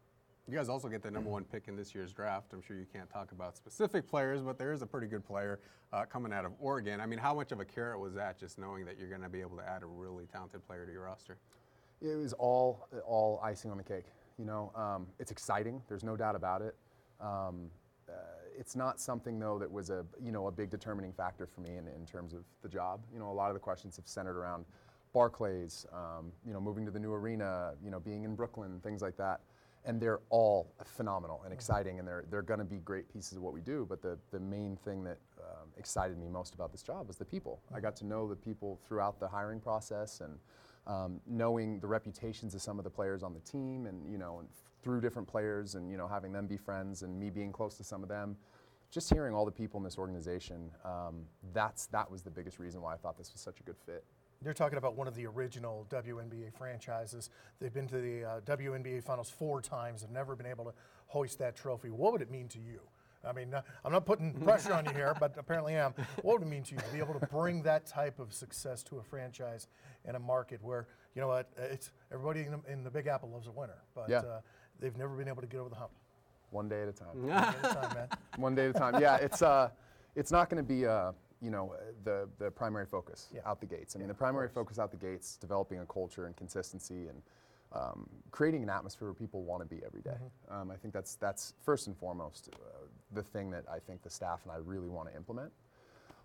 You 0.49 0.57
guys 0.57 0.69
also 0.69 0.89
get 0.89 1.03
the 1.03 1.11
number 1.11 1.31
one 1.31 1.45
pick 1.45 1.69
in 1.69 1.77
this 1.77 1.95
year's 1.95 2.13
draft. 2.13 2.53
I'm 2.53 2.63
sure 2.63 2.77
you 2.77 2.87
can't 2.93 3.09
talk 3.09 3.33
about 3.33 3.57
specific 3.57 4.09
players, 4.09 4.43
but 4.43 4.59
there 4.59 4.73
is 4.73 4.83
a 4.83 4.87
pretty 4.87 5.07
good 5.07 5.25
player 5.25 5.61
uh, 5.93 6.05
coming 6.05 6.33
out 6.33 6.45
of 6.45 6.53
Oregon. 6.59 7.01
I 7.01 7.07
mean, 7.07 7.19
how 7.19 7.35
much 7.35 7.53
of 7.53 7.61
a 7.61 7.65
carrot 7.65 8.01
was 8.01 8.15
that 8.15 8.39
just 8.39 8.59
knowing 8.59 8.85
that 8.87 8.99
you're 8.99 9.09
going 9.09 9.23
to 9.23 9.29
be 9.29 9.41
able 9.41 9.57
to 9.59 9.69
add 9.69 9.83
a 9.83 9.87
really 9.87 10.27
talented 10.27 10.67
player 10.67 10.87
to 10.87 10.93
your 10.93 11.05
roster? 11.05 11.39
It 12.01 12.17
was 12.17 12.33
all 12.33 12.89
all 13.07 13.41
icing 13.45 13.71
on 13.71 13.77
the 13.77 13.85
cake. 13.85 14.07
You 14.39 14.47
know, 14.47 14.73
um, 14.75 15.07
it's 15.19 15.31
exciting. 15.31 15.83
There's 15.89 16.03
no 16.03 16.17
doubt 16.17 16.35
about 16.35 16.63
it. 16.63 16.75
Um, 17.21 17.71
uh, 18.09 18.13
it's 18.59 18.75
not 18.75 18.99
something 18.99 19.39
though 19.39 19.59
that 19.59 19.71
was 19.71 19.91
a 19.91 20.05
you 20.21 20.33
know 20.33 20.47
a 20.47 20.51
big 20.51 20.71
determining 20.71 21.13
factor 21.13 21.47
for 21.47 21.61
me 21.61 21.77
in, 21.77 21.87
in 21.89 22.07
terms 22.07 22.33
of 22.33 22.41
the 22.63 22.69
job. 22.69 23.05
You 23.13 23.19
know, 23.19 23.31
a 23.31 23.33
lot 23.33 23.51
of 23.51 23.55
the 23.55 23.61
questions 23.61 23.97
have 23.97 24.09
centered 24.09 24.37
around 24.37 24.65
Barclays, 25.13 25.87
um, 25.93 26.33
you 26.47 26.53
know, 26.53 26.61
moving 26.61 26.85
to 26.87 26.91
the 26.91 26.99
new 26.99 27.13
arena, 27.13 27.73
you 27.85 27.91
know, 27.91 28.01
being 28.01 28.25
in 28.25 28.35
Brooklyn, 28.35 28.81
things 28.83 29.03
like 29.03 29.17
that. 29.17 29.41
And 29.85 30.01
they're 30.01 30.21
all 30.29 30.75
phenomenal 30.85 31.43
and 31.45 31.55
exciting, 31.55 31.99
and 31.99 32.07
they're 32.07 32.25
they're 32.31 32.43
going 32.43 32.59
to 32.59 32.67
be 32.67 32.79
great 32.79 33.11
pieces 33.11 33.39
of 33.39 33.43
what 33.43 33.55
we 33.55 33.61
do. 33.63 33.87
But 33.89 34.03
the 34.03 34.19
the 34.31 34.41
main 34.41 34.77
thing 34.77 35.03
that 35.05 35.19
um, 35.41 35.69
excited 35.79 36.19
me 36.19 36.29
most 36.29 36.55
about 36.55 36.71
this 36.71 36.83
job 36.83 37.09
was 37.09 37.17
the 37.17 37.25
people. 37.25 37.63
I 37.75 37.81
got 37.81 37.97
to 37.97 38.07
know 38.07 38.29
the 38.29 38.37
people 38.37 38.79
throughout 38.87 39.19
the 39.19 39.29
hiring 39.29 39.59
process, 39.59 40.21
and 40.21 40.39
um, 40.87 41.21
knowing 41.27 41.81
the 41.81 41.87
reputations 41.87 42.55
of 42.55 42.61
some 42.61 42.79
of 42.79 42.85
the 42.85 42.91
players 42.91 43.23
on 43.23 43.33
the 43.33 43.41
team, 43.41 43.87
and 43.87 44.11
you 44.11 44.19
know, 44.19 44.41
and 44.41 44.49
through 44.83 45.01
different 45.01 45.27
players, 45.27 45.75
and 45.77 45.91
you 45.91 45.97
know, 45.97 46.07
having 46.07 46.33
them 46.33 46.47
be 46.47 46.59
friends, 46.59 47.03
and 47.03 47.19
me 47.19 47.31
being 47.31 47.51
close 47.51 47.77
to 47.79 47.85
some 47.85 48.03
of 48.03 48.09
them 48.11 48.37
just 48.91 49.13
hearing 49.13 49.35
all 49.35 49.45
the 49.45 49.53
people 49.53 49.79
in 49.79 49.85
this 49.85 49.99
organization, 49.99 50.71
um, 50.85 51.23
that's 51.55 51.87
that 51.87 52.11
was 52.11 52.23
the 52.23 52.31
biggest 52.31 52.59
reason 52.59 52.83
why 52.83 52.93
I 52.93 52.97
thought 52.97 53.17
this 53.17 53.33
was 53.33 53.41
such 53.41 53.61
a 53.61 53.63
good 53.63 53.77
fit. 53.87 54.05
You're 54.43 54.55
talking 54.55 54.79
about 54.79 54.97
one 54.97 55.07
of 55.07 55.15
the 55.15 55.27
original 55.27 55.87
WNBA 55.91 56.55
franchises. 56.57 57.29
They've 57.61 57.73
been 57.75 57.87
to 57.89 57.99
the 58.01 58.25
uh, 58.25 58.41
WNBA 58.47 59.05
finals 59.05 59.29
four 59.29 59.61
times 59.61 60.03
and 60.03 60.11
never 60.15 60.35
been 60.35 60.47
able 60.47 60.65
to 60.65 60.73
hoist 61.09 61.39
that 61.41 61.55
trophy. 61.57 61.91
What 61.91 62.13
would 62.13 62.23
it 62.23 62.31
mean 62.31 62.49
to 62.49 62.59
you? 62.59 62.81
I 63.23 63.33
mean, 63.35 63.53
uh, 63.53 63.61
I'm 63.85 63.93
not 63.93 64.07
putting 64.07 64.33
pressure 64.43 64.73
on 64.73 64.87
you 64.87 64.93
here, 64.93 65.15
but 65.21 65.35
apparently 65.37 65.77
I 65.77 65.85
am. 65.85 65.93
What 66.23 66.39
would 66.39 66.49
it 66.49 66.51
mean 66.51 66.63
to 66.63 66.75
you 66.75 66.81
to 66.81 66.89
be 66.91 67.01
able 67.01 67.21
to 67.21 67.27
bring 67.27 67.63
that 67.65 67.85
type 67.85 68.19
of 68.19 68.33
success 68.33 68.83
to 68.85 68.97
a 68.97 69.03
franchise 69.03 69.67
in 70.09 70.15
a 70.15 70.19
market 70.19 70.61
where, 70.63 70.87
you 71.15 71.21
know 71.21 71.29
what, 71.29 71.51
it's 71.59 71.91
everybody 72.11 72.41
in 72.47 72.53
the, 72.53 72.73
in 72.73 72.83
the 72.83 72.91
Big 72.91 73.09
Apple 73.09 73.29
loves 73.29 73.47
a 73.47 73.51
winner, 73.53 73.83
but 73.95 74.09
Yeah. 74.09 74.21
uh, 74.21 74.41
they've 74.81 74.97
never 74.97 75.17
been 75.17 75.29
able 75.29 75.43
to 75.43 75.49
get 75.49 75.59
over 75.61 75.69
the 75.69 75.77
hump. 75.77 75.91
One 76.49 76.67
day 76.67 76.81
at 76.81 76.89
a 76.89 76.93
time. 76.93 77.09
One 77.13 77.27
day 77.29 77.35
at 77.43 77.59
a 77.59 77.75
time, 77.75 77.95
man. 77.95 78.09
One 78.39 78.55
day 78.55 78.65
at 78.71 78.77
a 78.77 78.79
time. 78.79 79.01
Yeah, 79.03 79.17
it's 79.17 79.43
uh, 79.43 79.69
it's 80.17 80.33
not 80.33 80.49
going 80.49 80.65
to 80.65 80.67
be 80.67 80.87
uh, 80.87 81.13
you 81.43 81.51
know 81.51 81.75
the 82.05 82.29
the 82.39 82.51
primary 82.51 82.87
focus 82.87 83.29
Yeah. 83.35 83.41
out 83.47 83.61
the 83.61 83.67
gates. 83.67 83.97
I 83.97 83.99
mean, 83.99 84.09
the 84.09 84.15
primary 84.15 84.49
focus 84.49 84.79
out 84.79 84.91
the 84.91 84.97
gates, 84.97 85.37
developing 85.37 85.79
a 85.81 85.87
culture 85.87 86.27
and 86.27 86.37
consistency 86.37 87.09
and. 87.09 87.23
Um, 87.73 88.09
creating 88.33 88.65
an 88.65 88.69
atmosphere 88.69 89.07
where 89.07 89.15
people 89.15 89.45
want 89.45 89.63
to 89.63 89.65
be 89.77 89.81
every 89.87 90.01
day. 90.01 90.17
Um, 90.51 90.73
I 90.73 90.75
think 90.75 90.93
that's 90.93 91.15
that's 91.15 91.55
first 91.65 91.87
and 91.87 91.97
foremost 91.97 92.51
uh, 92.53 92.57
the 93.13 93.23
thing 93.23 93.49
that 93.53 93.63
I 93.73 93.79
think 93.79 94.03
the 94.03 94.11
staff 94.11 94.41
and 94.43 94.51
I 94.51 94.57
really 94.57 94.89
want 94.89 95.09
to 95.09 95.15
implement. 95.15 95.53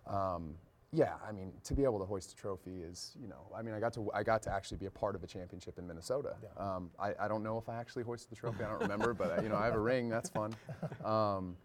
Um, 0.08 0.56
yeah, 0.92 1.14
I 1.24 1.30
mean, 1.30 1.52
to 1.62 1.72
be 1.74 1.84
able 1.84 2.00
to 2.00 2.04
hoist 2.04 2.32
a 2.32 2.34
trophy 2.34 2.82
is, 2.82 3.16
you 3.22 3.28
know, 3.28 3.46
I 3.56 3.62
mean, 3.62 3.74
I 3.74 3.78
got 3.78 3.92
to 3.92 4.10
I 4.12 4.24
got 4.24 4.42
to 4.42 4.52
actually 4.52 4.78
be 4.78 4.86
a 4.86 4.90
part 4.90 5.14
of 5.14 5.22
a 5.22 5.26
championship 5.28 5.78
in 5.78 5.86
Minnesota. 5.86 6.34
Yeah. 6.42 6.48
Um, 6.74 6.90
I, 6.98 7.14
I 7.20 7.28
don't 7.28 7.44
know 7.44 7.58
if 7.58 7.68
I 7.68 7.76
actually 7.76 8.02
hoisted 8.02 8.30
the 8.32 8.36
trophy. 8.36 8.64
I 8.64 8.68
don't 8.68 8.80
remember, 8.80 9.14
but 9.14 9.38
uh, 9.38 9.42
you 9.42 9.48
know, 9.48 9.54
I 9.56 9.66
have 9.66 9.74
a 9.74 9.78
ring. 9.80 10.08
That's 10.08 10.30
fun. 10.30 10.52
Um, 11.04 11.56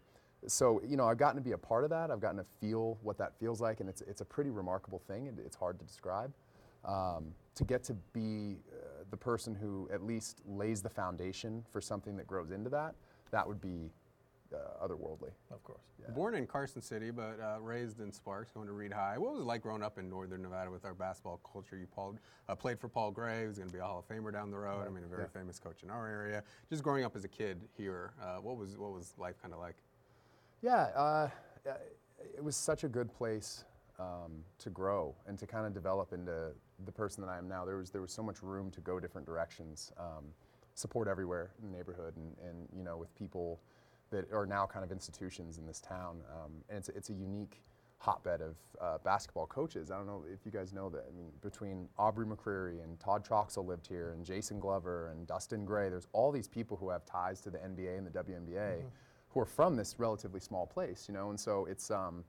so 0.46 0.80
you 0.86 0.96
know, 0.96 1.06
I've 1.06 1.18
gotten 1.18 1.36
to 1.36 1.42
be 1.42 1.52
a 1.52 1.58
part 1.58 1.84
of 1.84 1.90
that. 1.90 2.10
I've 2.10 2.20
gotten 2.20 2.38
to 2.38 2.46
feel 2.60 2.98
what 3.02 3.18
that 3.18 3.38
feels 3.38 3.60
like, 3.60 3.80
and 3.80 3.88
it's 3.88 4.02
it's 4.02 4.20
a 4.20 4.24
pretty 4.24 4.50
remarkable 4.50 5.00
thing. 5.06 5.28
and 5.28 5.38
It's 5.38 5.56
hard 5.56 5.78
to 5.78 5.84
describe. 5.84 6.32
Um, 6.84 7.32
to 7.54 7.64
get 7.64 7.84
to 7.84 7.94
be 8.12 8.56
uh, 8.72 9.04
the 9.10 9.16
person 9.16 9.54
who 9.54 9.88
at 9.92 10.02
least 10.02 10.40
lays 10.46 10.82
the 10.82 10.88
foundation 10.88 11.64
for 11.70 11.80
something 11.80 12.16
that 12.16 12.26
grows 12.26 12.50
into 12.50 12.70
that, 12.70 12.94
that 13.30 13.46
would 13.46 13.60
be 13.60 13.90
uh, 14.52 14.84
otherworldly. 14.84 15.30
Of 15.50 15.62
course. 15.62 15.80
Born 16.14 16.34
in 16.34 16.46
Carson 16.46 16.82
City, 16.82 17.10
but 17.10 17.38
uh, 17.40 17.60
raised 17.60 18.00
in 18.00 18.10
Sparks, 18.10 18.50
going 18.50 18.66
to 18.66 18.72
Reed 18.72 18.92
High. 18.92 19.16
What 19.18 19.32
was 19.32 19.40
it 19.40 19.44
like 19.44 19.62
growing 19.62 19.82
up 19.82 19.98
in 19.98 20.10
Northern 20.10 20.42
Nevada 20.42 20.70
with 20.70 20.84
our 20.84 20.94
basketball 20.94 21.40
culture? 21.50 21.76
You 21.76 21.86
Paul, 21.86 22.16
uh, 22.48 22.54
played 22.56 22.80
for 22.80 22.88
Paul 22.88 23.12
Gray, 23.12 23.44
who's 23.44 23.58
going 23.58 23.68
to 23.68 23.72
be 23.72 23.78
a 23.78 23.84
Hall 23.84 24.00
of 24.00 24.08
Famer 24.08 24.32
down 24.32 24.50
the 24.50 24.58
road. 24.58 24.84
I 24.84 24.90
mean, 24.90 25.04
a 25.04 25.06
very 25.06 25.22
yeah. 25.22 25.40
famous 25.40 25.58
coach 25.60 25.82
in 25.84 25.90
our 25.90 26.08
area. 26.08 26.42
Just 26.68 26.82
growing 26.82 27.04
up 27.04 27.14
as 27.14 27.24
a 27.24 27.28
kid 27.28 27.60
here, 27.76 28.12
uh, 28.20 28.36
what 28.36 28.56
was 28.56 28.76
what 28.76 28.92
was 28.92 29.14
life 29.16 29.40
kind 29.40 29.54
of 29.54 29.60
like? 29.60 29.76
Yeah, 30.62 30.84
uh, 30.96 31.28
it 32.36 32.42
was 32.42 32.54
such 32.54 32.84
a 32.84 32.88
good 32.88 33.12
place 33.12 33.64
um, 33.98 34.44
to 34.58 34.70
grow 34.70 35.14
and 35.26 35.36
to 35.38 35.46
kind 35.46 35.66
of 35.66 35.74
develop 35.74 36.12
into 36.12 36.52
the 36.84 36.92
person 36.92 37.22
that 37.24 37.30
I 37.30 37.36
am 37.36 37.48
now. 37.48 37.64
There 37.64 37.76
was 37.76 37.90
there 37.90 38.00
was 38.00 38.12
so 38.12 38.22
much 38.22 38.42
room 38.42 38.70
to 38.70 38.80
go 38.80 39.00
different 39.00 39.26
directions, 39.26 39.92
um, 39.98 40.24
support 40.74 41.08
everywhere 41.08 41.50
in 41.60 41.70
the 41.70 41.76
neighborhood, 41.76 42.14
and, 42.16 42.36
and 42.48 42.68
you 42.76 42.84
know 42.84 42.96
with 42.96 43.12
people 43.16 43.60
that 44.10 44.32
are 44.32 44.46
now 44.46 44.66
kind 44.66 44.84
of 44.84 44.92
institutions 44.92 45.58
in 45.58 45.66
this 45.66 45.80
town. 45.80 46.18
Um, 46.32 46.52
and 46.68 46.78
it's 46.78 46.88
it's 46.90 47.10
a 47.10 47.14
unique 47.14 47.62
hotbed 47.98 48.40
of 48.40 48.56
uh, 48.80 48.98
basketball 49.04 49.46
coaches. 49.46 49.90
I 49.90 49.96
don't 49.96 50.06
know 50.06 50.24
if 50.32 50.44
you 50.44 50.52
guys 50.52 50.72
know 50.72 50.88
that. 50.90 51.06
I 51.08 51.16
mean, 51.16 51.30
between 51.40 51.88
Aubrey 51.98 52.26
McCreary 52.26 52.82
and 52.82 52.98
Todd 53.00 53.24
Troxel 53.24 53.66
lived 53.66 53.86
here, 53.86 54.12
and 54.12 54.24
Jason 54.24 54.60
Glover 54.60 55.08
and 55.08 55.26
Dustin 55.26 55.64
Gray. 55.64 55.88
There's 55.88 56.08
all 56.12 56.30
these 56.30 56.48
people 56.48 56.76
who 56.76 56.88
have 56.90 57.04
ties 57.04 57.40
to 57.42 57.50
the 57.50 57.58
NBA 57.58 57.98
and 57.98 58.06
the 58.06 58.10
WNBA, 58.10 58.82
who 59.32 59.40
are 59.40 59.46
from 59.46 59.76
this 59.76 59.94
relatively 59.98 60.40
small 60.40 60.66
place, 60.66 61.06
you 61.08 61.14
know. 61.14 61.30
And 61.30 61.38
so 61.38 61.66
it's 61.66 61.90
um, 61.90 62.24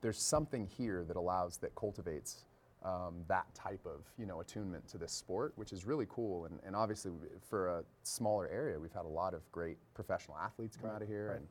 there's 0.00 0.18
something 0.18 0.66
here 0.66 1.04
that 1.04 1.16
allows 1.16 1.56
that 1.58 1.74
cultivates 1.74 2.44
um, 2.84 3.24
that 3.28 3.46
type 3.54 3.84
of 3.86 4.04
you 4.18 4.26
know 4.26 4.40
attunement 4.40 4.86
to 4.88 4.98
this 4.98 5.12
sport, 5.12 5.52
which 5.56 5.72
is 5.72 5.86
really 5.86 6.06
cool. 6.08 6.46
And, 6.46 6.58
and 6.66 6.76
obviously, 6.76 7.12
for 7.48 7.68
a 7.68 7.84
smaller 8.02 8.48
area, 8.48 8.78
we've 8.78 8.92
had 8.92 9.04
a 9.04 9.08
lot 9.08 9.34
of 9.34 9.50
great 9.52 9.78
professional 9.94 10.36
athletes 10.36 10.76
come 10.76 10.90
out 10.90 11.02
of 11.02 11.08
here 11.08 11.32
and 11.36 11.46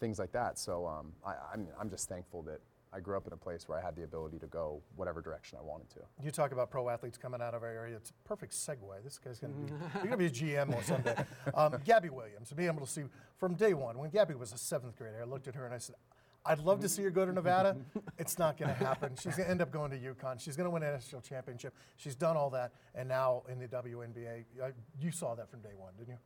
things 0.00 0.18
like 0.18 0.32
that. 0.32 0.58
So 0.58 0.86
um, 0.86 1.12
I, 1.26 1.34
I'm 1.52 1.66
I'm 1.80 1.90
just 1.90 2.08
thankful 2.08 2.42
that 2.42 2.60
I 2.96 3.00
grew 3.00 3.14
up 3.14 3.26
in 3.26 3.32
a 3.34 3.36
place 3.36 3.68
where 3.68 3.78
I 3.78 3.82
had 3.82 3.94
the 3.94 4.04
ability 4.04 4.38
to 4.38 4.46
go 4.46 4.80
whatever 4.96 5.20
direction 5.20 5.58
I 5.60 5.62
wanted 5.62 5.90
to. 5.90 6.00
You 6.24 6.30
talk 6.30 6.52
about 6.52 6.70
pro 6.70 6.88
athletes 6.88 7.18
coming 7.18 7.42
out 7.42 7.52
of 7.52 7.62
our 7.62 7.68
area. 7.68 7.96
It's 7.96 8.08
a 8.08 8.28
perfect 8.28 8.54
segue. 8.54 9.04
This 9.04 9.18
guy's 9.18 9.38
going 9.38 9.52
to 9.52 9.60
be, 9.60 9.78
you're 9.96 10.06
going 10.06 10.10
to 10.12 10.16
be 10.16 10.26
a 10.26 10.30
GM 10.30 10.74
or 10.74 10.82
someday. 10.82 11.14
Um, 11.54 11.76
Gabby 11.84 12.10
Williams, 12.10 12.52
being 12.52 12.68
able 12.68 12.84
to 12.84 12.90
see 12.90 13.02
from 13.38 13.54
day 13.54 13.72
one, 13.74 13.98
when 13.98 14.10
Gabby 14.10 14.34
was 14.34 14.52
a 14.52 14.58
seventh 14.58 14.96
grader, 14.96 15.20
I 15.22 15.24
looked 15.24 15.48
at 15.48 15.54
her 15.54 15.64
and 15.64 15.74
I 15.74 15.78
said, 15.78 15.96
I'd 16.44 16.58
love 16.60 16.80
to 16.80 16.88
see 16.88 17.02
her 17.02 17.10
go 17.10 17.26
to 17.26 17.32
Nevada. 17.32 17.76
It's 18.18 18.38
not 18.38 18.56
going 18.56 18.68
to 18.68 18.74
happen. 18.74 19.12
She's 19.14 19.36
going 19.36 19.46
to 19.46 19.50
end 19.50 19.60
up 19.60 19.70
going 19.70 19.90
to 19.90 19.98
UConn. 19.98 20.40
She's 20.40 20.56
going 20.56 20.64
to 20.64 20.70
win 20.70 20.82
a 20.82 20.92
national 20.92 21.20
championship. 21.20 21.74
She's 21.96 22.14
done 22.14 22.36
all 22.36 22.50
that. 22.50 22.72
And 22.94 23.08
now 23.08 23.42
in 23.50 23.58
the 23.58 23.68
WNBA, 23.68 24.44
you 25.00 25.10
saw 25.10 25.34
that 25.34 25.50
from 25.50 25.60
day 25.60 25.74
one, 25.76 25.92
didn't 25.98 26.10
you? 26.10 26.18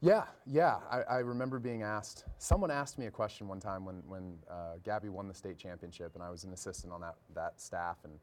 Yeah, 0.00 0.24
yeah. 0.46 0.78
I, 0.90 1.02
I 1.02 1.18
remember 1.18 1.58
being 1.58 1.82
asked. 1.82 2.24
Someone 2.38 2.70
asked 2.70 2.98
me 2.98 3.06
a 3.06 3.10
question 3.10 3.48
one 3.48 3.60
time 3.60 3.84
when 3.84 4.02
when 4.06 4.38
uh, 4.50 4.76
Gabby 4.82 5.10
won 5.10 5.28
the 5.28 5.34
state 5.34 5.58
championship, 5.58 6.12
and 6.14 6.22
I 6.22 6.30
was 6.30 6.44
an 6.44 6.52
assistant 6.52 6.92
on 6.92 7.00
that 7.02 7.16
that 7.34 7.60
staff. 7.60 7.98
And 8.04 8.14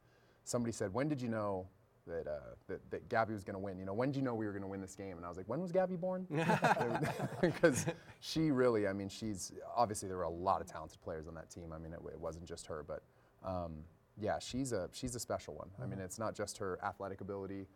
somebody 0.44 0.72
said, 0.72 0.92
"When 0.94 1.08
did 1.08 1.22
you 1.22 1.30
know 1.30 1.68
that 2.08 2.26
uh, 2.28 2.56
that, 2.68 2.90
that 2.90 3.10
Gabby 3.10 3.34
was 3.34 3.44
going 3.44 3.54
to 3.54 3.60
win? 3.60 3.78
You 3.78 3.86
know, 3.86 3.94
when 3.94 4.10
did 4.10 4.18
you 4.18 4.24
know 4.24 4.34
we 4.34 4.48
were 4.48 4.54
going 4.54 4.64
to 4.64 4.68
win 4.68 4.82
this 4.82 4.96
game?" 4.96 5.18
And 5.18 5.26
I 5.26 5.30
was 5.30 5.38
like, 5.38 5.48
"When 5.48 5.62
was 5.62 5.72
Gabby 5.72 5.98
born?" 5.98 6.26
Because 7.42 7.86
she 8.22 8.50
really, 8.50 8.88
I 8.88 8.94
mean, 8.94 9.10
she's 9.10 9.52
obviously 9.76 10.08
there 10.08 10.18
were 10.18 10.24
a 10.24 10.30
lot 10.30 10.62
of 10.62 10.68
talented 10.68 11.00
players 11.02 11.28
on 11.28 11.36
that 11.36 11.52
team. 11.52 11.72
I 11.74 11.78
mean, 11.78 11.94
it, 11.94 12.00
it 12.12 12.20
wasn't 12.20 12.46
just 12.46 12.66
her, 12.68 12.84
but 12.88 13.04
um, 13.46 13.84
yeah, 14.20 14.40
she's 14.40 14.72
a 14.72 14.90
she's 14.94 15.14
a 15.14 15.20
special 15.20 15.54
one. 15.54 15.70
I 15.82 15.86
mean, 15.86 16.00
it's 16.00 16.18
not 16.18 16.34
just 16.34 16.58
her 16.58 16.80
athletic 16.84 17.22
ability 17.22 17.68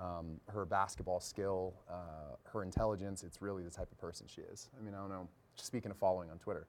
um, 0.00 0.40
her 0.48 0.64
basketball 0.64 1.20
skill, 1.20 1.74
uh, 1.90 2.36
her 2.44 2.62
intelligence. 2.62 3.22
It's 3.22 3.42
really 3.42 3.62
the 3.62 3.70
type 3.70 3.90
of 3.92 3.98
person 3.98 4.26
she 4.28 4.40
is. 4.42 4.70
I 4.78 4.84
mean, 4.84 4.94
I 4.94 4.98
don't 4.98 5.10
know. 5.10 5.28
Speaking 5.56 5.90
of 5.90 5.98
following 5.98 6.30
on 6.30 6.38
Twitter, 6.38 6.66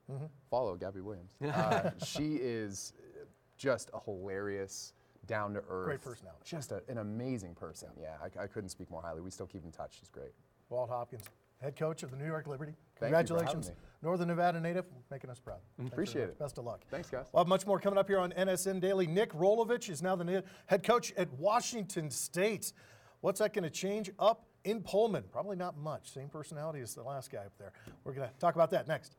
follow 0.50 0.76
Gabby 0.76 1.02
Williams. 1.02 1.36
Uh, 1.42 1.92
she 2.06 2.36
is 2.42 2.94
just 3.58 3.90
a 3.94 4.00
hilarious, 4.04 4.94
down 5.28 5.54
to 5.54 5.60
earth, 5.70 5.86
Great 5.86 6.02
personality. 6.02 6.42
Just 6.44 6.72
a, 6.72 6.82
an 6.90 6.98
amazing 6.98 7.54
person. 7.54 7.90
Yeah, 8.00 8.16
I, 8.22 8.44
I 8.44 8.48
couldn't 8.48 8.70
speak 8.70 8.90
more 8.90 9.02
highly. 9.02 9.22
We 9.22 9.30
still 9.30 9.46
keep 9.48 9.64
in 9.64 9.72
touch. 9.72 9.98
She's 10.00 10.10
great. 10.10 10.32
Walt 10.70 10.90
Hopkins, 10.90 11.24
head 11.62 11.76
coach 11.76 12.04
of 12.04 12.12
the 12.12 12.18
New 12.18 12.26
York 12.26 12.48
Liberty. 12.48 12.74
Thank 13.00 13.12
you 13.12 13.18
for 13.18 13.24
Congratulations. 13.24 13.72
Northern 14.02 14.28
Nevada 14.28 14.60
native, 14.60 14.86
making 15.12 15.30
us 15.30 15.40
proud. 15.40 15.60
Thanks 15.78 15.92
Appreciate 15.94 16.24
it. 16.24 16.40
Best 16.40 16.58
of 16.58 16.66
luck. 16.66 16.82
Thanks, 16.90 17.10
guys. 17.10 17.28
We'll 17.32 17.44
have 17.44 17.48
much 17.48 17.68
more 17.68 17.80
coming 17.80 18.00
up 18.00 18.08
here 18.08 18.20
on 18.20 18.32
NSN 18.32 18.82
Daily. 18.82 19.06
Nick 19.06 19.32
Rolovich 19.34 19.90
is 19.90 20.02
now 20.02 20.16
the 20.16 20.44
head 20.66 20.84
coach 20.84 21.14
at 21.18 21.32
Washington 21.34 22.10
State. 22.10 22.74
What's 23.22 23.40
that 23.40 23.54
going 23.54 23.64
to 23.64 23.70
change 23.70 24.10
up 24.20 24.46
in 24.64 24.82
Pullman? 24.82 25.24
Probably 25.32 25.56
not 25.56 25.78
much. 25.78 26.12
Same 26.12 26.28
personality 26.30 26.82
as 26.82 26.94
the 26.96 27.04
last 27.04 27.32
guy 27.32 27.40
up 27.46 27.54
there. 27.60 27.72
We're 28.04 28.14
going 28.14 28.28
to 28.28 28.34
talk 28.40 28.56
about 28.56 28.72
that 28.72 28.88
next. 28.88 29.16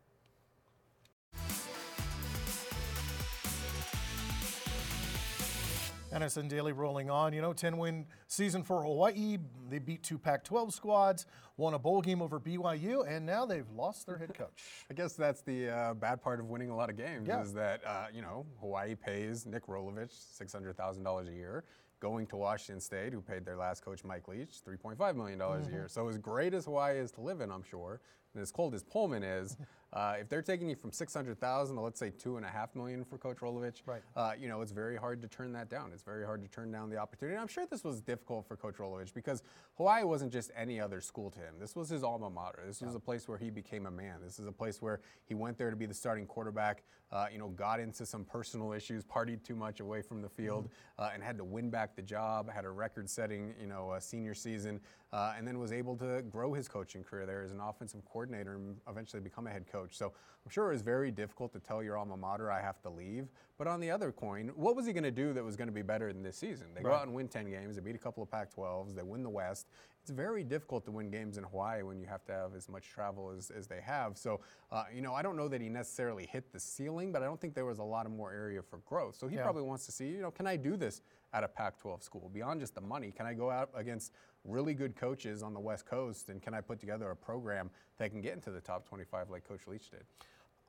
NSN 6.12 6.49
Daily 6.49 6.73
rolling 6.73 7.09
on. 7.09 7.33
You 7.33 7.41
know, 7.41 7.55
10 7.55 7.79
win 7.79 8.05
season 8.29 8.62
for 8.62 8.83
Hawaii. 8.83 9.38
They 9.71 9.79
beat 9.79 10.03
two 10.03 10.19
Pac 10.19 10.45
12 10.45 10.75
squads, 10.75 11.25
won 11.57 11.73
a 11.73 11.79
bowl 11.79 12.03
game 12.03 12.21
over 12.21 12.38
BYU, 12.38 13.09
and 13.09 13.25
now 13.25 13.47
they've 13.47 13.69
lost 13.75 14.07
their 14.07 14.19
head 14.19 14.35
coach. 14.38 14.62
I 14.91 14.95
guess 14.95 15.15
that's 15.15 15.41
the 15.41 15.71
uh, 15.71 15.95
bad 15.95 16.21
part 16.23 16.38
of 16.38 16.51
winning 16.51 16.69
a 16.69 16.77
lot 16.77 16.91
of 16.91 16.99
games 16.99 17.27
Yeah. 17.27 17.41
is 17.41 17.55
that 17.55 17.81
uh, 17.87 18.07
you 18.12 18.21
know 18.21 18.45
Hawaii 18.61 18.95
pays 18.95 19.47
Nick 19.47 19.67
Rolovich 19.67 20.11
six 20.35 20.53
hundred 20.53 20.77
thousand 20.77 21.03
dollars 21.05 21.29
a 21.29 21.33
year, 21.33 21.65
going 22.03 22.27
to 22.27 22.37
Washington 22.37 22.81
State, 22.81 23.12
who 23.12 23.21
paid 23.23 23.45
their 23.45 23.57
last 23.57 23.85
coach 23.85 24.03
Mike 24.05 24.27
Leach 24.27 24.57
three 24.65 24.77
point 24.77 24.99
five 24.99 25.15
million 25.17 25.38
dollars 25.38 25.67
Mm-hmm. 25.67 25.75
a 25.75 25.79
year. 25.79 25.88
So 25.88 26.09
as 26.09 26.19
great 26.19 26.53
as 26.53 26.65
Hawaii 26.65 26.99
is 26.99 27.12
to 27.12 27.21
live 27.21 27.41
in, 27.41 27.51
I'm 27.53 27.62
sure, 27.62 28.01
and 28.35 28.43
as 28.43 28.51
cold 28.51 28.75
as 28.75 28.83
Pullman 28.83 29.23
is, 29.23 29.57
Uh, 29.92 30.14
if 30.20 30.28
they're 30.28 30.40
taking 30.42 30.68
you 30.70 30.74
from 30.76 30.90
600,000 30.90 31.76
to 31.76 31.83
let's 31.83 32.00
say 32.00 32.11
two 32.11 32.37
and 32.38 32.46
a 32.46 32.48
half 32.48 32.74
million 32.74 33.05
for 33.05 33.18
Coach 33.18 33.38
Rolovich, 33.38 33.83
Right. 33.85 34.00
uh, 34.16 34.33
you 34.40 34.48
know, 34.48 34.62
it's 34.62 34.72
very 34.72 34.96
hard 34.96 35.20
to 35.20 35.28
turn 35.28 35.52
that 35.52 35.68
down. 35.68 35.90
It's 35.92 36.02
very 36.02 36.24
hard 36.24 36.42
to 36.42 36.48
turn 36.48 36.70
down 36.72 36.88
the 36.88 36.96
opportunity. 36.96 37.35
And 37.35 37.42
I'm 37.42 37.48
sure 37.48 37.66
this 37.66 37.85
was 37.85 38.00
difficult 38.00 38.46
for 38.46 38.57
Coach 38.57 38.76
Rolovich 38.76 39.12
because 39.12 39.42
Hawaii 39.76 40.05
wasn't 40.05 40.33
just 40.33 40.50
any 40.57 40.81
other 40.81 41.00
school 41.00 41.31
to 41.33 41.38
him. 41.38 41.55
This 41.61 41.76
was 41.76 41.90
his 41.90 42.02
alma 42.02 42.31
mater. 42.31 42.62
This 42.66 42.81
was 42.81 42.94
a 42.94 43.00
place 43.00 43.28
where 43.28 43.37
he 43.37 43.50
became 43.50 43.85
a 43.87 43.90
man. 43.90 44.20
This 44.24 44.38
is 44.38 44.46
a 44.46 44.52
place 44.52 44.81
where 44.81 45.00
he 45.26 45.35
went 45.35 45.59
there 45.59 45.68
to 45.70 45.76
be 45.76 45.87
the 45.87 45.94
starting 45.94 46.26
quarterback. 46.26 46.85
Uh, 47.11 47.26
you 47.31 47.38
know, 47.38 47.48
got 47.48 47.78
into 47.78 48.07
some 48.07 48.24
personal 48.24 48.72
issues, 48.72 49.05
partied 49.05 49.42
too 49.44 49.55
much 49.55 49.81
away 49.81 50.00
from 50.00 50.22
the 50.22 50.28
field, 50.31 50.70
uh, 50.98 51.11
and 51.12 51.22
had 51.22 51.37
to 51.37 51.44
win 51.44 51.68
back 51.68 51.94
the 51.94 52.00
job. 52.00 52.50
Had 52.50 52.64
a 52.64 52.70
record-setting, 52.70 53.55
you 53.61 53.66
know, 53.66 53.90
uh, 53.90 54.00
senior 54.00 54.33
season, 54.35 54.81
uh, 55.12 55.35
and 55.37 55.46
then 55.46 55.59
was 55.59 55.72
able 55.72 55.94
to 55.98 56.22
grow 56.31 56.55
his 56.55 56.68
coaching 56.68 57.05
career 57.05 57.26
there 57.26 57.42
as 57.42 57.52
an 57.52 57.61
offensive 57.61 58.02
coordinator 58.07 58.55
and 58.55 58.76
eventually 58.88 59.20
become 59.20 59.46
a 59.46 59.50
head 59.50 59.66
coach. 59.70 59.82
So 59.90 60.12
I'm 60.45 60.51
sure 60.51 60.68
it 60.71 60.73
was 60.73 60.83
very 60.83 61.11
difficult 61.11 61.53
to 61.53 61.61
tell 61.61 61.83
your 61.83 61.97
alma 61.97 62.16
mater 62.16 62.51
I 62.51 62.61
have 62.61 62.81
to 62.83 62.90
leave. 62.90 63.29
But 63.59 63.66
on 63.68 63.79
the 63.81 63.90
other 63.90 64.11
coin, 64.11 64.51
what 64.57 64.75
was 64.75 64.87
he 64.87 64.92
going 64.92 65.05
to 65.05 65.11
do 65.12 65.33
that 65.35 65.45
was 65.45 65.55
going 65.57 65.68
to 65.68 65.73
be 65.75 65.83
better 65.83 66.12
than 66.12 66.23
this 66.23 66.37
season? 66.37 66.66
They 66.75 66.83
go 66.83 66.92
out 66.92 67.07
and 67.07 67.14
win 67.14 67.29
10 67.29 67.49
games. 67.49 67.77
They 67.77 67.83
beat 67.83 67.95
a 67.95 67.99
couple 67.99 68.23
of 68.23 68.31
Pac-12s. 68.31 68.95
They 68.95 69.03
win 69.03 69.23
the 69.23 69.31
West. 69.31 69.68
It's 70.01 70.11
very 70.11 70.42
difficult 70.42 70.85
to 70.87 70.90
win 70.90 71.11
games 71.12 71.38
in 71.38 71.45
Hawaii 71.45 71.83
when 71.85 72.01
you 72.01 72.07
have 72.07 72.25
to 72.25 72.33
have 72.33 72.57
as 72.57 72.68
much 72.68 72.88
travel 72.88 73.31
as, 73.37 73.51
as 73.51 73.68
they 73.68 73.81
have. 73.81 74.18
So, 74.18 74.40
uh, 74.73 74.85
you 74.92 75.01
know, 75.01 75.14
I 75.14 75.23
don't 75.23 75.37
know 75.37 75.47
that 75.47 75.61
he 75.61 75.68
necessarily 75.68 76.27
hit 76.27 76.53
the 76.53 76.59
ceiling, 76.59 77.12
but 77.12 77.23
I 77.23 77.27
don't 77.27 77.40
think 77.40 77.55
there 77.55 77.66
was 77.66 77.79
a 77.79 77.85
lot 77.85 78.05
of 78.07 78.11
more 78.11 78.33
area 78.33 78.62
for 78.62 78.79
growth. 78.79 79.14
So 79.14 79.29
he 79.29 79.37
Yeah. 79.37 79.45
probably 79.45 79.62
wants 79.62 79.87
to 79.87 79.92
see, 79.92 80.09
you 80.09 80.23
know, 80.23 80.33
can 80.33 80.49
I 80.49 80.57
do 80.57 80.77
this 80.77 81.03
at 81.33 81.45
a 81.45 81.49
Pac-12 81.49 82.03
school 82.03 82.31
beyond 82.35 82.59
just 82.59 82.75
the 82.75 82.81
money? 82.81 83.12
Can 83.12 83.27
I 83.27 83.35
go 83.35 83.49
out 83.49 83.71
against 83.75 84.12
really 84.44 84.74
good 84.74 84.96
coaches 84.96 85.42
on 85.42 85.55
the 85.55 85.61
West 85.61 85.87
Coast, 85.87 86.28
and 86.28 86.42
can 86.42 86.55
I 86.55 86.61
put 86.61 86.81
together 86.81 87.11
a 87.11 87.16
program 87.16 87.70
that 87.98 88.11
can 88.11 88.20
get 88.20 88.35
into 88.35 88.50
the 88.50 88.61
top 88.61 88.88
25 88.88 89.31
like 89.31 89.46
Coach 89.46 89.66
Leach 89.66 89.90
did? 89.90 90.05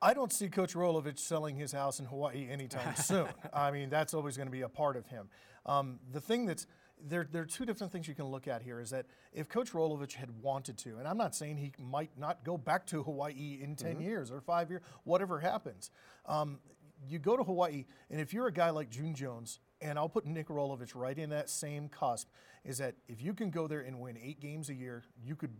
I 0.00 0.12
don't 0.12 0.32
see 0.32 0.48
Coach 0.48 0.74
Rolovich 0.74 1.18
selling 1.18 1.56
his 1.56 1.72
house 1.72 1.98
in 1.98 2.06
Hawaii 2.06 2.46
anytime 2.50 2.94
soon. 2.96 3.28
I 3.52 3.70
mean, 3.70 3.88
that's 3.90 4.14
always 4.14 4.36
going 4.36 4.46
to 4.46 4.52
be 4.52 4.62
a 4.62 4.68
part 4.68 4.96
of 4.96 5.06
him. 5.06 5.28
Um, 5.66 5.98
the 6.12 6.20
thing 6.20 6.46
that's 6.46 6.66
there, 7.02 7.26
there 7.30 7.42
are 7.42 7.46
two 7.46 7.64
different 7.64 7.92
things 7.92 8.06
you 8.06 8.14
can 8.14 8.26
look 8.26 8.46
at 8.46 8.62
here. 8.62 8.80
Is 8.80 8.90
that 8.90 9.06
if 9.32 9.48
Coach 9.48 9.72
Rolovich 9.72 10.14
had 10.14 10.30
wanted 10.42 10.78
to, 10.78 10.98
and 10.98 11.08
I'm 11.08 11.16
not 11.16 11.34
saying 11.34 11.56
he 11.56 11.72
might 11.78 12.10
not 12.18 12.44
go 12.44 12.56
back 12.56 12.86
to 12.88 13.02
Hawaii 13.02 13.58
in 13.62 13.76
10 13.76 14.00
years 14.00 14.30
or 14.30 14.40
five 14.40 14.70
years, 14.70 14.82
whatever 15.04 15.40
happens. 15.40 15.90
Um, 16.26 16.58
you 17.08 17.18
go 17.18 17.36
to 17.36 17.42
Hawaii, 17.42 17.84
and 18.10 18.20
if 18.20 18.32
you're 18.32 18.46
a 18.46 18.52
guy 18.52 18.70
like 18.70 18.88
June 18.88 19.14
Jones, 19.14 19.58
and 19.84 19.98
I'll 19.98 20.08
put 20.08 20.24
Nick 20.24 20.48
Rolovich 20.48 20.94
right 20.94 21.16
in 21.16 21.30
that 21.30 21.50
same 21.50 21.88
cusp, 21.88 22.28
is 22.64 22.78
that 22.78 22.94
if 23.06 23.22
you 23.22 23.34
can 23.34 23.50
go 23.50 23.68
there 23.68 23.80
and 23.80 24.00
win 24.00 24.16
eight 24.20 24.40
games 24.40 24.70
a 24.70 24.74
year, 24.74 25.04
you 25.22 25.36
could 25.36 25.52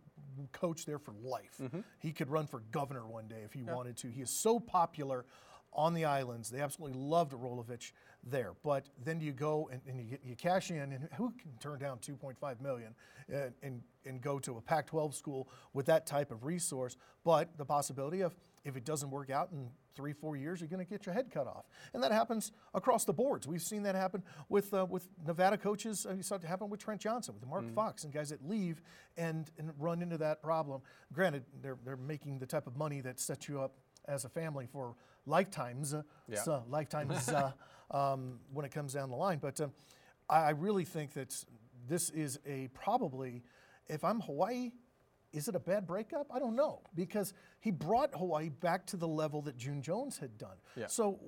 coach 0.51 0.87
there 0.87 0.99
for 0.99 1.13
life. 1.23 1.57
Mm-hmm. 1.63 1.81
He 1.99 2.11
could 2.11 2.31
run 2.31 2.47
for 2.47 2.61
governor 2.73 3.07
one 3.07 3.29
day 3.29 3.43
if 3.45 3.53
he 3.53 3.63
wanted 3.63 3.99
to. 3.99 4.09
He 4.09 4.23
is 4.23 4.31
so 4.31 4.59
popular 4.59 5.27
on 5.73 5.93
the 5.93 6.07
islands. 6.07 6.51
They 6.51 6.61
absolutely 6.61 6.99
loved 6.99 7.33
Rolovich 7.33 7.93
there. 8.27 8.53
But 8.63 8.87
then 9.05 9.21
you 9.21 9.33
go 9.33 9.69
and, 9.73 9.81
and 9.87 9.99
you, 10.01 10.07
get, 10.07 10.21
you 10.25 10.37
cash 10.37 10.71
in, 10.71 10.79
and 10.93 11.09
who 11.17 11.31
can 11.31 11.53
turn 11.61 11.79
down 11.79 11.99
2.5 11.99 12.61
million 12.61 12.95
and, 13.29 13.53
and, 13.63 13.83
and 14.07 14.21
go 14.21 14.39
to 14.41 14.57
a 14.57 14.61
Pac-12 14.61 15.15
school 15.15 15.49
with 15.73 15.87
that 15.87 16.07
type 16.07 16.31
of 16.31 16.45
resource? 16.45 16.97
But 17.25 17.57
the 17.59 17.65
possibility 17.65 18.21
of 18.23 18.35
if 18.65 18.77
it 18.77 18.85
doesn't 18.85 19.11
work 19.11 19.31
out 19.31 19.51
in 19.53 19.69
three, 19.95 20.13
four 20.13 20.37
years, 20.37 20.61
you're 20.61 20.69
going 20.69 20.85
to 20.85 20.91
get 20.91 21.07
your 21.07 21.15
head 21.15 21.31
cut 21.31 21.47
off, 21.47 21.67
and 21.93 22.03
that 22.03 22.11
happens 22.13 22.51
across 22.73 23.05
the 23.05 23.13
boards. 23.13 23.47
We've 23.47 23.63
seen 23.63 23.83
that 23.85 23.95
happen 23.95 24.23
with 24.49 24.73
uh, 24.75 24.87
with 24.89 25.07
Nevada 25.27 25.57
coaches. 25.57 26.07
Uh, 26.09 26.15
you 26.15 26.23
saw 26.23 26.35
it 26.37 26.45
happen 26.45 26.69
with 26.71 26.81
Trent 26.81 27.01
Johnson, 27.01 27.35
with 27.39 27.49
Mark 27.49 27.73
Fox, 27.75 28.05
and 28.05 28.13
guys 28.13 28.31
that 28.31 28.47
leave 28.49 28.81
and, 29.17 29.51
and 29.59 29.71
run 29.79 30.03
into 30.03 30.19
that 30.19 30.43
problem. 30.43 30.81
Granted, 31.13 31.45
they're 31.63 31.79
they're 31.85 31.97
making 31.97 32.39
the 32.39 32.47
type 32.47 32.67
of 32.67 32.77
money 32.77 33.01
that 33.03 33.21
sets 33.21 33.49
you 33.49 33.61
up 33.61 33.75
as 34.07 34.25
a 34.25 34.29
family 34.29 34.67
for 34.71 34.95
lifetimes, 35.27 35.95
uh, 35.95 36.03
Yeah. 36.29 36.43
so 36.43 36.65
lifetimes 36.69 37.29
uh, 37.31 37.53
um, 37.91 38.41
when 38.53 38.65
it 38.65 38.73
comes 38.73 38.95
down 38.95 39.11
the 39.11 39.17
line. 39.17 39.39
But 39.39 39.61
um, 39.61 39.73
I, 40.29 40.51
really 40.51 40.85
think 40.85 41.13
that 41.15 41.35
this 41.89 42.11
is 42.11 42.39
a 42.47 42.69
probably, 42.75 43.43
if 43.89 44.05
I'm 44.05 44.21
Hawaii, 44.21 44.73
is 45.33 45.49
it 45.49 45.55
a 45.55 45.61
bad 45.61 45.87
breakup? 45.87 46.29
I 46.33 46.39
don't 46.39 46.57
know 46.57 46.81
because 46.95 47.35
he 47.65 47.71
brought 47.71 48.15
Hawaii 48.15 48.51
back 48.51 48.85
to 48.89 48.99
the 48.99 49.09
level 49.09 49.41
that 49.41 49.57
June 49.57 49.81
Jones 49.81 50.19
had 50.19 50.37
done. 50.37 50.59
Yeah. 50.77 50.87
So 50.87 51.19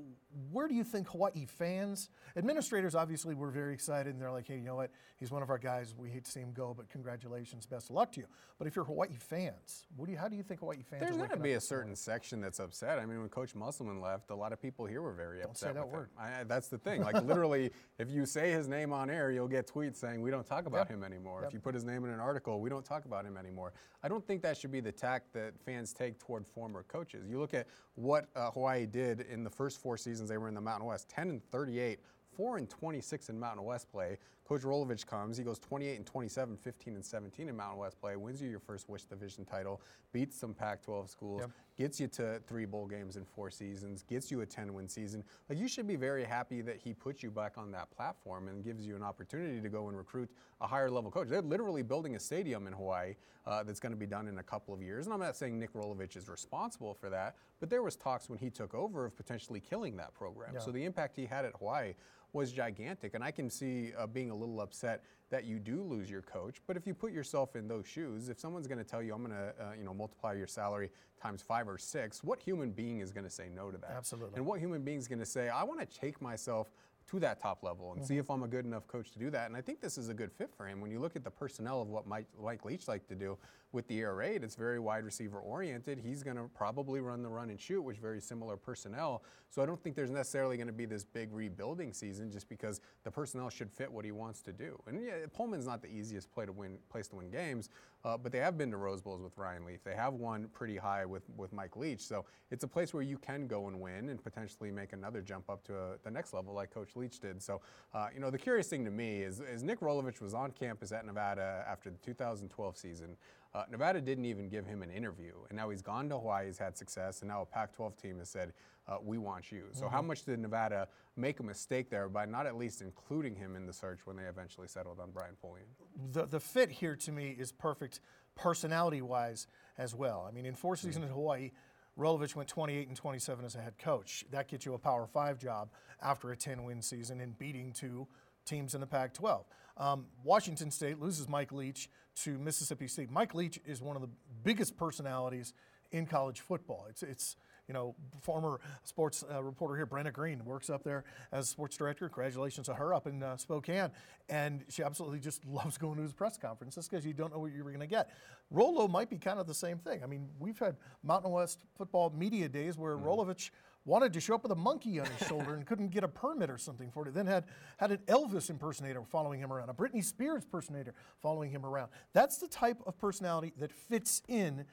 where 0.52 0.68
do 0.68 0.74
you 0.74 0.84
think 0.84 1.08
Hawaii 1.08 1.46
fans, 1.46 2.10
administrators 2.36 2.94
obviously 2.94 3.34
were 3.34 3.50
very 3.50 3.72
excited 3.72 4.12
and 4.12 4.20
they're 4.20 4.30
like, 4.30 4.46
hey, 4.46 4.56
you 4.56 4.64
know 4.64 4.76
what? 4.76 4.90
He's 5.16 5.30
one 5.30 5.42
of 5.42 5.48
our 5.48 5.56
guys. 5.56 5.94
We 5.96 6.10
hate 6.10 6.26
to 6.26 6.30
see 6.30 6.40
him 6.40 6.52
go, 6.52 6.74
but 6.76 6.90
congratulations, 6.90 7.64
best 7.64 7.88
of 7.88 7.96
luck 7.96 8.12
to 8.12 8.20
you. 8.20 8.26
But 8.58 8.66
if 8.68 8.76
you're 8.76 8.84
Hawaii 8.84 9.16
fans, 9.18 9.86
what 9.96 10.04
do 10.04 10.12
you, 10.12 10.18
how 10.18 10.28
do 10.28 10.36
you 10.36 10.42
think 10.42 10.60
Hawaii 10.60 10.82
fans 10.82 11.00
There's 11.00 11.16
going 11.16 11.30
to 11.30 11.38
be 11.38 11.54
a 11.54 11.60
certain 11.60 11.96
section 11.96 12.42
that's 12.42 12.60
upset. 12.60 12.98
I 12.98 13.06
mean, 13.06 13.20
when 13.20 13.30
Coach 13.30 13.54
Musselman 13.54 14.02
left, 14.02 14.30
a 14.30 14.34
lot 14.34 14.52
of 14.52 14.60
people 14.60 14.84
here 14.84 15.00
were 15.00 15.14
very 15.14 15.42
upset. 15.42 15.70
say 15.70 15.72
that 15.72 15.88
word. 15.88 16.10
I, 16.20 16.44
that's 16.44 16.68
the 16.68 16.76
thing. 16.78 17.02
Like 17.06 17.22
literally, 17.24 17.70
if 17.98 18.10
you 18.10 18.26
say 18.26 18.50
his 18.50 18.66
name 18.68 18.92
on 18.92 19.08
air, 19.08 19.30
you'll 19.30 19.46
get 19.48 19.66
tweets 19.66 19.96
saying 19.96 20.20
we 20.20 20.30
don't 20.30 20.44
talk 20.46 20.66
about 20.66 20.88
Yep. 20.90 20.98
him 20.98 21.04
anymore. 21.04 21.42
Yep. 21.42 21.48
If 21.48 21.54
you 21.54 21.60
put 21.60 21.72
his 21.74 21.84
name 21.84 22.04
in 22.04 22.10
an 22.10 22.18
article, 22.20 22.60
we 22.60 22.68
don't 22.68 22.84
talk 22.84 23.04
about 23.06 23.24
him 23.24 23.36
anymore. 23.36 23.72
I 24.02 24.08
don't 24.08 24.26
think 24.26 24.42
that 24.42 24.56
should 24.58 24.72
be 24.72 24.80
the 24.80 24.92
tack 24.92 25.22
that 25.32 25.54
fans 25.64 25.92
take 25.92 26.18
toward 26.26 26.46
former 26.46 26.82
coaches. 26.84 27.26
You 27.28 27.38
look 27.38 27.54
at 27.54 27.66
what 27.94 28.28
uh, 28.34 28.50
Hawaii 28.50 28.86
did 28.86 29.20
in 29.22 29.44
the 29.44 29.50
first 29.50 29.80
four 29.80 29.96
seasons 29.96 30.28
they 30.28 30.38
were 30.38 30.48
in 30.48 30.54
the 30.54 30.60
Mountain 30.60 30.86
West: 30.86 31.08
10 31.08 31.30
and 31.30 31.50
38. 31.50 32.00
4 32.36 32.58
and 32.58 32.68
26 32.68 33.30
in 33.30 33.40
Mountain 33.40 33.64
West 33.64 33.90
play. 33.90 34.18
Coach 34.46 34.62
Rolovich 34.62 35.04
comes, 35.06 35.36
he 35.36 35.42
goes 35.42 35.58
28 35.58 35.96
and 35.96 36.06
27, 36.06 36.56
15 36.56 36.94
and 36.94 37.04
17 37.04 37.48
in 37.48 37.56
Mountain 37.56 37.78
West 37.78 38.00
play, 38.00 38.14
wins 38.14 38.40
you 38.40 38.48
your 38.48 38.60
first 38.60 38.88
West 38.88 39.10
Division 39.10 39.44
title, 39.44 39.80
beats 40.12 40.38
some 40.38 40.54
Pac 40.54 40.82
12 40.82 41.10
schools, 41.10 41.40
Yep. 41.40 41.50
gets 41.76 42.00
you 42.00 42.06
to 42.08 42.40
three 42.46 42.64
bowl 42.64 42.86
games 42.86 43.16
in 43.16 43.24
four 43.24 43.50
seasons, 43.50 44.04
gets 44.04 44.30
you 44.30 44.42
a 44.42 44.46
10 44.46 44.72
win 44.72 44.88
season. 44.88 45.24
Like 45.48 45.58
you 45.58 45.66
should 45.66 45.88
be 45.88 45.96
very 45.96 46.22
happy 46.22 46.60
that 46.62 46.76
he 46.76 46.94
puts 46.94 47.24
you 47.24 47.30
back 47.30 47.58
on 47.58 47.72
that 47.72 47.90
platform 47.90 48.46
and 48.46 48.62
gives 48.62 48.86
you 48.86 48.94
an 48.94 49.02
opportunity 49.02 49.60
to 49.60 49.68
go 49.68 49.88
and 49.88 49.96
recruit 49.96 50.30
a 50.60 50.66
higher 50.66 50.90
level 50.90 51.10
coach. 51.10 51.28
They're 51.28 51.42
literally 51.42 51.82
building 51.82 52.14
a 52.14 52.20
stadium 52.20 52.68
in 52.68 52.72
Hawaii 52.72 53.16
uh, 53.46 53.64
that's 53.64 53.80
going 53.80 53.92
to 53.92 53.98
be 53.98 54.06
done 54.06 54.28
in 54.28 54.38
a 54.38 54.42
couple 54.44 54.72
of 54.74 54.80
years. 54.80 55.06
And 55.06 55.14
I'm 55.14 55.20
not 55.20 55.36
saying 55.36 55.58
Nick 55.58 55.72
Rolovich 55.72 56.16
is 56.16 56.28
responsible 56.28 56.94
for 56.94 57.10
that, 57.10 57.36
but 57.58 57.68
there 57.68 57.82
was 57.82 57.96
talks 57.96 58.28
when 58.28 58.38
he 58.38 58.50
took 58.50 58.74
over 58.74 59.06
of 59.06 59.16
potentially 59.16 59.60
killing 59.60 59.96
that 59.96 60.14
program. 60.14 60.54
Yeah. 60.54 60.60
So 60.60 60.70
the 60.70 60.84
impact 60.84 61.16
he 61.16 61.26
had 61.26 61.44
at 61.44 61.52
Hawaii 61.58 61.94
was 62.32 62.52
gigantic. 62.52 63.14
And 63.14 63.24
I 63.24 63.30
can 63.30 63.48
see 63.48 63.92
uh, 63.98 64.06
being 64.06 64.30
a 64.30 64.34
little 64.36 64.60
upset 64.60 65.02
that 65.30 65.44
you 65.44 65.58
do 65.58 65.82
lose 65.82 66.08
your 66.08 66.22
coach. 66.22 66.60
But 66.66 66.76
if 66.76 66.86
you 66.86 66.94
put 66.94 67.12
yourself 67.12 67.56
in 67.56 67.66
those 67.66 67.86
shoes, 67.86 68.28
if 68.28 68.38
someone's 68.38 68.68
going 68.68 68.78
to 68.78 68.84
tell 68.84 69.02
you, 69.02 69.12
I'm 69.12 69.24
going 69.24 69.36
to, 69.36 69.54
uh, 69.60 69.72
you 69.76 69.84
know, 69.84 69.92
multiply 69.92 70.34
your 70.34 70.46
salary 70.46 70.90
times 71.20 71.42
five 71.42 71.68
or 71.68 71.78
six, 71.78 72.22
what 72.22 72.40
human 72.40 72.70
being 72.70 73.00
is 73.00 73.10
going 73.10 73.24
to 73.24 73.30
say 73.30 73.48
no 73.54 73.70
to 73.70 73.78
that? 73.78 73.90
Absolutely. 73.96 74.36
And 74.36 74.46
what 74.46 74.60
human 74.60 74.82
being 74.82 74.98
is 74.98 75.08
going 75.08 75.18
to 75.18 75.26
say, 75.26 75.48
I 75.48 75.64
want 75.64 75.80
to 75.80 75.86
take 75.86 76.22
myself 76.22 76.68
to 77.10 77.20
that 77.20 77.40
top 77.40 77.62
level 77.62 77.92
and 77.92 78.04
see 78.04 78.18
if 78.18 78.30
I'm 78.30 78.42
a 78.42 78.48
good 78.48 78.64
enough 78.64 78.86
coach 78.88 79.12
to 79.12 79.18
do 79.18 79.30
that. 79.30 79.46
And 79.46 79.56
I 79.56 79.60
think 79.60 79.80
this 79.80 79.96
is 79.96 80.08
a 80.08 80.14
good 80.14 80.32
fit 80.32 80.50
for 80.56 80.66
him. 80.66 80.80
When 80.80 80.90
you 80.90 80.98
look 80.98 81.14
at 81.14 81.22
the 81.22 81.30
personnel 81.30 81.80
of 81.80 81.88
what 81.88 82.06
Mike, 82.06 82.26
Mike 82.42 82.64
Leach 82.64 82.88
liked 82.88 83.08
to 83.08 83.14
do 83.14 83.38
with 83.76 83.86
the 83.88 84.00
air 84.00 84.14
raid, 84.14 84.42
it's 84.42 84.56
very 84.56 84.80
wide 84.80 85.04
receiver 85.04 85.38
oriented. 85.38 86.00
He's 86.02 86.22
going 86.22 86.38
to 86.38 86.48
probably 86.54 87.00
run 87.00 87.22
the 87.22 87.28
run 87.28 87.50
and 87.50 87.60
shoot, 87.60 87.82
which 87.82 87.98
very 87.98 88.22
similar 88.22 88.56
personnel. 88.56 89.22
So 89.50 89.62
I 89.62 89.66
don't 89.66 89.80
think 89.80 89.94
there's 89.94 90.10
necessarily 90.10 90.56
going 90.56 90.66
to 90.66 90.72
be 90.72 90.86
this 90.86 91.04
big 91.04 91.32
rebuilding 91.32 91.92
season 91.92 92.32
just 92.32 92.48
because 92.48 92.80
the 93.04 93.10
personnel 93.10 93.50
should 93.50 93.70
fit 93.70 93.92
what 93.92 94.04
he 94.04 94.12
wants 94.12 94.40
to 94.42 94.52
do. 94.52 94.82
And 94.86 95.04
yeah, 95.04 95.12
Pullman's 95.32 95.66
not 95.66 95.82
the 95.82 95.88
easiest 95.88 96.32
play 96.32 96.46
to 96.46 96.52
win, 96.52 96.78
place 96.90 97.06
to 97.08 97.16
win 97.16 97.30
games, 97.30 97.68
uh, 98.04 98.16
but 98.16 98.32
they 98.32 98.38
have 98.38 98.56
been 98.56 98.70
to 98.70 98.76
Rose 98.76 99.00
Bowls 99.00 99.22
with 99.22 99.36
Ryan 99.36 99.64
Leaf. 99.64 99.84
They 99.84 99.94
have 99.94 100.14
won 100.14 100.48
pretty 100.52 100.76
high 100.76 101.04
with, 101.04 101.22
with 101.36 101.52
Mike 101.52 101.76
Leach. 101.76 102.00
So 102.00 102.24
it's 102.50 102.64
a 102.64 102.68
place 102.68 102.94
where 102.94 103.02
you 103.02 103.18
can 103.18 103.46
go 103.46 103.68
and 103.68 103.80
win 103.80 104.08
and 104.08 104.22
potentially 104.22 104.70
make 104.70 104.92
another 104.92 105.20
jump 105.20 105.50
up 105.50 105.64
to 105.64 105.74
a, 105.74 105.98
the 106.02 106.10
next 106.10 106.32
level 106.32 106.54
like 106.54 106.70
Coach 106.70 106.96
Leach 106.96 107.20
did. 107.20 107.42
So, 107.42 107.60
uh, 107.94 108.08
you 108.14 108.20
know, 108.20 108.30
the 108.30 108.38
curious 108.38 108.68
thing 108.68 108.84
to 108.84 108.90
me 108.90 109.22
is, 109.22 109.40
is 109.40 109.62
Nick 109.62 109.80
Rolovich 109.80 110.20
was 110.20 110.34
on 110.34 110.50
campus 110.52 110.92
at 110.92 111.04
Nevada 111.04 111.64
after 111.68 111.90
the 111.90 111.98
2012 111.98 112.76
season. 112.76 113.16
Uh, 113.56 113.64
Nevada 113.70 114.02
didn't 114.02 114.26
even 114.26 114.50
give 114.50 114.66
him 114.66 114.82
an 114.82 114.90
interview, 114.90 115.32
and 115.48 115.56
now 115.56 115.70
he's 115.70 115.80
gone 115.80 116.10
to 116.10 116.18
Hawaii, 116.18 116.44
he's 116.44 116.58
had 116.58 116.76
success, 116.76 117.22
and 117.22 117.28
now 117.30 117.40
a 117.40 117.46
Pac 117.46 117.74
12 117.74 117.96
team 117.96 118.18
has 118.18 118.28
said, 118.28 118.52
uh, 118.86 118.98
We 119.02 119.16
want 119.16 119.50
you. 119.50 119.64
So, 119.72 119.88
how 119.88 120.02
much 120.02 120.26
did 120.26 120.38
Nevada 120.40 120.88
make 121.16 121.40
a 121.40 121.42
mistake 121.42 121.88
there 121.88 122.10
by 122.10 122.26
not 122.26 122.44
at 122.44 122.58
least 122.58 122.82
including 122.82 123.34
him 123.34 123.56
in 123.56 123.64
the 123.64 123.72
search 123.72 124.00
when 124.04 124.16
they 124.16 124.24
eventually 124.24 124.68
settled 124.68 125.00
on 125.00 125.10
Brian 125.10 125.36
Polian? 125.42 125.64
the, 126.12 126.26
the 126.26 126.38
fit 126.38 126.70
here 126.70 126.96
to 126.96 127.12
me 127.12 127.34
is 127.38 127.50
perfect 127.50 128.00
personality 128.34 129.00
wise 129.00 129.46
as 129.78 129.94
well. 129.94 130.26
I 130.28 130.32
mean, 130.32 130.44
in 130.44 130.54
four 130.54 130.76
seasons 130.76 131.06
in 131.06 131.10
Hawaii, 131.10 131.50
Rolovich 131.98 132.36
went 132.36 132.50
28 132.50 132.88
and 132.88 132.96
27 132.96 133.42
as 133.42 133.54
a 133.54 133.60
head 133.62 133.78
coach. 133.78 134.26
That 134.32 134.48
gets 134.48 134.66
you 134.66 134.74
a 134.74 134.78
Power 134.78 135.06
Five 135.06 135.38
job 135.38 135.70
after 136.02 136.30
a 136.30 136.36
10 136.36 136.62
win 136.64 136.82
season 136.82 137.22
and 137.22 137.38
beating 137.38 137.72
two 137.72 138.06
teams 138.44 138.74
in 138.74 138.82
the 138.82 138.86
Pac 138.86 139.14
12. 139.14 139.46
Um, 139.76 140.06
Washington 140.24 140.70
State 140.70 141.00
loses 141.00 141.28
Mike 141.28 141.52
Leach 141.52 141.90
to 142.22 142.38
Mississippi 142.38 142.88
State. 142.88 143.10
Mike 143.10 143.34
Leach 143.34 143.60
is 143.66 143.82
one 143.82 143.96
of 143.96 144.02
the 144.02 144.08
biggest 144.42 144.76
personalities 144.76 145.52
in 145.92 146.06
college 146.06 146.40
football. 146.40 146.86
It's 146.88 147.02
it's 147.02 147.36
you 147.68 147.74
know, 147.74 147.94
former 148.20 148.60
sports 148.84 149.24
uh, 149.32 149.42
reporter 149.42 149.76
here, 149.76 149.86
Brenna 149.86 150.12
Green, 150.12 150.44
works 150.44 150.70
up 150.70 150.84
there 150.84 151.04
as 151.32 151.48
sports 151.48 151.76
director. 151.76 152.08
Congratulations 152.08 152.66
to 152.66 152.74
her 152.74 152.94
up 152.94 153.06
in 153.06 153.22
uh, 153.22 153.36
Spokane. 153.36 153.90
And 154.28 154.64
she 154.68 154.82
absolutely 154.82 155.18
just 155.18 155.44
loves 155.46 155.76
going 155.76 155.96
to 155.96 156.02
his 156.02 156.12
press 156.12 156.36
conferences 156.36 156.88
because 156.88 157.04
you 157.04 157.12
don't 157.12 157.32
know 157.32 157.40
what 157.40 157.52
you're 157.52 157.64
going 157.64 157.80
to 157.80 157.86
get. 157.86 158.10
Rolo 158.50 158.86
might 158.86 159.10
be 159.10 159.18
kind 159.18 159.40
of 159.40 159.46
the 159.46 159.54
same 159.54 159.78
thing. 159.78 160.02
I 160.02 160.06
mean, 160.06 160.28
we've 160.38 160.58
had 160.58 160.76
Mountain 161.02 161.32
West 161.32 161.64
football 161.76 162.10
media 162.10 162.48
days 162.48 162.78
where 162.78 162.96
mm. 162.96 163.02
Rolovich 163.02 163.50
wanted 163.86 164.12
to 164.12 164.20
show 164.20 164.34
up 164.34 164.42
with 164.42 164.52
a 164.52 164.56
monkey 164.56 165.00
on 165.00 165.06
his 165.06 165.26
shoulder 165.26 165.54
and 165.54 165.64
couldn't 165.64 165.88
get 165.88 166.04
a 166.04 166.08
permit 166.08 166.50
or 166.50 166.58
something 166.58 166.90
for 166.90 167.06
it. 167.06 167.14
Then 167.14 167.26
had 167.26 167.44
had 167.78 167.92
an 167.92 167.98
Elvis 168.06 168.50
impersonator 168.50 169.02
following 169.04 169.40
him 169.40 169.52
around, 169.52 169.70
a 169.70 169.74
Britney 169.74 170.04
Spears 170.04 170.44
impersonator 170.44 170.92
following 171.22 171.50
him 171.50 171.64
around. 171.64 171.90
That's 172.12 172.38
the 172.38 172.48
type 172.48 172.78
of 172.84 172.98
personality 172.98 173.52
that 173.58 173.72
fits 173.72 174.22
in 174.28 174.66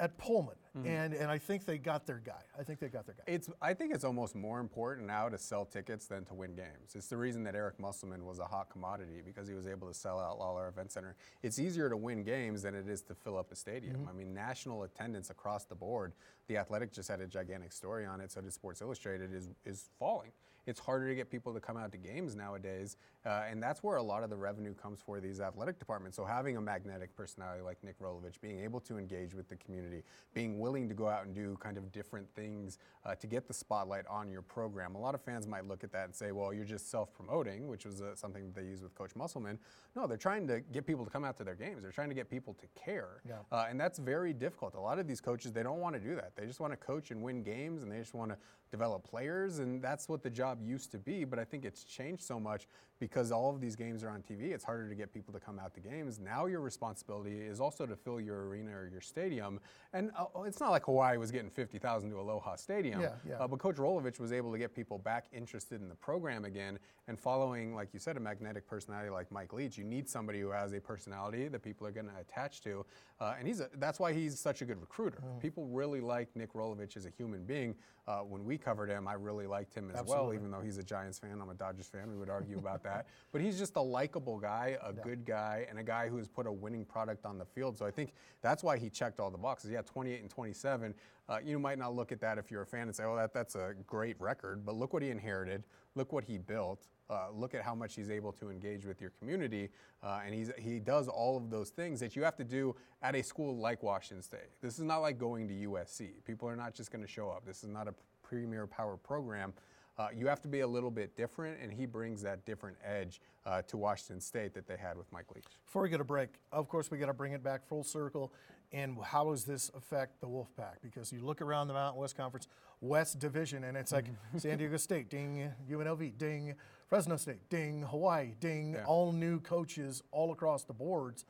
at 0.00 0.16
Pullman, 0.16 0.54
mm-hmm. 0.76 0.86
and 0.86 1.14
and 1.14 1.30
I 1.30 1.38
think 1.38 1.64
they 1.64 1.78
got 1.78 2.06
their 2.06 2.20
guy. 2.24 2.42
I 2.58 2.62
think 2.62 2.78
they 2.78 2.88
got 2.88 3.06
their 3.06 3.16
guy. 3.16 3.24
It's 3.26 3.50
I 3.60 3.74
think 3.74 3.94
it's 3.94 4.04
almost 4.04 4.34
more 4.34 4.60
important 4.60 5.06
now 5.06 5.28
to 5.28 5.38
sell 5.38 5.64
tickets 5.64 6.06
than 6.06 6.24
to 6.26 6.34
win 6.34 6.54
games. 6.54 6.94
It's 6.94 7.08
the 7.08 7.16
reason 7.16 7.42
that 7.44 7.54
Eric 7.54 7.80
Musselman 7.80 8.24
was 8.24 8.38
a 8.38 8.44
hot 8.44 8.70
commodity 8.70 9.22
because 9.24 9.48
he 9.48 9.54
was 9.54 9.66
able 9.66 9.88
to 9.88 9.94
sell 9.94 10.20
out 10.20 10.38
Lawlor 10.38 10.68
Event 10.68 10.92
Center. 10.92 11.16
It's 11.42 11.58
easier 11.58 11.88
to 11.88 11.96
win 11.96 12.22
games 12.22 12.62
than 12.62 12.74
it 12.74 12.88
is 12.88 13.02
to 13.02 13.14
fill 13.14 13.36
up 13.36 13.50
a 13.50 13.56
stadium. 13.56 13.96
Mm-hmm. 13.96 14.08
I 14.08 14.12
mean, 14.12 14.34
national 14.34 14.84
attendance 14.84 15.30
across 15.30 15.64
the 15.64 15.74
board. 15.74 16.12
The 16.46 16.56
Athletic 16.56 16.92
just 16.92 17.08
had 17.08 17.20
a 17.20 17.26
gigantic 17.26 17.72
story 17.72 18.06
on 18.06 18.20
it. 18.20 18.30
So 18.30 18.40
did 18.40 18.52
Sports 18.52 18.80
Illustrated 18.80 19.34
is 19.34 19.48
is 19.64 19.90
falling 19.98 20.30
it's 20.68 20.78
harder 20.78 21.08
to 21.08 21.14
get 21.14 21.30
people 21.30 21.54
to 21.54 21.60
come 21.60 21.78
out 21.78 21.90
to 21.90 21.96
games 21.96 22.36
nowadays. 22.36 22.98
Uh, 23.24 23.44
and 23.50 23.62
that's 23.62 23.82
where 23.82 23.96
a 23.96 24.02
lot 24.02 24.22
of 24.22 24.28
the 24.28 24.36
revenue 24.36 24.74
comes 24.74 25.00
for 25.00 25.18
these 25.18 25.40
athletic 25.40 25.78
departments. 25.78 26.14
So 26.14 26.26
having 26.26 26.58
a 26.58 26.60
magnetic 26.60 27.16
personality 27.16 27.62
like 27.62 27.82
Nick 27.82 27.98
Rolovich, 27.98 28.38
being 28.42 28.60
able 28.60 28.78
to 28.80 28.98
engage 28.98 29.32
with 29.32 29.48
the 29.48 29.56
community, 29.56 30.02
being 30.34 30.60
willing 30.60 30.86
to 30.90 30.94
go 30.94 31.08
out 31.08 31.24
and 31.24 31.34
do 31.34 31.56
kind 31.58 31.78
of 31.78 31.90
different 31.90 32.28
things 32.34 32.78
uh, 33.06 33.14
to 33.14 33.26
get 33.26 33.48
the 33.48 33.54
spotlight 33.54 34.06
on 34.08 34.30
your 34.30 34.42
program. 34.42 34.94
A 34.94 35.00
lot 35.00 35.14
of 35.14 35.22
fans 35.22 35.46
might 35.46 35.66
look 35.66 35.84
at 35.84 35.92
that 35.92 36.04
and 36.04 36.14
say, 36.14 36.32
well, 36.32 36.52
you're 36.52 36.66
just 36.66 36.90
self-promoting, 36.90 37.66
which 37.66 37.86
was 37.86 38.02
uh, 38.02 38.14
something 38.14 38.44
that 38.44 38.54
they 38.54 38.66
used 38.66 38.82
with 38.82 38.94
Coach 38.94 39.16
Musselman. 39.16 39.58
No, 39.96 40.06
they're 40.06 40.18
trying 40.18 40.46
to 40.48 40.60
get 40.60 40.86
people 40.86 41.06
to 41.06 41.10
come 41.10 41.24
out 41.24 41.38
to 41.38 41.44
their 41.44 41.54
games. 41.54 41.80
They're 41.80 41.92
trying 41.92 42.10
to 42.10 42.14
get 42.14 42.28
people 42.28 42.54
to 42.54 42.66
care. 42.78 43.22
Yeah. 43.26 43.36
Uh, 43.50 43.66
and 43.70 43.80
that's 43.80 43.98
very 43.98 44.34
difficult. 44.34 44.74
A 44.74 44.80
lot 44.80 44.98
of 44.98 45.08
these 45.08 45.22
coaches, 45.22 45.50
they 45.50 45.62
don't 45.62 45.80
want 45.80 45.94
to 45.94 46.00
do 46.00 46.14
that. 46.16 46.36
They 46.36 46.44
just 46.44 46.60
want 46.60 46.74
to 46.74 46.76
coach 46.76 47.10
and 47.10 47.22
win 47.22 47.42
games 47.42 47.82
and 47.82 47.90
they 47.90 47.98
just 47.98 48.14
want 48.14 48.32
to 48.32 48.36
develop 48.70 49.04
players. 49.04 49.58
And 49.58 49.82
that's 49.82 50.08
what 50.08 50.22
the 50.22 50.30
job 50.30 50.60
used 50.62 50.92
to 50.92 50.98
be. 50.98 51.24
But 51.24 51.38
I 51.38 51.44
think 51.44 51.64
it's 51.64 51.84
changed 51.84 52.22
so 52.22 52.38
much 52.38 52.66
because 52.98 53.30
all 53.30 53.50
of 53.50 53.60
these 53.60 53.76
games 53.76 54.02
are 54.02 54.08
on 54.10 54.22
TV. 54.22 54.52
It's 54.52 54.64
harder 54.64 54.88
to 54.88 54.94
get 54.94 55.12
people 55.12 55.32
to 55.34 55.40
come 55.40 55.58
out 55.58 55.74
to 55.74 55.80
games. 55.80 56.18
Now 56.18 56.46
your 56.46 56.60
responsibility 56.60 57.40
is 57.40 57.60
also 57.60 57.86
to 57.86 57.96
fill 57.96 58.20
your 58.20 58.46
arena 58.48 58.72
or 58.72 58.88
your 58.88 59.00
stadium. 59.00 59.60
And 59.92 60.10
uh, 60.18 60.42
it's 60.42 60.60
not 60.60 60.70
like 60.70 60.84
Hawaii 60.84 61.16
was 61.16 61.30
getting 61.30 61.50
50,000 61.50 62.10
to 62.10 62.20
Aloha 62.20 62.56
Stadium. 62.56 63.00
Yeah, 63.00 63.12
yeah. 63.26 63.36
Uh, 63.36 63.48
but 63.48 63.58
Coach 63.58 63.76
Rolovich 63.76 64.18
was 64.18 64.32
able 64.32 64.52
to 64.52 64.58
get 64.58 64.74
people 64.74 64.98
back 64.98 65.26
interested 65.32 65.80
in 65.80 65.88
the 65.88 65.94
program 65.94 66.44
again. 66.44 66.78
And 67.06 67.18
following, 67.18 67.74
like 67.74 67.88
you 67.92 67.98
said, 67.98 68.16
a 68.16 68.20
magnetic 68.20 68.66
personality 68.66 69.10
like 69.10 69.30
Mike 69.30 69.52
Leach, 69.52 69.78
you 69.78 69.84
need 69.84 70.08
somebody 70.08 70.40
who 70.40 70.50
has 70.50 70.72
a 70.72 70.80
personality 70.80 71.48
that 71.48 71.62
people 71.62 71.86
are 71.86 71.92
going 71.92 72.06
to 72.06 72.16
attach 72.20 72.60
to. 72.62 72.84
Uh, 73.20 73.34
and 73.38 73.46
he's 73.46 73.60
a, 73.60 73.68
that's 73.76 73.98
why 73.98 74.12
he's 74.12 74.38
such 74.38 74.62
a 74.62 74.64
good 74.64 74.80
recruiter. 74.80 75.22
Mm. 75.24 75.40
People 75.40 75.66
really 75.66 76.00
like 76.00 76.28
Nick 76.36 76.52
Rolovich 76.52 76.96
as 76.96 77.06
a 77.06 77.10
human 77.10 77.44
being. 77.44 77.74
Uh, 78.06 78.20
when 78.20 78.44
we 78.44 78.56
covered 78.56 78.88
him, 78.88 79.06
I 79.06 79.12
really 79.14 79.46
liked 79.46 79.74
him 79.74 79.90
as 79.90 79.96
Absolutely. 79.96 80.26
well, 80.26 80.34
even 80.34 80.50
though 80.50 80.60
he's 80.60 80.78
a 80.78 80.82
Giants 80.82 81.18
fan. 81.18 81.38
I'm 81.42 81.50
a 81.50 81.54
Dodgers 81.54 81.86
fan. 81.86 82.10
We 82.10 82.16
would 82.16 82.30
argue 82.30 82.56
about 82.58 82.82
that. 82.84 82.87
But 83.32 83.40
he's 83.40 83.58
just 83.58 83.76
a 83.76 83.80
likable 83.80 84.38
guy, 84.38 84.76
a 84.82 84.92
yeah. 84.94 85.02
good 85.02 85.24
guy, 85.24 85.66
and 85.68 85.78
a 85.78 85.82
guy 85.82 86.08
who 86.08 86.16
has 86.16 86.28
put 86.28 86.46
a 86.46 86.52
winning 86.52 86.84
product 86.84 87.24
on 87.26 87.38
the 87.38 87.44
field. 87.44 87.76
So 87.76 87.86
I 87.86 87.90
think 87.90 88.12
that's 88.42 88.62
why 88.62 88.78
he 88.78 88.88
checked 88.90 89.20
all 89.20 89.30
the 89.30 89.38
boxes. 89.38 89.70
Yeah, 89.70 89.82
28 89.82 90.20
and 90.20 90.30
27. 90.30 90.94
Uh, 91.28 91.38
you 91.44 91.58
might 91.58 91.78
not 91.78 91.94
look 91.94 92.10
at 92.10 92.20
that 92.20 92.38
if 92.38 92.50
you're 92.50 92.62
a 92.62 92.66
fan 92.66 92.82
and 92.82 92.96
say, 92.96 93.04
oh, 93.04 93.16
that, 93.16 93.34
that's 93.34 93.54
a 93.54 93.74
great 93.86 94.18
record. 94.20 94.64
But 94.64 94.76
look 94.76 94.92
what 94.92 95.02
he 95.02 95.10
inherited. 95.10 95.64
Look 95.94 96.12
what 96.12 96.24
he 96.24 96.38
built. 96.38 96.86
Uh, 97.10 97.28
look 97.34 97.54
at 97.54 97.62
how 97.62 97.74
much 97.74 97.94
he's 97.94 98.10
able 98.10 98.32
to 98.32 98.50
engage 98.50 98.84
with 98.84 99.00
your 99.00 99.10
community. 99.18 99.70
Uh, 100.02 100.20
and 100.24 100.34
he's, 100.34 100.50
he 100.58 100.78
does 100.78 101.08
all 101.08 101.36
of 101.36 101.50
those 101.50 101.70
things 101.70 102.00
that 102.00 102.16
you 102.16 102.22
have 102.22 102.36
to 102.36 102.44
do 102.44 102.74
at 103.02 103.14
a 103.14 103.22
school 103.22 103.56
like 103.56 103.82
Washington 103.82 104.22
State. 104.22 104.50
This 104.62 104.78
is 104.78 104.84
not 104.84 104.98
like 104.98 105.18
going 105.18 105.48
to 105.48 105.54
USC. 105.54 106.24
People 106.24 106.48
are 106.48 106.56
not 106.56 106.74
just 106.74 106.90
going 106.90 107.02
to 107.02 107.10
show 107.10 107.30
up. 107.30 107.44
This 107.46 107.62
is 107.62 107.68
not 107.68 107.88
a 107.88 107.94
premier 108.22 108.66
power 108.66 108.96
program. 108.96 109.52
Uh, 109.98 110.08
you 110.14 110.28
have 110.28 110.40
to 110.40 110.48
be 110.48 110.60
a 110.60 110.66
little 110.66 110.90
bit 110.90 111.16
different, 111.16 111.58
and 111.60 111.72
he 111.72 111.84
brings 111.84 112.22
that 112.22 112.44
different 112.44 112.76
edge 112.84 113.20
uh, 113.44 113.62
to 113.62 113.76
Washington 113.76 114.20
State 114.20 114.54
that 114.54 114.66
they 114.68 114.76
had 114.76 114.96
with 114.96 115.10
Mike 115.12 115.24
Leach. 115.34 115.44
Before 115.66 115.82
we 115.82 115.88
get 115.88 116.00
a 116.00 116.04
break, 116.04 116.28
of 116.52 116.68
course, 116.68 116.90
we 116.90 116.98
got 116.98 117.06
to 117.06 117.12
bring 117.12 117.32
it 117.32 117.42
back 117.42 117.66
full 117.66 117.82
circle. 117.82 118.32
And 118.72 118.96
how 119.02 119.24
does 119.30 119.44
this 119.44 119.70
affect 119.76 120.20
the 120.20 120.28
Wolfpack? 120.28 120.76
Because 120.82 121.12
you 121.12 121.20
look 121.24 121.40
around 121.40 121.68
the 121.68 121.74
Mountain 121.74 122.00
West 122.00 122.16
Conference 122.16 122.46
West 122.80 123.18
Division, 123.18 123.64
and 123.64 123.76
it's 123.76 123.90
like 123.90 124.06
San 124.36 124.58
Diego 124.58 124.76
State, 124.76 125.08
ding, 125.08 125.50
UNLV, 125.68 126.16
ding, 126.16 126.54
Fresno 126.86 127.16
State, 127.16 127.48
ding, 127.48 127.82
Hawaii, 127.82 128.34
ding, 128.38 128.74
yeah. 128.74 128.84
all 128.84 129.10
new 129.10 129.40
coaches 129.40 130.02
all 130.12 130.32
across 130.32 130.64
the 130.64 130.72
boards. 130.74 131.24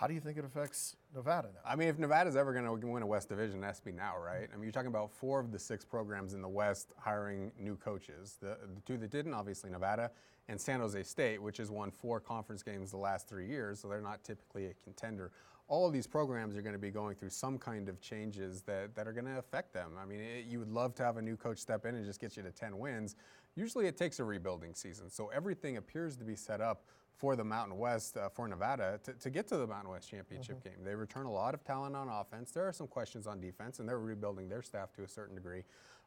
How 0.00 0.06
do 0.06 0.14
you 0.14 0.20
think 0.20 0.38
it 0.38 0.46
affects 0.46 0.96
Nevada 1.14 1.48
now? 1.52 1.60
I 1.62 1.76
mean, 1.76 1.88
if 1.88 1.98
Nevada's 1.98 2.34
ever 2.34 2.54
going 2.54 2.64
to 2.64 2.86
win 2.86 3.02
a 3.02 3.06
West 3.06 3.28
Division, 3.28 3.62
it 3.62 3.80
be 3.84 3.92
now, 3.92 4.14
right? 4.16 4.48
I 4.50 4.56
mean, 4.56 4.62
you're 4.62 4.72
talking 4.72 4.88
about 4.88 5.12
four 5.12 5.38
of 5.38 5.52
the 5.52 5.58
six 5.58 5.84
programs 5.84 6.32
in 6.32 6.40
the 6.40 6.48
West 6.48 6.94
hiring 6.98 7.52
new 7.58 7.76
coaches. 7.76 8.38
The, 8.40 8.56
the 8.74 8.80
two 8.86 8.96
that 8.96 9.10
didn't, 9.10 9.34
obviously, 9.34 9.68
Nevada 9.68 10.10
and 10.48 10.58
San 10.58 10.80
Jose 10.80 11.02
State, 11.02 11.42
which 11.42 11.58
has 11.58 11.70
won 11.70 11.90
four 11.90 12.18
conference 12.18 12.62
games 12.62 12.90
the 12.90 12.96
last 12.96 13.28
three 13.28 13.46
years, 13.46 13.78
so 13.78 13.88
they're 13.88 14.00
not 14.00 14.24
typically 14.24 14.68
a 14.68 14.74
contender. 14.82 15.32
All 15.68 15.86
of 15.86 15.92
these 15.92 16.06
programs 16.06 16.56
are 16.56 16.62
going 16.62 16.72
to 16.72 16.78
be 16.78 16.90
going 16.90 17.14
through 17.14 17.28
some 17.28 17.58
kind 17.58 17.90
of 17.90 18.00
changes 18.00 18.62
that, 18.62 18.94
that 18.94 19.06
are 19.06 19.12
going 19.12 19.26
to 19.26 19.38
affect 19.38 19.74
them. 19.74 19.92
I 20.00 20.06
mean, 20.06 20.20
it, 20.20 20.46
you 20.46 20.60
would 20.60 20.72
love 20.72 20.94
to 20.94 21.04
have 21.04 21.18
a 21.18 21.22
new 21.22 21.36
coach 21.36 21.58
step 21.58 21.84
in 21.84 21.94
and 21.94 22.06
just 22.06 22.22
get 22.22 22.38
you 22.38 22.42
to 22.42 22.50
10 22.50 22.78
wins. 22.78 23.16
Usually 23.54 23.86
it 23.86 23.98
takes 23.98 24.18
a 24.18 24.24
rebuilding 24.24 24.72
season, 24.74 25.10
so 25.10 25.28
everything 25.28 25.76
appears 25.76 26.16
to 26.16 26.24
be 26.24 26.36
set 26.36 26.62
up 26.62 26.84
for 27.20 27.36
the 27.36 27.44
Mountain 27.44 27.76
West, 27.76 28.16
uh, 28.16 28.30
for 28.30 28.48
Nevada, 28.48 28.98
to, 29.04 29.12
to, 29.12 29.28
get 29.28 29.46
to 29.48 29.58
the 29.58 29.66
Mountain 29.66 29.90
West 29.90 30.08
championship 30.08 30.60
mm-hmm. 30.60 30.70
game. 30.70 30.84
They 30.84 30.94
return 30.94 31.26
a 31.26 31.30
lot 31.30 31.52
of 31.52 31.62
talent 31.62 31.94
on 31.94 32.08
offense. 32.08 32.50
There 32.50 32.66
are 32.66 32.72
some 32.72 32.86
questions 32.86 33.26
on 33.26 33.42
defense, 33.42 33.78
and 33.78 33.86
they're 33.86 33.98
rebuilding 33.98 34.48
their 34.48 34.62
staff 34.62 34.90
to 34.94 35.02
a 35.02 35.08
certain 35.08 35.34
degree. 35.34 35.64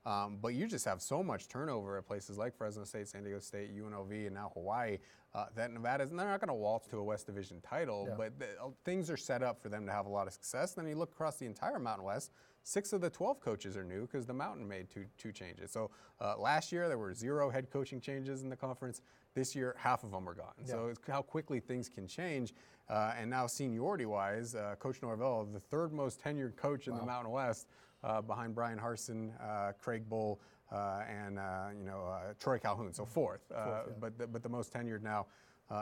Um, 0.08 0.40
but 0.42 0.56
you 0.56 0.66
just 0.68 0.86
have 0.86 1.04
so 1.04 1.22
much 1.22 1.48
turnover 1.48 2.00
at 2.00 2.08
places 2.08 2.40
like 2.40 2.58
Fresno 2.58 2.84
State, 2.84 3.08
San 3.08 3.24
Diego 3.24 3.40
State, 3.40 3.70
UNLV, 3.78 4.26
and 4.26 4.34
now 4.34 4.52
Hawaii 4.56 4.98
uh, 5.36 5.46
that 5.56 5.72
Nevada's 5.72 6.12
they're 6.12 6.28
not 6.28 6.40
going 6.40 6.50
to 6.50 6.54
waltz 6.54 6.88
to 6.88 6.98
a 6.98 7.04
West 7.04 7.26
Division 7.26 7.60
title, 7.62 8.06
yeah. 8.08 8.16
but 8.18 8.38
the, 8.40 8.46
uh, 8.62 8.70
things 8.86 9.10
are 9.10 9.18
set 9.18 9.42
up 9.42 9.62
for 9.62 9.70
them 9.70 9.86
to 9.86 9.92
have 9.92 10.06
a 10.06 10.10
lot 10.10 10.28
of 10.28 10.34
success. 10.34 10.76
And 10.76 10.86
Then 10.86 10.92
you 10.92 10.98
look 10.98 11.12
across 11.12 11.38
the 11.38 11.46
entire 11.46 11.80
Mountain 11.80 12.06
West. 12.06 12.32
Six 12.64 12.94
of 12.94 13.02
the 13.02 13.10
12 13.10 13.42
coaches 13.42 13.76
are 13.76 13.84
new 13.84 14.02
because 14.02 14.26
the 14.26 14.34
Mountain 14.34 14.68
made 14.68 14.90
two, 14.90 15.06
two 15.18 15.32
changes. 15.32 15.72
So 15.72 15.90
uh, 16.22 16.38
last 16.38 16.72
year 16.72 16.88
there 16.88 16.98
were 16.98 17.14
zero 17.14 17.50
head 17.50 17.70
coaching 17.72 18.00
changes 18.00 18.44
in 18.44 18.50
the 18.50 18.56
conference. 18.56 19.02
This 19.34 19.56
year, 19.56 19.76
half 19.78 20.04
of 20.04 20.12
them 20.12 20.28
are 20.30 20.34
gone. 20.34 20.54
Yeah. 20.60 20.72
So 20.72 20.88
it's 20.88 21.00
how 21.08 21.22
quickly 21.22 21.60
things 21.60 21.90
can 21.90 22.08
change. 22.08 22.54
Uh, 22.90 23.14
and 23.18 23.30
now, 23.30 23.48
seniority 23.48 24.06
wise, 24.06 24.56
uh, 24.56 24.76
Coach 24.78 25.02
Norvell, 25.02 25.48
the 25.52 25.60
third 25.60 25.92
most 25.94 26.22
tenured 26.22 26.56
coach 26.56 26.88
in 26.88 26.94
wow. 26.94 27.00
the 27.00 27.06
Mountain 27.06 27.32
West, 27.32 27.68
uh, 28.04 28.22
behind 28.22 28.54
Bryan 28.54 28.78
Harsin, 28.78 29.32
uh, 29.42 29.72
Craig 29.80 30.04
Bohl, 30.10 30.38
uh, 30.72 31.02
and 31.10 31.36
you 31.78 31.86
know 31.86 32.16
Troy 32.40 32.60
Calhoun. 32.60 32.94
So 32.94 33.06
fourth, 33.06 33.42
fourth 33.48 33.68
yeah. 33.88 33.94
but 34.00 34.18
the, 34.18 34.28
but 34.28 34.44
the 34.44 34.50
most 34.50 34.74
tenured 34.74 35.02
now. 35.02 35.26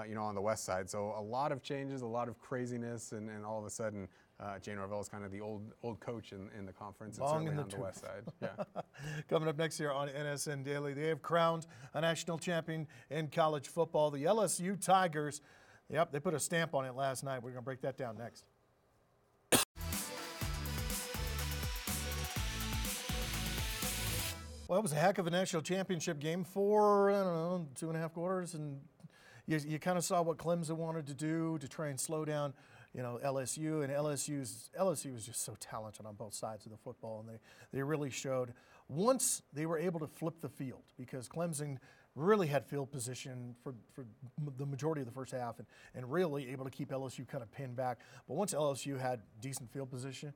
you 0.08 0.16
know, 0.16 0.24
on 0.24 0.36
the 0.36 0.42
west 0.42 0.64
side. 0.64 0.90
So 0.90 1.14
a 1.18 1.22
lot 1.22 1.52
of 1.52 1.62
changes, 1.62 2.02
a 2.02 2.08
lot 2.08 2.30
of 2.30 2.40
craziness, 2.40 3.12
and, 3.12 3.30
and 3.30 3.44
all 3.44 3.60
of 3.60 3.66
a 3.66 3.70
sudden, 3.70 4.08
uh, 4.42 4.58
Jay 4.60 4.74
Norvell 4.74 5.00
is 5.00 5.08
kind 5.08 5.24
of 5.24 5.32
the 5.32 5.40
old 5.40 5.72
old 5.84 6.00
coach 6.00 6.32
in, 6.32 6.50
in 6.58 6.66
the 6.66 6.74
conference 6.74 7.20
Long 7.20 7.48
and 7.48 7.58
certainly 7.58 7.64
on 7.64 7.70
the, 7.70 7.76
the 7.76 7.82
west 7.82 8.02
side. 8.02 8.24
Yeah. 8.42 8.82
Coming 9.30 9.48
up 9.48 9.58
next 9.58 9.80
year 9.80 9.92
on 9.92 10.10
NSN 10.10 10.64
Daily, 10.64 10.94
they 10.94 11.08
have 11.08 11.22
crowned 11.22 11.68
a 11.94 12.02
national 12.02 12.40
champion 12.40 12.88
in 13.10 13.28
college 13.28 13.68
football, 13.68 14.10
the 14.10 14.24
LSU 14.24 14.84
Tigers. 14.84 15.42
Yep, 15.90 16.12
they 16.12 16.20
put 16.20 16.34
a 16.34 16.40
stamp 16.40 16.74
on 16.74 16.86
it 16.86 16.96
last 16.96 17.24
night. 17.24 17.44
We're 17.44 17.52
going 17.52 17.62
to 17.62 17.66
break 17.66 17.82
that 17.82 17.98
down 17.98 18.18
next. 18.18 18.46
Well, 24.68 24.80
it 24.80 24.84
was 24.84 24.94
a 24.94 24.96
heck 24.96 25.18
of 25.18 25.28
a 25.28 25.30
national 25.30 25.64
championship 25.64 26.18
game. 26.18 26.46
for 26.46 27.12
I 27.12 27.16
don't 27.16 27.26
know, 27.26 27.68
two 27.76 27.90
and 27.90 27.98
a 27.98 28.00
half 28.00 28.14
quarters, 28.14 28.54
and 28.54 28.80
you, 29.46 29.60
you 29.68 29.80
kind 29.80 29.98
of 29.98 30.06
saw 30.06 30.22
what 30.22 30.38
Clemson 30.38 30.78
wanted 30.78 31.08
to 31.08 31.14
do 31.14 31.58
to 31.60 31.68
try 31.68 31.90
and 31.90 32.00
slow 32.00 32.24
down 32.24 32.54
you 32.94 33.02
know, 33.02 33.20
LSU, 33.24 33.84
and 33.84 33.94
LSU's 33.94 34.70
LSU 34.80 35.14
was 35.14 35.26
just 35.26 35.44
so 35.44 35.56
talented 35.60 36.06
on 36.06 36.16
both 36.16 36.34
sides 36.34 36.66
of 36.66 36.72
the 36.72 36.78
football, 36.78 37.22
and 37.22 37.30
they, 37.30 37.40
they 37.78 37.84
really 37.84 38.10
showed. 38.10 38.54
Once 38.90 39.42
they 39.54 39.66
were 39.66 39.78
able 39.78 40.00
to 40.00 40.08
flip 40.08 40.42
the 40.42 40.50
field, 40.50 40.84
because 40.98 41.30
Clemson 41.30 41.78
really 42.16 42.48
had 42.48 42.66
field 42.66 42.92
position 42.92 43.56
for, 43.64 43.74
for 43.94 44.06
the 44.58 44.66
majority 44.66 45.02
of 45.02 45.08
the 45.08 45.14
first 45.14 45.32
half 45.32 45.60
and, 45.60 45.68
and 45.96 46.12
really 46.12 46.50
able 46.52 46.66
to 46.66 46.72
keep 46.72 46.92
LSU 46.92 47.26
kind 47.26 47.42
of 47.42 47.50
pinned 47.52 47.76
back. 47.76 48.00
But 48.28 48.36
once 48.36 48.54
LSU 48.54 49.00
had 49.00 49.22
decent 49.40 49.72
field 49.72 49.90
position, 49.90 50.34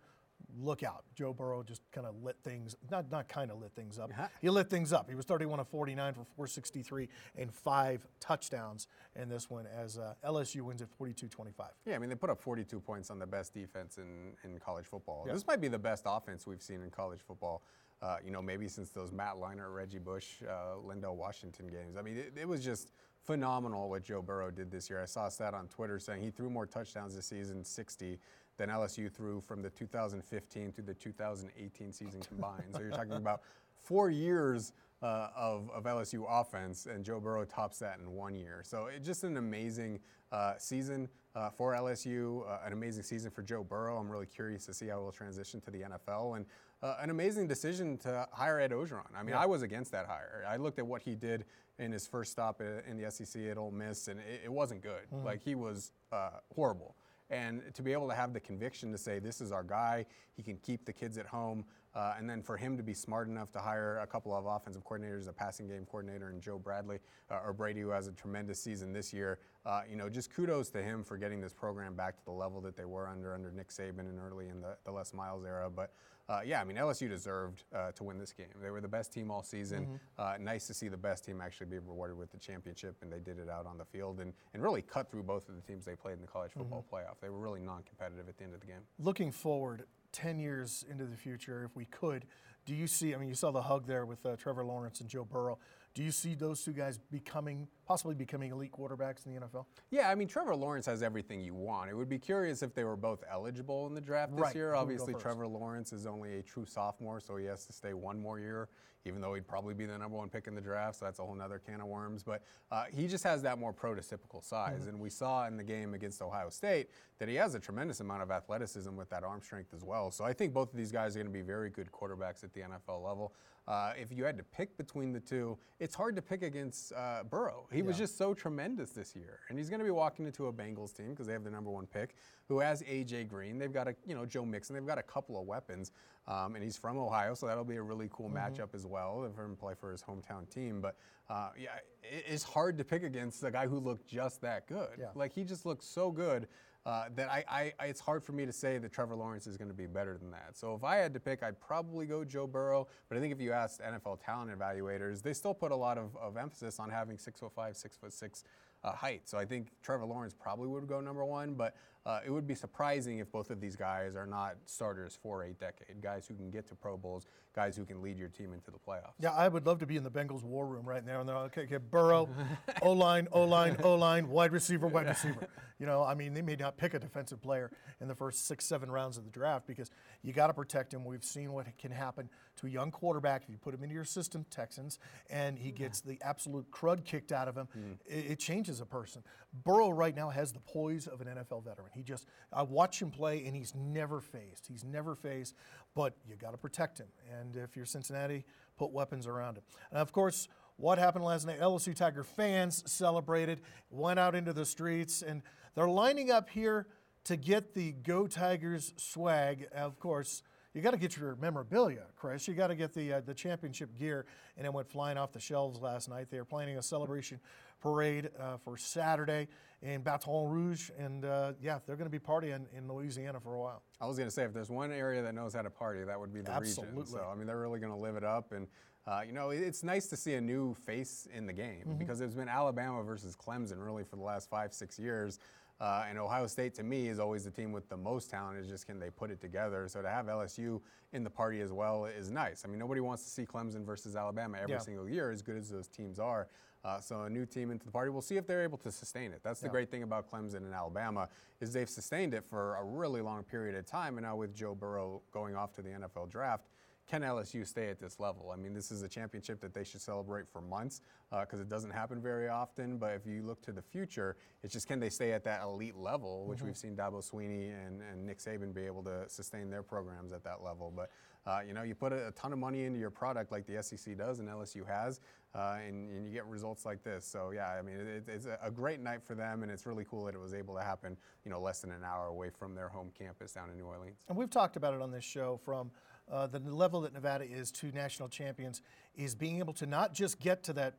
look 0.58 0.84
out. 0.84 1.04
Joe 1.16 1.34
Burrow 1.34 1.64
just 1.64 1.82
kind 1.92 2.08
of 2.08 2.16
lit 2.24 2.38
things, 2.44 2.76
not 2.90 3.12
not 3.12 3.28
kind 3.28 3.52
of 3.52 3.60
lit 3.60 3.72
things 3.76 4.00
up. 4.00 4.10
Yeah. 4.10 4.28
He 4.42 4.50
lit 4.50 4.70
things 4.70 4.94
up. 4.94 5.10
He 5.10 5.16
was 5.16 5.26
31 5.26 5.60
of 5.60 5.68
49 5.68 6.14
for 6.14 6.26
463 6.36 7.10
and 7.38 7.54
five 7.54 8.06
touchdowns 8.20 8.88
in 9.16 9.30
this 9.30 9.50
one 9.50 9.66
as 9.68 9.98
uh, 9.98 10.14
LSU 10.26 10.62
wins 10.62 10.82
at 10.82 10.88
42-25. 10.98 11.52
Yeah, 11.86 11.96
I 11.96 12.00
mean, 12.00 12.10
they 12.10 12.16
put 12.16 12.30
up 12.30 12.42
42 12.42 12.80
points 12.80 13.10
on 13.10 13.20
the 13.20 13.26
best 13.26 13.54
defense 13.54 13.98
in, 13.98 14.34
in 14.44 14.60
college 14.60 14.86
football. 14.86 15.26
This 15.30 15.46
might 15.48 15.62
be 15.62 15.68
the 15.68 15.80
best 15.80 16.04
offense 16.06 16.46
we've 16.46 16.62
seen 16.62 16.82
in 16.82 16.90
college 16.90 17.20
football. 17.26 17.64
Uh, 18.02 18.18
you 18.24 18.32
know, 18.32 18.42
maybe 18.42 18.68
since 18.68 18.90
those 18.90 19.12
Matt 19.12 19.36
Leinart, 19.36 19.74
Reggie 19.74 20.00
Bush, 20.00 20.44
uh, 20.48 20.78
Lindell 20.86 21.16
Washington 21.16 21.68
games. 21.68 21.96
I 21.98 22.02
mean, 22.02 22.18
it, 22.18 22.34
it 22.40 22.48
was 22.48 22.64
just 22.64 22.92
phenomenal 23.24 23.90
what 23.90 24.04
Joe 24.04 24.22
Burrow 24.22 24.52
did 24.52 24.70
this 24.70 24.90
year. 24.90 25.02
I 25.02 25.06
saw 25.06 25.28
a 25.28 25.32
stat 25.32 25.54
on 25.54 25.68
Twitter 25.68 25.98
saying 25.98 26.22
he 26.22 26.30
threw 26.30 26.50
more 26.50 26.66
touchdowns 26.66 27.16
this 27.16 27.26
season, 27.26 27.64
60, 27.64 28.20
than 28.58 28.70
LSU 28.70 29.12
threw 29.12 29.42
from 29.42 29.62
the 29.62 29.70
2015 29.70 30.72
to 30.74 30.82
the 30.82 30.94
2018 30.94 31.92
season 31.92 32.22
combined. 32.28 32.66
so 32.74 32.82
you're 32.82 32.92
talking 32.92 33.14
about 33.14 33.42
four 33.84 34.10
years 34.10 34.74
uh, 35.02 35.30
of, 35.36 35.70
of 35.72 35.84
LSU 35.84 36.26
offense, 36.28 36.88
and 36.88 37.04
Joe 37.04 37.20
Burrow 37.20 37.46
tops 37.46 37.80
that 37.80 38.00
in 38.00 38.12
one 38.12 38.36
year. 38.36 38.62
So 38.64 38.88
it's 38.88 39.06
just 39.06 39.24
an 39.24 39.38
amazing 39.38 40.00
uh, 40.32 40.54
season 40.58 41.08
uh, 41.36 41.50
for 41.50 41.74
LSU, 41.74 42.50
uh, 42.50 42.60
an 42.66 42.74
amazing 42.74 43.04
season 43.04 43.30
for 43.30 43.44
Joe 43.44 43.64
Burrow. 43.64 43.98
I'm 43.98 44.10
really 44.10 44.26
curious 44.26 44.66
to 44.66 44.74
see 44.74 44.88
how 44.88 45.02
he'll 45.02 45.12
transition 45.12 45.62
to 45.62 45.72
the 45.72 45.82
NFL, 45.82 46.38
and 46.38 46.46
uh, 46.82 46.96
an 47.02 47.10
amazing 47.10 47.48
decision 47.48 47.98
to 48.00 48.28
hire 48.32 48.60
Ed 48.60 48.72
Orgeron. 48.72 49.04
I 49.16 49.24
mean, 49.24 49.36
I 49.36 49.46
was 49.46 49.62
against 49.62 49.92
that 49.92 50.08
hire. 50.08 50.46
I 50.48 50.58
looked 50.58 50.80
at 50.80 50.88
what 50.88 51.02
he 51.02 51.16
did 51.16 51.46
in 51.78 51.92
his 51.92 52.08
first 52.08 52.32
stop 52.32 52.62
in 52.62 52.98
the 52.98 53.12
SEC 53.12 53.44
at 53.44 53.58
Ole 53.58 53.72
Miss, 53.72 54.08
and 54.08 54.20
it, 54.20 54.42
it 54.46 54.52
wasn't 54.52 54.82
good. 54.82 55.06
Like 55.24 55.44
he 55.44 55.56
was 55.56 55.92
uh, 56.12 56.30
horrible. 56.54 56.96
And 57.30 57.64
to 57.74 57.82
be 57.82 57.92
able 57.92 58.08
to 58.08 58.14
have 58.14 58.34
the 58.34 58.40
conviction 58.40 58.92
to 58.92 58.98
say, 58.98 59.20
this 59.20 59.42
is 59.42 59.52
our 59.52 59.64
guy, 59.64 60.06
he 60.36 60.44
can 60.44 60.58
keep 60.58 60.86
the 60.86 60.94
kids 60.94 61.18
at 61.18 61.26
home, 61.26 61.66
uh, 61.96 62.14
and 62.18 62.30
then 62.30 62.44
for 62.44 62.58
him 62.58 62.78
to 62.78 62.84
be 62.84 62.94
smart 62.94 63.28
enough 63.28 63.52
to 63.54 63.60
hire 63.60 64.00
a 64.00 64.08
couple 64.08 64.36
of 64.36 64.46
offensive 64.46 64.84
coordinators, 64.84 65.28
a 65.28 65.34
passing 65.34 65.68
game 65.68 65.86
coordinator, 65.86 66.30
and 66.30 66.42
Joe 66.42 66.60
Bradley, 66.60 67.00
uh, 67.32 67.40
or 67.44 67.54
Brady, 67.54 67.82
who 67.82 67.90
has 67.90 68.08
a 68.08 68.12
tremendous 68.12 68.60
season 68.60 68.94
this 68.94 69.14
year, 69.14 69.40
uh, 69.66 69.82
you 69.90 69.96
know, 69.96 70.10
just 70.10 70.32
kudos 70.34 70.70
to 70.72 70.84
him 70.84 71.04
for 71.04 71.18
getting 71.18 71.42
this 71.42 71.54
program 71.54 71.96
back 71.96 72.18
to 72.18 72.26
the 72.26 72.32
level 72.32 72.62
that 72.62 72.76
they 72.76 72.86
were 72.86 73.08
under 73.08 73.34
under 73.34 73.50
Nick 73.50 73.70
Saban 73.70 74.02
and 74.02 74.20
early 74.20 74.50
in 74.50 74.62
the, 74.62 74.78
the 74.86 74.92
Les 74.92 75.14
Miles 75.14 75.46
era. 75.46 75.70
But 75.70 75.94
uh, 76.28 76.40
yeah, 76.44 76.60
I 76.60 76.64
mean, 76.64 76.78
LSU 76.78 77.08
deserved 77.08 77.64
uh, 77.76 77.92
to 77.92 78.04
win 78.04 78.18
this 78.18 78.34
game. 78.34 78.48
They 78.62 78.72
were 78.72 78.82
the 78.82 78.88
best 78.88 79.14
team 79.14 79.30
all 79.30 79.44
season. 79.44 80.00
Uh, 80.18 80.34
nice 80.40 80.66
to 80.68 80.74
see 80.74 80.88
the 80.88 80.98
best 80.98 81.26
team 81.26 81.40
actually 81.40 81.68
be 81.68 81.78
rewarded 81.78 82.18
with 82.18 82.32
the 82.32 82.40
championship, 82.40 82.96
and 83.02 83.12
they 83.12 83.20
did 83.20 83.38
it 83.38 83.50
out 83.50 83.66
on 83.66 83.78
the 83.78 83.86
field 83.86 84.20
and, 84.20 84.34
and 84.54 84.64
really 84.64 84.82
cut 84.82 85.12
through 85.12 85.24
both 85.24 85.48
of 85.50 85.56
the 85.56 85.62
teams 85.62 85.86
they 85.86 85.96
played 85.96 86.16
in 86.16 86.22
the 86.22 86.28
college 86.28 86.52
football 86.54 86.84
playoff. 86.92 87.20
They 87.22 87.30
were 87.30 87.40
really 87.40 87.62
non 87.62 87.84
competitive 87.84 88.28
at 88.28 88.38
the 88.38 88.44
end 88.44 88.56
of 88.56 88.60
the 88.60 88.68
game. 88.68 88.82
Looking 88.98 89.32
forward 89.32 89.86
10 90.14 90.40
years 90.40 90.84
into 90.90 91.06
the 91.06 91.18
future, 91.18 91.64
if 91.64 91.76
we 91.76 91.86
could, 91.86 92.26
do 92.66 92.74
you 92.74 92.88
see, 92.88 93.14
I 93.14 93.18
mean, 93.18 93.30
you 93.30 93.36
saw 93.36 93.52
the 93.52 93.62
hug 93.62 93.86
there 93.86 94.06
with 94.06 94.26
uh, 94.26 94.36
Trevor 94.36 94.66
Lawrence 94.66 95.02
and 95.02 95.10
Joe 95.10 95.26
Burrow. 95.26 95.60
Do 95.96 96.04
you 96.04 96.12
see 96.12 96.36
those 96.36 96.62
two 96.62 96.74
guys 96.74 97.00
becoming, 97.10 97.70
possibly 97.88 98.16
becoming 98.16 98.52
elite 98.52 98.74
quarterbacks 98.74 99.26
in 99.26 99.34
the 99.34 99.40
NFL? 99.40 99.66
Yeah, 99.92 100.10
I 100.10 100.16
mean, 100.16 100.28
Trevor 100.28 100.54
Lawrence 100.54 100.86
has 100.88 101.02
everything 101.02 101.40
you 101.40 101.54
want. 101.54 101.90
It 101.90 101.94
would 101.96 102.10
be 102.10 102.20
curious 102.20 102.62
if 102.62 102.74
they 102.74 102.84
were 102.84 102.98
both 102.98 103.24
eligible 103.32 103.88
in 103.88 103.94
the 103.94 104.02
draft 104.02 104.34
this 104.36 104.42
Right, 104.42 104.56
year. 104.56 104.72
who 104.74 104.78
Obviously. 104.78 105.14
Trevor 105.14 105.48
Lawrence 105.48 105.94
is 105.94 106.06
only 106.06 106.40
a 106.40 106.44
true 106.44 106.66
sophomore, 106.66 107.22
so 107.22 107.38
he 107.38 107.46
has 107.46 107.66
to 107.68 107.72
stay 107.72 107.94
one 107.94 108.20
more 108.20 108.42
year, 108.42 108.68
even 109.06 109.22
though 109.22 109.36
he'd 109.36 109.48
probably 109.48 109.74
be 109.74 109.86
the 109.86 109.98
number 109.98 110.18
one 110.18 110.28
pick 110.28 110.48
in 110.48 110.56
the 110.56 110.60
draft, 110.60 110.98
so 110.98 111.06
that's 111.06 111.20
a 111.20 111.22
whole 111.22 111.42
other 111.42 111.60
can 111.60 111.80
of 111.80 111.88
worms. 111.88 112.24
But 112.24 112.44
uh, 112.72 112.86
he 112.94 113.08
just 113.08 113.24
has 113.24 113.42
that 113.44 113.58
more 113.58 113.74
prototypical 113.74 114.44
size. 114.44 114.82
Mm-hmm. 114.82 114.90
And 114.90 115.00
we 115.00 115.10
saw 115.10 115.48
in 115.48 115.56
the 115.56 115.64
game 115.64 115.94
against 115.94 116.22
Ohio 116.22 116.50
State 116.50 116.90
that 117.20 117.30
he 117.30 117.36
has 117.36 117.56
a 117.56 117.60
tremendous 117.60 118.02
amount 118.02 118.22
of 118.22 118.32
athleticism 118.32 118.94
with 118.98 119.10
that 119.12 119.24
arm 119.24 119.42
strength 119.42 119.74
as 119.74 119.86
well. 119.86 120.12
So 120.12 120.26
I 120.26 120.34
think 120.34 120.54
both 120.54 120.74
of 120.74 120.78
these 120.78 120.92
guys 120.92 121.16
are 121.16 121.20
going 121.20 121.32
to 121.32 121.34
be 121.34 121.42
very 121.42 121.70
good 121.70 121.90
quarterbacks 121.90 122.44
at 122.44 122.52
the 122.52 122.62
NFL 122.62 123.02
level. 123.02 123.34
Uh, 123.68 123.94
if 124.00 124.12
you 124.12 124.24
had 124.24 124.38
to 124.38 124.44
pick 124.44 124.78
between 124.78 125.12
the 125.12 125.20
two, 125.20 125.58
it's 125.80 125.96
hard 125.96 126.16
to 126.16 126.22
pick 126.22 126.44
against 126.44 126.94
uh, 126.94 127.24
Burrow. 127.24 127.68
He 127.72 127.82
was 127.82 127.98
just 127.98 128.18
so 128.18 128.34
tremendous 128.34 128.92
this 128.92 129.16
year, 129.16 129.40
and 129.50 129.58
he's 129.58 129.70
going 129.70 129.80
to 129.80 129.86
be 129.86 129.92
walking 129.92 130.28
into 130.28 130.48
a 130.48 130.54
Bengals 130.54 130.96
team 130.96 131.10
because 131.10 131.26
they 131.26 131.34
have 131.34 131.44
the 131.44 131.50
number 131.50 131.72
one 131.72 131.88
pick, 131.88 132.16
who 132.48 132.60
has 132.60 132.84
AJ 132.84 133.28
Green. 133.28 133.58
They've 133.58 133.74
got 133.74 133.88
a 133.88 133.96
you 134.06 134.14
know 134.14 134.26
Joe 134.26 134.46
Mixon. 134.46 134.76
They've 134.76 134.86
got 134.86 135.00
a 135.00 135.04
couple 135.04 135.40
of 135.40 135.48
weapons, 135.48 135.92
um, 136.28 136.54
and 136.54 136.64
he's 136.64 136.78
from 136.78 136.98
Ohio, 136.98 137.34
so 137.34 137.48
that'll 137.48 137.64
be 137.64 137.78
a 137.78 137.82
really 137.82 138.08
cool 138.12 138.30
matchup 138.30 138.76
as 138.76 138.86
well 138.86 139.28
for 139.36 139.46
him 139.46 139.56
to 139.56 139.60
play 139.60 139.74
for 139.80 139.92
his 139.92 140.04
hometown 140.04 140.48
team. 140.48 140.80
But 140.80 140.96
uh, 141.28 141.50
yeah, 141.60 141.70
it's 142.04 142.44
hard 142.44 142.78
to 142.78 142.84
pick 142.84 143.02
against 143.04 143.44
a 143.44 143.50
guy 143.50 143.66
who 143.66 143.80
looked 143.80 144.08
just 144.08 144.42
that 144.42 144.68
good. 144.68 144.98
Yeah. 145.00 145.08
Like 145.16 145.34
he 145.34 145.44
just 145.44 145.66
looked 145.66 145.84
so 145.84 146.12
good. 146.12 146.48
Uh, 146.86 147.06
that 147.16 147.32
I, 147.32 147.74
I, 147.80 147.86
it's 147.86 148.00
hard 148.00 148.24
for 148.24 148.32
me 148.32 148.46
to 148.46 148.54
say 148.54 148.78
that 148.78 148.92
Trevor 148.92 149.16
Lawrence 149.16 149.48
is 149.48 149.58
going 149.58 149.70
to 149.70 149.74
be 149.74 149.88
better 149.88 150.20
than 150.20 150.30
that. 150.32 150.52
So 150.54 150.76
if 150.76 150.84
I 150.84 150.98
had 150.98 151.16
to 151.16 151.20
pick, 151.20 151.42
I'd 151.42 151.60
probably 151.60 152.06
go 152.06 152.24
Joe 152.24 152.46
Burrow. 152.46 152.88
But 153.10 153.18
I 153.18 153.22
think 153.22 153.34
if 153.34 153.42
you 153.42 153.54
asked 153.54 153.82
NFL 153.82 154.24
talent 154.24 154.52
evaluators, 154.52 155.24
they 155.24 155.34
still 155.34 155.56
put 155.56 155.72
a 155.72 155.76
lot 155.76 155.98
of, 155.98 156.16
of 156.16 156.38
emphasis 156.38 156.80
on 156.80 156.92
having 156.92 157.18
six 157.18 157.40
foot 157.40 157.54
five, 157.56 157.76
six 157.76 157.98
foot 157.98 158.14
six 158.14 158.44
uh, 158.84 158.92
height. 158.92 159.22
So 159.26 159.40
I 159.40 159.46
think 159.46 159.70
Trevor 159.82 160.06
Lawrence 160.06 160.36
probably 160.40 160.68
would 160.68 160.88
go 160.88 161.02
number 161.02 161.26
one. 161.26 161.56
But 161.56 161.76
uh, 162.06 162.20
it 162.24 162.30
would 162.30 162.46
be 162.46 162.54
surprising 162.54 163.18
if 163.18 163.32
both 163.32 163.50
of 163.50 163.60
these 163.60 163.76
guys 163.76 164.16
are 164.16 164.28
not 164.28 164.58
starters 164.66 165.18
for 165.20 165.46
a 165.46 165.54
decade, 165.54 166.02
guys 166.04 166.28
who 166.28 166.36
can 166.36 166.52
get 166.52 166.68
to 166.68 166.76
Pro 166.76 166.98
Bowls, 166.98 167.26
guys 167.56 167.76
who 167.76 167.84
can 167.84 168.00
lead 168.04 168.20
your 168.20 168.30
team 168.30 168.54
into 168.54 168.70
the 168.70 168.78
playoffs. 168.78 169.14
Yeah, 169.20 169.32
I 169.32 169.48
would 169.48 169.66
love 169.66 169.80
to 169.80 169.88
be 169.88 169.98
in 169.98 170.04
the 170.04 170.12
Bengals 170.12 170.44
war 170.44 170.68
room 170.68 170.86
right 170.86 171.04
now. 171.04 171.22
And 171.22 171.28
they're 171.28 171.36
okay, 171.36 171.62
okay, 171.62 171.78
Burrow, 171.78 172.30
O 172.84 172.92
line, 172.92 173.28
O 173.32 173.44
line, 173.44 173.76
O 173.82 173.96
line, 173.96 174.30
wide 174.30 174.52
receiver, 174.52 174.86
wide 174.86 175.08
receiver. 175.08 175.48
You 175.80 175.86
know, 175.86 176.04
I 176.04 176.14
mean, 176.14 176.34
they 176.34 176.42
may 176.42 176.56
not 176.56 176.78
pick 176.78 176.94
a 176.94 177.00
defensive 177.00 177.42
player 177.42 177.72
in 178.00 178.08
the 178.08 178.16
first 178.16 178.48
six, 178.48 178.66
seven 178.66 178.90
rounds 178.90 179.18
of 179.18 179.26
the 179.26 179.32
draft 179.32 179.68
because 179.68 179.92
you 180.22 180.32
got 180.32 180.48
to 180.48 180.54
protect 180.54 180.94
him. 180.94 181.04
We've 181.04 181.24
seen 181.24 181.52
what 181.52 181.68
can 181.78 181.92
happen 181.92 182.30
to 182.58 182.68
a 182.68 182.70
young 182.70 182.92
quarterback 182.92 183.44
if 183.44 183.50
you 183.50 183.58
put 183.58 183.74
him 183.74 183.84
into 183.84 183.94
your 183.94 184.06
system, 184.06 184.46
Texans, 184.50 185.00
and 185.30 185.60
he 185.60 185.72
gets 185.72 186.00
the 186.02 186.18
absolute 186.22 186.72
crud 186.72 187.04
kicked 187.04 187.32
out 187.32 187.48
of 187.48 187.58
him. 187.58 187.68
Hmm. 187.74 187.92
It, 188.06 188.32
it 188.32 188.40
changes 188.40 188.80
a 188.80 188.86
person. 188.86 189.24
Burrow 189.64 189.90
right 189.90 190.16
now 190.16 190.30
has 190.30 190.54
the 190.54 190.60
poise 190.60 191.08
of 191.08 191.22
an 191.22 191.28
NFL 191.28 191.64
veteran. 191.66 191.90
He 191.94 192.04
just, 192.04 192.28
I 192.54 192.64
watch 192.64 193.02
him 193.02 193.12
play, 193.12 193.46
and 193.46 193.56
he's 193.56 193.74
never 193.76 194.22
fazed. 194.22 194.68
He's 194.68 194.84
never 194.84 195.16
fazed, 195.16 195.56
but 195.94 196.16
you 196.28 196.36
got 196.36 196.52
to 196.52 196.58
protect 196.58 196.98
him. 197.00 197.08
And 197.40 197.56
if 197.56 197.76
you're 197.76 197.86
Cincinnati, 197.86 198.46
put 198.78 198.92
weapons 198.92 199.28
around 199.28 199.58
him. 199.58 199.64
And 199.92 200.00
of 200.00 200.12
course, 200.12 200.48
what 200.78 200.98
happened 200.98 201.24
last 201.24 201.48
night? 201.48 201.60
LSU 201.60 201.96
Tiger 201.96 202.24
fans 202.24 202.84
celebrated, 202.92 203.62
went 203.90 204.20
out 204.20 204.36
into 204.36 204.52
the 204.52 204.66
streets, 204.66 205.22
and 205.22 205.42
they're 205.76 205.88
lining 205.88 206.32
up 206.32 206.50
here 206.50 206.88
to 207.26 207.36
get 207.36 207.74
the 207.74 207.92
Go 207.92 208.28
Tigers 208.28 208.94
swag. 208.98 209.68
Of 209.74 210.00
course, 210.00 210.44
you 210.74 210.82
got 210.82 210.92
to 210.92 210.98
get 210.98 211.16
your 211.18 211.36
memorabilia, 211.38 212.04
Chris. 212.16 212.48
You 212.48 212.54
got 212.54 212.68
to 212.68 212.76
get 212.76 212.94
the 212.94 213.14
uh, 213.14 213.22
the 213.22 213.34
championship 213.34 213.98
gear, 213.98 214.26
and 214.58 214.66
it 214.66 214.74
went 214.74 214.90
flying 214.90 215.18
off 215.18 215.32
the 215.32 215.40
shelves 215.40 215.80
last 215.82 216.10
night. 216.10 216.28
They 216.30 216.38
are 216.38 216.46
planning 216.46 216.78
a 216.78 216.82
celebration 216.82 217.40
parade 217.82 218.30
uh, 218.40 218.58
for 218.58 218.78
Saturday 218.78 219.48
in 219.82 220.02
Baton 220.02 220.50
Rouge, 220.50 220.90
and 220.98 221.26
uh, 221.26 221.54
yeah, 221.62 221.80
they're 221.86 221.96
going 221.96 222.10
to 222.10 222.20
be 222.20 222.24
partying 222.24 222.66
in 222.76 222.92
Louisiana 222.92 223.40
for 223.40 223.54
a 223.56 223.60
while. 223.60 223.84
I 224.02 224.08
was 224.08 224.18
going 224.18 224.28
to 224.28 224.34
say, 224.34 224.44
if 224.44 224.54
there's 224.54 224.70
one 224.70 224.92
area 224.92 225.22
that 225.22 225.36
knows 225.36 225.54
how 225.54 225.62
to 225.62 225.70
party, 225.70 226.04
that 226.04 226.20
would 226.20 226.34
be 226.34 226.42
the 226.42 226.52
region. 226.52 226.84
Absolutely. 226.86 227.06
So, 227.12 227.30
I 227.32 227.36
mean, 227.36 227.46
they're 227.48 227.60
really 227.60 227.80
going 227.80 227.92
to 227.92 227.98
live 227.98 228.16
it 228.16 228.24
up. 228.24 228.52
And, 228.52 228.68
uh, 229.06 229.22
you 229.28 229.34
know, 229.34 229.52
it's 229.52 229.84
nice 229.84 230.08
to 230.08 230.16
see 230.18 230.34
a 230.34 230.42
new 230.42 230.74
face 230.74 231.28
in 231.36 231.46
the 231.46 231.54
game 231.54 231.82
Mm-hmm. 231.82 231.98
because 232.00 232.22
it's 232.22 232.34
been 232.34 232.50
Alabama 232.50 233.04
versus 233.04 233.36
Clemson 233.36 233.76
really 233.78 234.04
for 234.04 234.16
the 234.16 234.24
last 234.24 234.50
five, 234.50 234.74
six 234.74 234.98
years. 234.98 235.38
Uh, 235.80 236.06
and 236.10 236.18
Ohio 236.18 236.48
State, 236.48 236.74
to 236.76 236.84
me, 236.84 237.10
is 237.10 237.20
always 237.20 237.44
the 237.44 237.52
team 237.52 237.72
with 237.74 237.90
the 237.90 237.98
most 237.98 238.30
talent. 238.30 238.58
It's 238.58 238.70
just 238.70 238.86
can 238.88 238.98
they 239.00 239.10
put 239.10 239.30
it 239.30 239.42
together? 239.42 239.88
So 239.90 240.02
to 240.02 240.08
have 240.10 240.28
LSU 240.28 240.80
in 241.12 241.24
the 241.24 241.30
party 241.30 241.60
as 241.60 241.72
well 241.74 242.06
is 242.06 242.32
nice. 242.32 242.64
I 242.64 242.70
mean, 242.70 242.80
nobody 242.80 243.02
wants 243.02 243.24
to 243.24 243.30
see 243.30 243.46
Clemson 243.46 243.86
versus 243.86 244.16
Alabama 244.16 244.58
every 244.58 244.74
Yeah. 244.74 244.80
single 244.80 245.10
year, 245.10 245.32
as 245.32 245.42
good 245.42 245.58
as 245.58 245.70
those 245.70 245.88
teams 245.88 246.18
are. 246.18 246.48
Uh, 246.86 247.00
so 247.02 247.24
a 247.24 247.30
new 247.30 247.46
team 247.46 247.72
into 247.72 247.84
the 247.86 247.92
party. 247.92 248.12
We'll 248.12 248.22
see 248.22 248.38
if 248.38 248.46
they're 248.46 248.62
able 248.64 248.78
to 248.80 248.92
sustain 248.92 249.32
it. 249.34 249.42
That's 249.44 249.60
the 249.60 249.68
great 249.70 249.90
thing 249.90 250.04
about 250.04 250.30
Clemson 250.32 250.58
and 250.58 250.74
Alabama 250.74 251.28
is 251.60 251.74
they've 251.74 251.90
sustained 251.90 252.34
it 252.36 252.46
for 252.46 252.76
a 252.76 252.84
really 252.84 253.22
long 253.22 253.44
period 253.44 253.76
of 253.76 253.86
time. 253.86 254.18
And 254.18 254.26
now 254.26 254.36
with 254.36 254.54
Joe 254.54 254.76
Burrow 254.76 255.24
going 255.32 255.56
off 255.56 255.74
to 255.74 255.82
the 255.82 255.90
NFL 255.90 256.28
draft, 256.30 256.68
can 257.08 257.22
LSU 257.22 257.68
stay 257.68 257.90
at 257.90 258.00
this 258.00 258.20
level? 258.20 258.52
I 258.52 258.58
mean, 258.58 258.74
this 258.74 258.92
is 258.92 259.04
a 259.04 259.08
championship 259.08 259.62
that 259.62 259.74
they 259.74 259.84
should 259.84 260.02
celebrate 260.02 260.48
for 260.48 260.62
months 260.62 261.02
because 261.42 261.60
it 261.60 261.70
doesn't 261.70 261.92
happen 261.92 262.22
very 262.22 262.48
often. 262.48 262.98
But 262.98 263.14
if 263.14 263.26
you 263.28 263.44
look 263.44 263.62
to 263.64 263.72
the 263.72 263.82
future, 263.82 264.38
it's 264.64 264.74
just 264.74 264.88
can 264.88 265.00
they 265.00 265.10
stay 265.10 265.32
at 265.34 265.44
that 265.44 265.62
elite 265.64 265.96
level, 265.96 266.46
which 266.46 266.62
we've 266.62 266.78
seen 266.78 266.96
Dabo 266.96 267.24
Swinney 267.24 267.72
and, 267.86 268.02
and 268.02 268.26
Nick 268.26 268.40
Saban 268.40 268.74
be 268.74 268.86
able 268.86 269.04
to 269.04 269.26
sustain 269.28 269.70
their 269.70 269.84
programs 269.84 270.34
at 270.34 270.44
that 270.44 270.64
level. 270.64 270.92
But 270.96 271.12
uh, 271.46 271.60
you 271.66 271.74
know, 271.74 271.84
you 271.84 271.94
put 271.94 272.12
a, 272.12 272.28
a 272.28 272.32
ton 272.32 272.52
of 272.54 272.60
money 272.60 272.86
into 272.86 273.00
your 273.00 273.12
product 273.12 273.52
like 273.52 273.68
the 273.68 273.82
SEC 273.84 274.18
does 274.18 274.40
and 274.40 274.50
LSU 274.50 274.86
has, 274.88 275.22
uh, 275.54 275.78
and, 275.86 276.10
and 276.10 276.26
you 276.26 276.34
get 276.34 276.46
results 276.48 276.86
like 276.86 277.04
this. 277.04 277.26
So 277.26 277.52
yeah, 277.52 277.68
I 277.68 277.82
mean, 277.84 277.96
it, 277.96 278.24
it's 278.28 278.48
a 278.64 278.72
great 278.72 279.00
night 279.00 279.22
for 279.24 279.36
them, 279.36 279.62
and 279.62 279.72
it's 279.72 279.86
really 279.86 280.06
cool 280.10 280.26
that 280.26 280.34
it 280.34 280.40
was 280.40 280.56
able 280.56 280.76
to 280.76 280.82
happen, 280.82 281.16
you 281.44 281.52
know, 281.52 281.62
less 281.62 281.82
than 281.82 281.92
an 281.92 282.04
hour 282.04 282.28
away 282.28 282.50
from 282.50 282.74
their 282.74 282.90
home 282.90 283.12
campus 283.18 283.54
down 283.54 283.70
in 283.70 283.78
New 283.78 283.86
Orleans. 283.86 284.18
And 284.28 284.38
we've 284.38 284.50
talked 284.50 284.76
about 284.76 284.96
it 284.96 285.02
on 285.02 285.12
this 285.12 285.24
show 285.24 285.60
from 285.64 285.92
uh, 286.32 286.48
the 286.48 286.60
level 286.60 287.02
that 287.02 287.14
Nevada 287.14 287.46
is 287.46 287.72
to 287.72 287.92
national 287.92 288.30
champions 288.30 288.82
is 289.16 289.36
being 289.36 289.60
able 289.60 289.74
to 289.74 289.86
not 289.86 290.14
just 290.14 290.40
get 290.40 290.64
to 290.64 290.74
that 290.74 290.96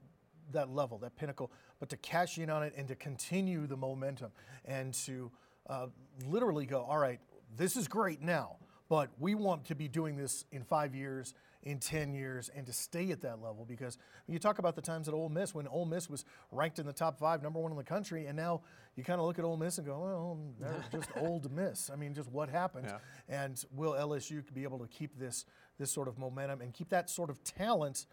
that 0.52 0.70
level, 0.70 0.98
that 0.98 1.16
pinnacle, 1.16 1.50
but 1.80 1.88
to 1.88 1.96
cash 1.96 2.38
in 2.38 2.50
on 2.50 2.62
it 2.62 2.72
and 2.76 2.86
to 2.88 2.94
continue 2.94 3.66
the 3.66 3.76
momentum 3.76 4.30
and 4.64 4.94
to 4.94 5.30
uh, 5.68 5.86
literally 6.26 6.66
go, 6.66 6.82
all 6.82 6.98
right, 6.98 7.20
this 7.56 7.76
is 7.76 7.88
great 7.88 8.22
now, 8.22 8.56
but 8.88 9.10
we 9.18 9.34
want 9.34 9.64
to 9.64 9.74
be 9.74 9.88
doing 9.88 10.16
this 10.16 10.44
in 10.52 10.62
five 10.62 10.94
years, 10.94 11.34
in 11.66 11.80
10 11.80 12.12
years, 12.14 12.48
and 12.54 12.64
to 12.64 12.72
stay 12.72 13.10
at 13.10 13.20
that 13.22 13.42
level. 13.42 13.66
Because 13.68 13.98
you 14.28 14.38
talk 14.38 14.60
about 14.60 14.76
the 14.76 14.80
times 14.80 15.08
at 15.08 15.14
Ole 15.14 15.28
Miss, 15.28 15.52
when 15.52 15.66
Ole 15.66 15.84
Miss 15.84 16.08
was 16.08 16.24
ranked 16.52 16.78
in 16.78 16.86
the 16.86 16.92
top 16.92 17.18
five, 17.18 17.42
number 17.42 17.58
one 17.58 17.72
in 17.72 17.76
the 17.76 17.84
country, 17.84 18.26
and 18.26 18.36
now 18.36 18.62
you 18.94 19.02
kind 19.02 19.20
of 19.20 19.26
look 19.26 19.40
at 19.40 19.44
Ole 19.44 19.56
Miss 19.56 19.76
and 19.78 19.86
go, 19.86 19.98
well, 19.98 20.38
they're 20.60 20.84
just 20.92 21.10
old 21.16 21.50
Miss. 21.50 21.90
I 21.90 21.96
mean, 21.96 22.14
just 22.14 22.30
what 22.30 22.48
happened? 22.48 22.86
Yeah. 22.88 22.98
And 23.28 23.62
will 23.74 23.94
LSU 23.94 24.42
be 24.54 24.62
able 24.62 24.78
to 24.78 24.86
keep 24.86 25.18
this 25.18 25.44
this 25.78 25.90
sort 25.90 26.08
of 26.08 26.18
momentum 26.18 26.62
and 26.62 26.72
keep 26.72 26.88
that 26.90 27.10
sort 27.10 27.28
of 27.28 27.42
talent? 27.42 28.06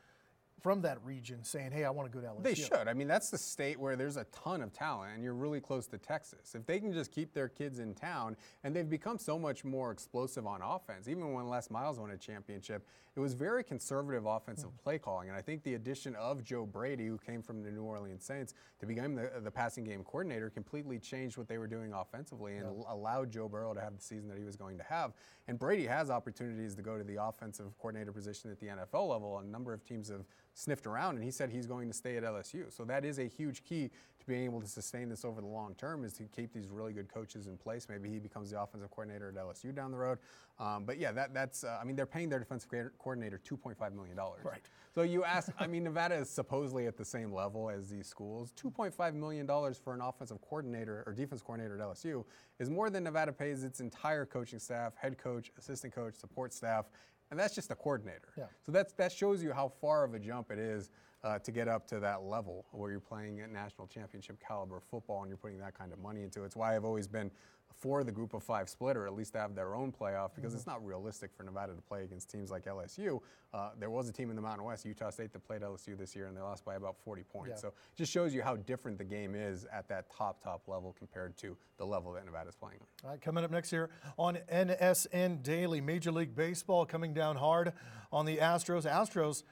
From 0.62 0.84
that 0.84 1.04
region, 1.04 1.44
saying, 1.44 1.74
"Hey, 1.74 1.84
I 1.84 1.90
want 1.90 2.10
to 2.10 2.18
go 2.18 2.26
to 2.26 2.32
LSU." 2.32 2.44
They 2.44 2.56
should. 2.56 2.88
I 2.88 2.94
mean, 2.94 3.10
that's 3.10 3.30
the 3.30 3.38
state 3.38 3.78
where 3.78 3.98
there's 3.98 4.16
a 4.16 4.24
ton 4.32 4.62
of 4.62 4.72
talent, 4.72 5.12
and 5.14 5.22
you're 5.22 5.34
really 5.34 5.60
close 5.60 5.88
to 5.88 5.98
Texas. 5.98 6.56
If 6.56 6.66
they 6.66 6.80
can 6.80 6.94
just 6.94 7.12
keep 7.12 7.34
their 7.34 7.50
kids 7.50 7.80
in 7.80 7.94
town, 7.94 8.38
and 8.64 8.74
they've 8.74 8.90
become 8.90 9.18
so 9.18 9.38
much 9.38 9.66
more 9.66 9.92
explosive 9.92 10.48
on 10.48 10.62
offense. 10.62 11.10
Even 11.10 11.34
when 11.34 11.50
Les 11.50 11.70
Miles 11.70 12.00
won 12.00 12.12
a 12.12 12.18
championship, 12.18 12.88
it 13.16 13.20
was 13.20 13.34
very 13.34 13.64
conservative 13.64 14.26
offensive 14.26 14.70
Hmm. 14.72 14.78
play 14.84 14.98
calling, 15.00 15.30
and 15.30 15.38
I 15.38 15.42
think 15.42 15.62
the 15.64 15.76
addition 15.76 16.16
of 16.16 16.44
Joe 16.44 16.66
Brady, 16.66 17.06
who 17.06 17.18
came 17.20 17.42
from 17.44 17.62
the 17.62 17.70
New 17.72 17.84
Orleans 17.84 18.24
Saints, 18.26 18.54
to 18.80 18.86
become 18.88 19.14
the, 19.16 19.32
the 19.42 19.52
passing 19.52 19.84
game 19.84 20.04
coordinator, 20.04 20.50
completely 20.50 20.98
changed 20.98 21.38
what 21.38 21.48
they 21.48 21.58
were 21.60 21.68
doing 21.68 21.94
offensively 21.94 22.58
and 22.58 22.66
al- 22.66 22.86
allowed 22.90 23.32
Joe 23.32 23.48
Burrow 23.48 23.74
to 23.74 23.82
have 23.82 23.96
the 23.96 24.02
season 24.02 24.28
that 24.30 24.38
he 24.38 24.44
was 24.44 24.56
going 24.56 24.78
to 24.78 24.84
have. 24.84 25.14
And 25.48 25.60
Brady 25.60 25.86
has 25.86 26.10
opportunities 26.10 26.74
to 26.76 26.82
go 26.82 26.98
to 26.98 27.04
the 27.04 27.24
offensive 27.24 27.78
coordinator 27.78 28.12
position 28.12 28.50
at 28.50 28.60
the 28.60 28.68
NFL 28.68 29.08
level. 29.10 29.38
A 29.38 29.44
number 29.44 29.74
of 29.74 29.84
teams 29.84 30.10
have 30.10 30.26
sniffed 30.54 30.86
around, 30.86 31.16
and 31.16 31.24
he 31.24 31.32
said 31.32 31.50
he's 31.50 31.68
going 31.68 31.88
to 31.88 31.94
stay 31.94 32.18
at 32.18 32.24
LSU. 32.24 32.72
So 32.72 32.86
that 32.86 33.06
is 33.06 33.20
a 33.20 33.26
huge 33.26 33.64
key 33.64 33.90
to 34.20 34.26
being 34.26 34.46
able 34.46 34.62
to 34.62 34.68
sustain 34.68 35.10
this 35.10 35.26
over 35.26 35.42
the 35.42 35.48
long 35.48 35.76
term 35.76 36.04
is 36.06 36.14
to 36.14 36.24
keep 36.24 36.54
these 36.54 36.68
really 36.70 36.94
good 36.94 37.12
coaches 37.12 37.48
in 37.48 37.58
place. 37.58 37.88
Maybe 37.90 38.10
he 38.10 38.20
becomes 38.20 38.52
the 38.52 38.62
offensive 38.62 38.90
coordinator 38.92 39.30
at 39.30 39.36
LSU 39.36 39.76
down 39.76 39.92
the 39.92 39.98
road. 39.98 40.20
Um, 40.60 40.86
but 40.86 41.00
yeah, 41.00 41.12
that, 41.12 41.34
that's, 41.34 41.64
uh, 41.64 41.80
I 41.82 41.84
mean, 41.84 41.96
they're 41.96 42.06
paying 42.06 42.30
their 42.30 42.40
defensive 42.40 42.70
coordinator 43.00 43.42
$2.5 43.44 43.94
million. 43.94 44.16
Right. 44.16 44.62
So 44.94 45.02
you 45.02 45.24
ask, 45.24 45.52
I 45.60 45.66
mean, 45.66 45.84
Nevada 45.84 46.16
is 46.16 46.30
supposedly 46.30 46.86
at 46.86 46.96
the 46.96 47.06
same 47.06 47.34
level 47.34 47.70
as 47.70 47.90
these 47.90 48.08
schools. 48.08 48.54
$2.5 48.62 49.14
million 49.16 49.48
for 49.48 49.94
an 49.94 50.02
offensive 50.02 50.40
coordinator 50.42 51.04
or 51.08 51.14
defense 51.14 51.42
coordinator 51.42 51.76
at 51.76 51.82
LSU 51.82 52.24
is 52.60 52.70
more 52.70 52.92
than 52.92 53.04
Nevada 53.04 53.34
pays 53.34 53.64
its 53.64 53.80
entire 53.80 54.26
coaching 54.26 54.60
staff, 54.60 54.94
head 54.96 55.18
coach, 55.18 55.52
assistant 55.58 55.96
coach, 55.96 56.14
support 56.14 56.54
staff, 56.54 56.86
and 57.32 57.40
that's 57.40 57.56
just 57.56 57.72
a 57.72 57.76
coordinator. 57.76 58.34
Yeah. 58.38 58.46
So 58.66 58.72
that's, 58.72 58.94
that 58.94 59.12
shows 59.12 59.44
you 59.44 59.52
how 59.54 59.72
far 59.82 60.04
of 60.04 60.14
a 60.14 60.20
jump 60.20 60.52
it 60.52 60.60
is 60.60 60.90
uh, 61.24 61.40
to 61.40 61.52
get 61.52 61.68
up 61.68 61.88
to 61.88 62.00
that 62.00 62.24
level 62.24 62.66
where 62.72 62.92
you're 62.92 63.00
playing 63.00 63.40
at 63.40 63.52
national 63.52 63.88
championship 63.88 64.38
caliber 64.46 64.80
football 64.92 65.22
and 65.22 65.30
you're 65.30 65.38
putting 65.38 65.58
that 65.60 65.78
kind 65.78 65.94
of 65.94 66.00
money 66.00 66.24
into 66.24 66.44
it. 66.44 66.48
It's 66.48 66.56
why 66.56 66.76
I've 66.76 66.86
always 66.86 67.08
been 67.08 67.32
for 67.78 68.04
the 68.04 68.12
group 68.12 68.34
of 68.34 68.44
five 68.44 68.70
split 68.70 68.96
or 68.96 69.08
at 69.08 69.14
least 69.14 69.34
have 69.36 69.56
their 69.56 69.76
own 69.76 69.92
playoff 69.92 70.32
because 70.36 70.54
it's 70.54 70.68
not 70.68 70.86
realistic 70.86 71.32
for 71.36 71.44
Nevada 71.44 71.74
to 71.74 71.82
play 71.82 72.04
against 72.04 72.30
teams 72.30 72.52
like 72.52 72.66
LSU. 72.66 73.20
Uh, 73.54 73.70
there 73.80 73.90
was 73.90 74.10
a 74.10 74.12
team 74.12 74.30
in 74.30 74.36
the 74.36 74.42
Mountain 74.42 74.66
West, 74.66 74.86
Utah 74.86 75.10
State, 75.10 75.32
that 75.34 75.46
played 75.46 75.62
LSU 75.62 75.98
this 75.98 76.16
year 76.16 76.28
and 76.28 76.36
they 76.36 76.42
lost 76.42 76.66
by 76.66 76.76
about 76.76 76.96
40 77.04 77.24
points. 77.24 77.50
Yeah. 77.50 77.62
So 77.62 77.68
it 77.70 77.96
just 77.96 78.12
shows 78.12 78.34
you 78.34 78.42
how 78.42 78.56
different 78.56 78.98
the 78.98 79.04
game 79.04 79.36
is 79.36 79.66
at 79.72 79.88
that 79.90 80.12
top, 80.12 80.44
top 80.44 80.68
level 80.68 80.96
compared 80.98 81.38
to 81.38 81.58
the 81.78 81.86
level 81.86 82.14
that 82.14 82.26
Nevada's 82.26 82.56
playing 82.56 82.80
on. 82.82 82.88
All 83.04 83.12
right, 83.12 83.22
coming 83.22 83.44
up 83.44 83.52
next 83.52 83.70
here 83.70 83.90
on 84.18 84.38
NSN 84.52 85.44
Daily, 85.44 85.82
Major 85.82 86.12
League 86.12 86.36
Baseball 86.36 86.86
coming 86.86 87.14
down 87.14 87.36
hard 87.36 87.74
on 88.12 88.26
the 88.26 88.38
Astros. 88.38 88.90
Astros 88.90 89.44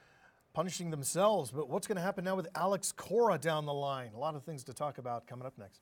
punishing 0.52 0.90
themselves, 0.90 1.50
but 1.50 1.68
what's 1.68 1.86
going 1.86 1.96
to 1.96 2.02
happen 2.02 2.24
now 2.24 2.36
with 2.36 2.48
Alex 2.54 2.92
Cora 2.92 3.38
down 3.38 3.66
the 3.66 3.72
line? 3.72 4.10
A 4.14 4.18
lot 4.18 4.34
of 4.34 4.44
things 4.44 4.64
to 4.64 4.74
talk 4.74 4.98
about 4.98 5.26
coming 5.26 5.46
up 5.46 5.56
next. 5.58 5.80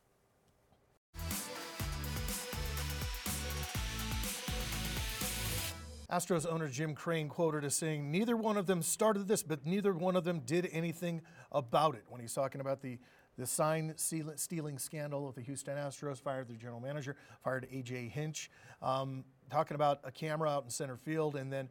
Astros 6.11 6.45
owner 6.51 6.69
Jim 6.69 6.95
Crane 6.95 7.29
quoted 7.29 7.65
as 7.65 7.75
saying, 7.75 8.11
Neither 8.11 8.37
one 8.37 8.57
of 8.57 8.67
them 8.67 8.83
started 8.83 9.29
this, 9.29 9.43
but 9.43 9.65
neither 9.65 9.93
one 9.93 10.17
of 10.17 10.25
them 10.25 10.41
did 10.41 10.69
anything 10.73 11.23
about 11.53 11.95
it. 11.95 12.05
When 12.09 12.21
he's 12.21 12.35
talking 12.35 12.61
about 12.61 12.83
the, 12.83 12.99
the 13.39 13.47
sign 13.47 13.95
stealing 13.97 14.79
scandal 14.79 15.27
with 15.27 15.37
the 15.37 15.43
Houston 15.43 15.77
Astros, 15.77 16.21
fired 16.21 16.49
their 16.49 16.57
general 16.57 16.81
manager, 16.81 17.17
fired 17.45 17.69
A.J. 17.71 18.09
Hinch, 18.09 18.51
um, 18.83 19.25
talking 19.51 19.77
about 19.77 20.01
a 20.03 20.11
camera 20.11 20.51
out 20.51 20.65
in 20.65 20.71
center 20.71 20.97
field, 20.97 21.37
and 21.37 21.53
then 21.53 21.69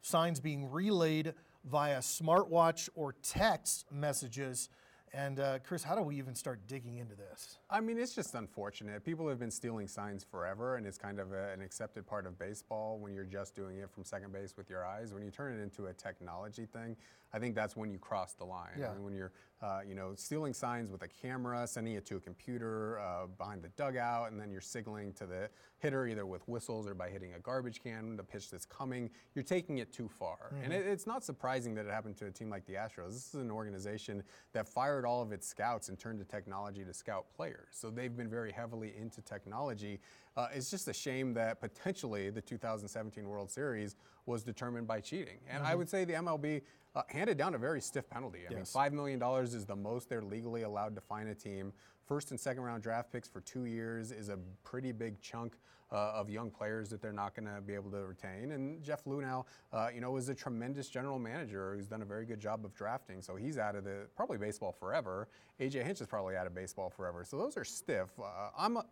signs 0.00 0.40
being 0.40 0.70
relayed 0.70 1.34
via 1.64 1.98
smartwatch 1.98 2.88
or 2.94 3.14
text 3.22 3.86
messages. 3.92 4.70
And 5.16 5.40
uh, 5.40 5.58
Chris, 5.60 5.82
how 5.82 5.94
do 5.94 6.02
we 6.02 6.18
even 6.18 6.34
start 6.34 6.60
digging 6.66 6.98
into 6.98 7.14
this? 7.14 7.56
I 7.70 7.80
mean, 7.80 7.96
it's 7.96 8.14
just 8.14 8.34
unfortunate. 8.34 9.02
People 9.02 9.26
have 9.28 9.38
been 9.38 9.50
stealing 9.50 9.88
signs 9.88 10.22
forever, 10.22 10.76
and 10.76 10.86
it's 10.86 10.98
kind 10.98 11.18
of 11.18 11.32
a, 11.32 11.52
an 11.54 11.62
accepted 11.62 12.06
part 12.06 12.26
of 12.26 12.38
baseball 12.38 12.98
when 12.98 13.14
you're 13.14 13.24
just 13.24 13.54
doing 13.56 13.78
it 13.78 13.90
from 13.90 14.04
second 14.04 14.30
base 14.30 14.58
with 14.58 14.68
your 14.68 14.84
eyes. 14.84 15.14
When 15.14 15.22
you 15.22 15.30
turn 15.30 15.58
it 15.58 15.62
into 15.62 15.86
a 15.86 15.94
technology 15.94 16.66
thing, 16.66 16.96
I 17.32 17.38
think 17.38 17.54
that's 17.54 17.74
when 17.74 17.90
you 17.90 17.98
cross 17.98 18.34
the 18.34 18.44
line. 18.44 18.72
Yeah. 18.78 18.90
I 18.90 18.92
mean, 18.92 19.04
when 19.04 19.14
you're, 19.14 19.32
uh, 19.62 19.80
you 19.88 19.94
know, 19.94 20.12
stealing 20.14 20.52
signs 20.52 20.90
with 20.90 21.02
a 21.02 21.08
camera, 21.08 21.66
sending 21.66 21.94
it 21.94 22.04
to 22.06 22.16
a 22.16 22.20
computer 22.20 23.00
uh, 23.00 23.26
behind 23.38 23.62
the 23.62 23.68
dugout, 23.70 24.30
and 24.30 24.38
then 24.38 24.50
you're 24.50 24.60
signaling 24.60 25.12
to 25.14 25.24
the 25.24 25.48
hitter 25.78 26.06
either 26.06 26.26
with 26.26 26.46
whistles 26.46 26.86
or 26.86 26.94
by 26.94 27.08
hitting 27.08 27.32
a 27.34 27.38
garbage 27.38 27.82
can, 27.82 28.16
the 28.16 28.22
pitch 28.22 28.50
that's 28.50 28.66
coming, 28.66 29.10
you're 29.34 29.42
taking 29.42 29.78
it 29.78 29.92
too 29.92 30.08
far. 30.08 30.52
And 30.62 30.72
it, 30.72 30.86
it's 30.86 31.06
not 31.06 31.24
surprising 31.24 31.74
that 31.76 31.86
it 31.86 31.92
happened 31.92 32.16
to 32.18 32.26
a 32.26 32.30
team 32.30 32.50
like 32.50 32.66
the 32.66 32.74
Astros. 32.74 33.12
This 33.12 33.34
is 33.34 33.40
an 33.40 33.50
organization 33.50 34.22
that 34.52 34.68
fired 34.68 35.06
all 35.06 35.22
of 35.22 35.32
its 35.32 35.46
scouts 35.46 35.88
and 35.88 35.98
turned 35.98 36.18
to 36.18 36.24
technology 36.24 36.84
to 36.84 36.92
scout 36.92 37.26
players. 37.34 37.68
So 37.72 37.90
they've 37.90 38.14
been 38.14 38.30
very 38.30 38.52
heavily 38.52 38.94
into 38.98 39.22
technology. 39.22 40.00
Uh, 40.36 40.48
it's 40.52 40.70
just 40.70 40.86
a 40.88 40.92
shame 40.92 41.32
that 41.34 41.60
potentially 41.60 42.28
the 42.28 42.42
2017 42.42 43.26
World 43.26 43.50
Series 43.50 43.96
was 44.26 44.42
determined 44.42 44.86
by 44.86 45.00
cheating. 45.00 45.38
And 45.48 45.64
I 45.64 45.74
would 45.74 45.88
say 45.88 46.04
the 46.04 46.14
MLB 46.14 46.62
uh, 46.96 47.02
handed 47.08 47.36
down 47.36 47.54
a 47.54 47.58
very 47.58 47.80
stiff 47.80 48.08
penalty. 48.08 48.40
I 48.50 48.54
mean, 48.54 48.64
$5 48.64 48.92
million 48.92 49.22
is 49.44 49.64
the 49.66 49.76
most 49.76 50.08
they're 50.08 50.22
legally 50.22 50.62
allowed 50.62 50.94
to 50.96 51.00
fine 51.02 51.28
a 51.28 51.34
team. 51.34 51.72
First 52.06 52.30
and 52.30 52.40
second 52.40 52.62
round 52.62 52.82
draft 52.82 53.12
picks 53.12 53.28
for 53.28 53.42
two 53.42 53.66
years 53.66 54.12
is 54.12 54.30
a 54.30 54.38
pretty 54.64 54.92
big 54.92 55.20
chunk 55.20 55.58
uh, 55.92 56.12
of 56.14 56.30
young 56.30 56.50
players 56.50 56.88
that 56.88 57.02
they're 57.02 57.12
not 57.12 57.34
going 57.34 57.46
to 57.46 57.60
be 57.60 57.74
able 57.74 57.90
to 57.90 58.04
retain. 58.06 58.52
And 58.52 58.82
Jeff 58.82 59.04
Luhnow, 59.04 59.44
uh, 59.72 59.88
you 59.94 60.00
know, 60.00 60.16
is 60.16 60.28
a 60.28 60.34
tremendous 60.34 60.88
general 60.88 61.18
manager 61.18 61.74
who's 61.76 61.86
done 61.86 62.02
a 62.02 62.06
very 62.06 62.24
good 62.24 62.40
job 62.40 62.64
of 62.64 62.74
drafting. 62.74 63.20
So 63.20 63.36
he's 63.36 63.58
out 63.58 63.76
of 63.76 63.84
the 63.84 64.06
probably 64.16 64.38
baseball 64.38 64.72
forever. 64.72 65.28
AJ 65.60 65.84
Hinch 65.84 66.00
is 66.00 66.06
probably 66.06 66.36
out 66.36 66.46
of 66.46 66.54
baseball 66.54 66.90
forever. 66.90 67.24
So 67.24 67.36
those 67.36 67.56
are 67.56 67.64
stiff. 67.64 68.08
Uh, 68.18 68.50
I'm. 68.56 68.78
A, 68.78 68.84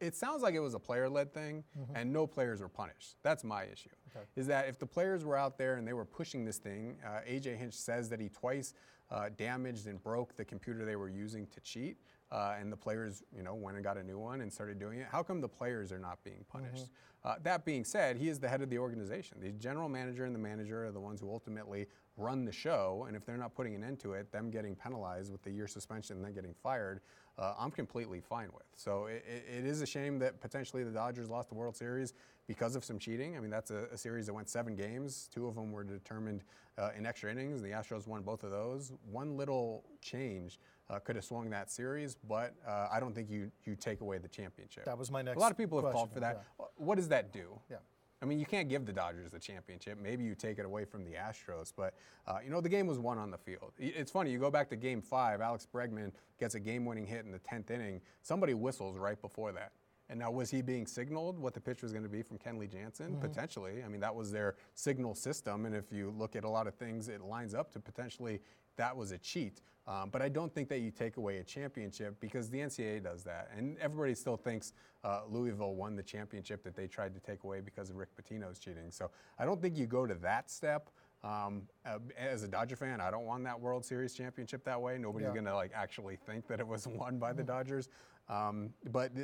it 0.00 0.14
sounds 0.16 0.42
like 0.42 0.54
it 0.54 0.60
was 0.60 0.74
a 0.74 0.78
player-led 0.78 1.32
thing, 1.32 1.64
and 1.94 2.12
no 2.12 2.26
players 2.26 2.60
were 2.60 2.68
punished. 2.68 3.16
That's 3.22 3.44
my 3.44 3.64
issue. 3.64 3.90
Is 4.36 4.46
that 4.48 4.68
if 4.68 4.78
the 4.78 4.86
players 4.86 5.24
were 5.24 5.36
out 5.36 5.58
there 5.58 5.76
and 5.76 5.86
they 5.86 5.92
were 5.92 6.04
pushing 6.04 6.44
this 6.44 6.58
thing, 6.58 6.96
uh, 7.06 7.20
AJ 7.28 7.56
Hinch 7.56 7.74
says 7.74 8.08
that 8.10 8.20
he 8.20 8.28
twice 8.28 8.74
uh, 9.10 9.28
damaged 9.36 9.86
and 9.86 10.02
broke 10.02 10.36
the 10.36 10.44
computer 10.44 10.84
they 10.84 10.96
were 10.96 11.08
using 11.08 11.46
to 11.48 11.60
cheat, 11.60 11.96
uh, 12.32 12.54
and 12.58 12.72
the 12.72 12.76
players, 12.76 13.22
you 13.36 13.42
know, 13.42 13.54
went 13.54 13.76
and 13.76 13.84
got 13.84 13.96
a 13.96 14.02
new 14.02 14.18
one 14.18 14.40
and 14.40 14.52
started 14.52 14.78
doing 14.78 14.98
it. 15.00 15.06
How 15.10 15.22
come 15.22 15.40
the 15.40 15.48
players 15.48 15.92
are 15.92 15.98
not 15.98 16.22
being 16.24 16.44
punished? 16.48 16.90
Uh, 17.24 17.36
that 17.42 17.64
being 17.64 17.84
said, 17.84 18.16
he 18.18 18.28
is 18.28 18.38
the 18.38 18.48
head 18.48 18.60
of 18.60 18.68
the 18.68 18.78
organization. 18.78 19.38
The 19.40 19.52
general 19.52 19.88
manager 19.88 20.24
and 20.26 20.34
the 20.34 20.38
manager 20.38 20.84
are 20.84 20.90
the 20.92 21.00
ones 21.00 21.20
who 21.20 21.30
ultimately 21.30 21.86
run 22.16 22.44
the 22.44 22.52
show, 22.52 23.04
and 23.08 23.16
if 23.16 23.24
they're 23.24 23.36
not 23.38 23.54
putting 23.54 23.74
an 23.74 23.82
end 23.82 23.98
to 24.00 24.12
it, 24.12 24.30
them 24.30 24.50
getting 24.50 24.74
penalized 24.74 25.32
with 25.32 25.42
the 25.42 25.50
year 25.50 25.66
suspension 25.66 26.16
and 26.16 26.24
then 26.24 26.34
getting 26.34 26.54
fired, 26.62 27.00
uh, 27.38 27.54
I'm 27.58 27.70
completely 27.70 28.20
fine 28.20 28.48
with. 28.54 28.64
So 28.76 29.06
it, 29.06 29.24
it- 29.26 29.64
is 29.64 29.80
a 29.80 29.86
shame 29.86 30.18
that 30.20 30.40
potentially 30.40 30.84
the 30.84 30.90
Dodgers 30.90 31.28
lost 31.30 31.48
the 31.48 31.54
World 31.54 31.76
Series 31.76 32.12
because 32.46 32.76
of 32.76 32.84
some 32.84 32.98
cheating. 32.98 33.36
I 33.36 33.40
mean, 33.40 33.50
that's 33.50 33.70
a, 33.70 33.86
a 33.92 33.96
series 33.98 34.26
that 34.26 34.34
went 34.34 34.48
seven 34.48 34.74
games. 34.76 35.28
Two 35.34 35.46
of 35.46 35.54
them 35.54 35.72
were 35.72 35.82
determined 35.84 36.42
uh, 36.78 36.90
in 36.96 37.06
extra 37.06 37.30
innings. 37.30 37.62
The 37.62 37.68
Astros 37.70 38.06
won 38.06 38.22
both 38.22 38.44
of 38.44 38.50
those. 38.50 38.92
One 39.10 39.36
little 39.36 39.84
change 40.02 40.58
uh, 40.90 40.98
could 40.98 41.16
have 41.16 41.24
swung 41.24 41.48
that 41.50 41.70
series, 41.70 42.14
but 42.28 42.54
uh, 42.66 42.88
I 42.92 43.00
don't 43.00 43.14
think 43.14 43.30
you 43.30 43.50
you 43.64 43.74
take 43.74 44.00
away 44.02 44.18
the 44.18 44.28
championship. 44.28 44.84
That 44.84 44.98
was 44.98 45.10
my 45.10 45.22
next 45.22 45.36
A 45.36 45.40
lot 45.40 45.50
of 45.50 45.56
people 45.56 45.80
have 45.82 45.92
called 45.92 46.12
for 46.12 46.20
that. 46.20 46.44
What 46.76 46.96
does 46.96 47.08
that 47.08 47.32
do? 47.32 47.58
Yeah. 47.70 47.78
I 48.24 48.26
mean, 48.26 48.38
you 48.38 48.46
can't 48.46 48.70
give 48.70 48.86
the 48.86 48.92
Dodgers 48.92 49.32
the 49.32 49.38
championship. 49.38 49.98
Maybe 50.02 50.24
you 50.24 50.34
take 50.34 50.58
it 50.58 50.64
away 50.64 50.86
from 50.86 51.04
the 51.04 51.10
Astros, 51.10 51.74
but 51.76 51.92
uh, 52.26 52.38
you 52.42 52.50
know 52.50 52.62
the 52.62 52.70
game 52.70 52.86
was 52.86 52.98
won 52.98 53.18
on 53.18 53.30
the 53.30 53.36
field. 53.36 53.72
It's 53.78 54.10
funny. 54.10 54.30
You 54.30 54.38
go 54.38 54.50
back 54.50 54.70
to 54.70 54.76
Game 54.76 55.02
Five. 55.02 55.42
Alex 55.42 55.68
Bregman 55.70 56.10
gets 56.40 56.54
a 56.54 56.60
game-winning 56.60 57.06
hit 57.06 57.26
in 57.26 57.32
the 57.32 57.38
tenth 57.38 57.70
inning. 57.70 58.00
Somebody 58.22 58.54
whistles 58.54 58.96
right 58.96 59.20
before 59.20 59.52
that. 59.52 59.72
And 60.08 60.18
now, 60.18 60.30
was 60.30 60.50
he 60.50 60.62
being 60.62 60.86
signaled 60.86 61.38
what 61.38 61.52
the 61.52 61.60
pitch 61.60 61.82
was 61.82 61.92
going 61.92 62.02
to 62.02 62.08
be 62.08 62.22
from 62.22 62.38
Kenley 62.38 62.70
Jansen? 62.70 63.16
Potentially. 63.20 63.82
I 63.84 63.88
mean, 63.88 64.00
that 64.00 64.14
was 64.14 64.32
their 64.32 64.56
signal 64.74 65.14
system. 65.14 65.66
And 65.66 65.74
if 65.74 65.92
you 65.92 66.14
look 66.16 66.34
at 66.34 66.44
a 66.44 66.48
lot 66.48 66.66
of 66.66 66.74
things, 66.74 67.08
it 67.08 67.20
lines 67.22 67.54
up 67.54 67.72
to 67.72 67.80
potentially 67.80 68.40
that 68.76 68.96
was 68.96 69.12
a 69.12 69.18
cheat. 69.18 69.60
Um, 69.86 70.08
but 70.10 70.22
I 70.22 70.30
don't 70.30 70.52
think 70.52 70.70
that 70.70 70.78
you 70.78 70.90
take 70.90 71.18
away 71.18 71.38
a 71.38 71.44
championship 71.44 72.18
because 72.18 72.48
the 72.48 72.58
NCAA 72.58 73.02
does 73.04 73.22
that. 73.24 73.50
And 73.54 73.76
everybody 73.78 74.14
still 74.14 74.36
thinks 74.38 74.72
uh, 75.04 75.20
Louisville 75.28 75.74
won 75.74 75.94
the 75.94 76.02
championship 76.02 76.62
that 76.64 76.74
they 76.74 76.86
tried 76.86 77.12
to 77.14 77.20
take 77.20 77.44
away 77.44 77.60
because 77.60 77.90
of 77.90 77.96
Rick 77.96 78.08
Pitino's 78.16 78.58
cheating. 78.58 78.90
So 78.90 79.10
I 79.38 79.44
don't 79.44 79.60
think 79.60 79.76
you 79.76 79.86
go 79.86 80.06
to 80.06 80.14
that 80.14 80.50
step. 80.50 80.88
Um, 81.22 81.62
uh, 81.86 81.98
as 82.18 82.42
a 82.44 82.48
Dodger 82.48 82.76
fan, 82.76 83.00
I 83.00 83.10
don't 83.10 83.24
want 83.24 83.44
that 83.44 83.58
World 83.60 83.84
Series 83.84 84.14
championship 84.14 84.64
that 84.64 84.80
way. 84.80 84.96
Nobody's 84.98 85.26
Yeah. 85.28 85.32
going 85.34 85.44
to 85.46 85.54
like 85.54 85.72
actually 85.74 86.16
think 86.16 86.46
that 86.48 86.60
it 86.60 86.66
was 86.66 86.86
won 87.00 87.18
by 87.18 87.32
the 87.34 87.42
Dodgers. 87.42 87.88
Um, 88.28 88.70
but 88.90 89.14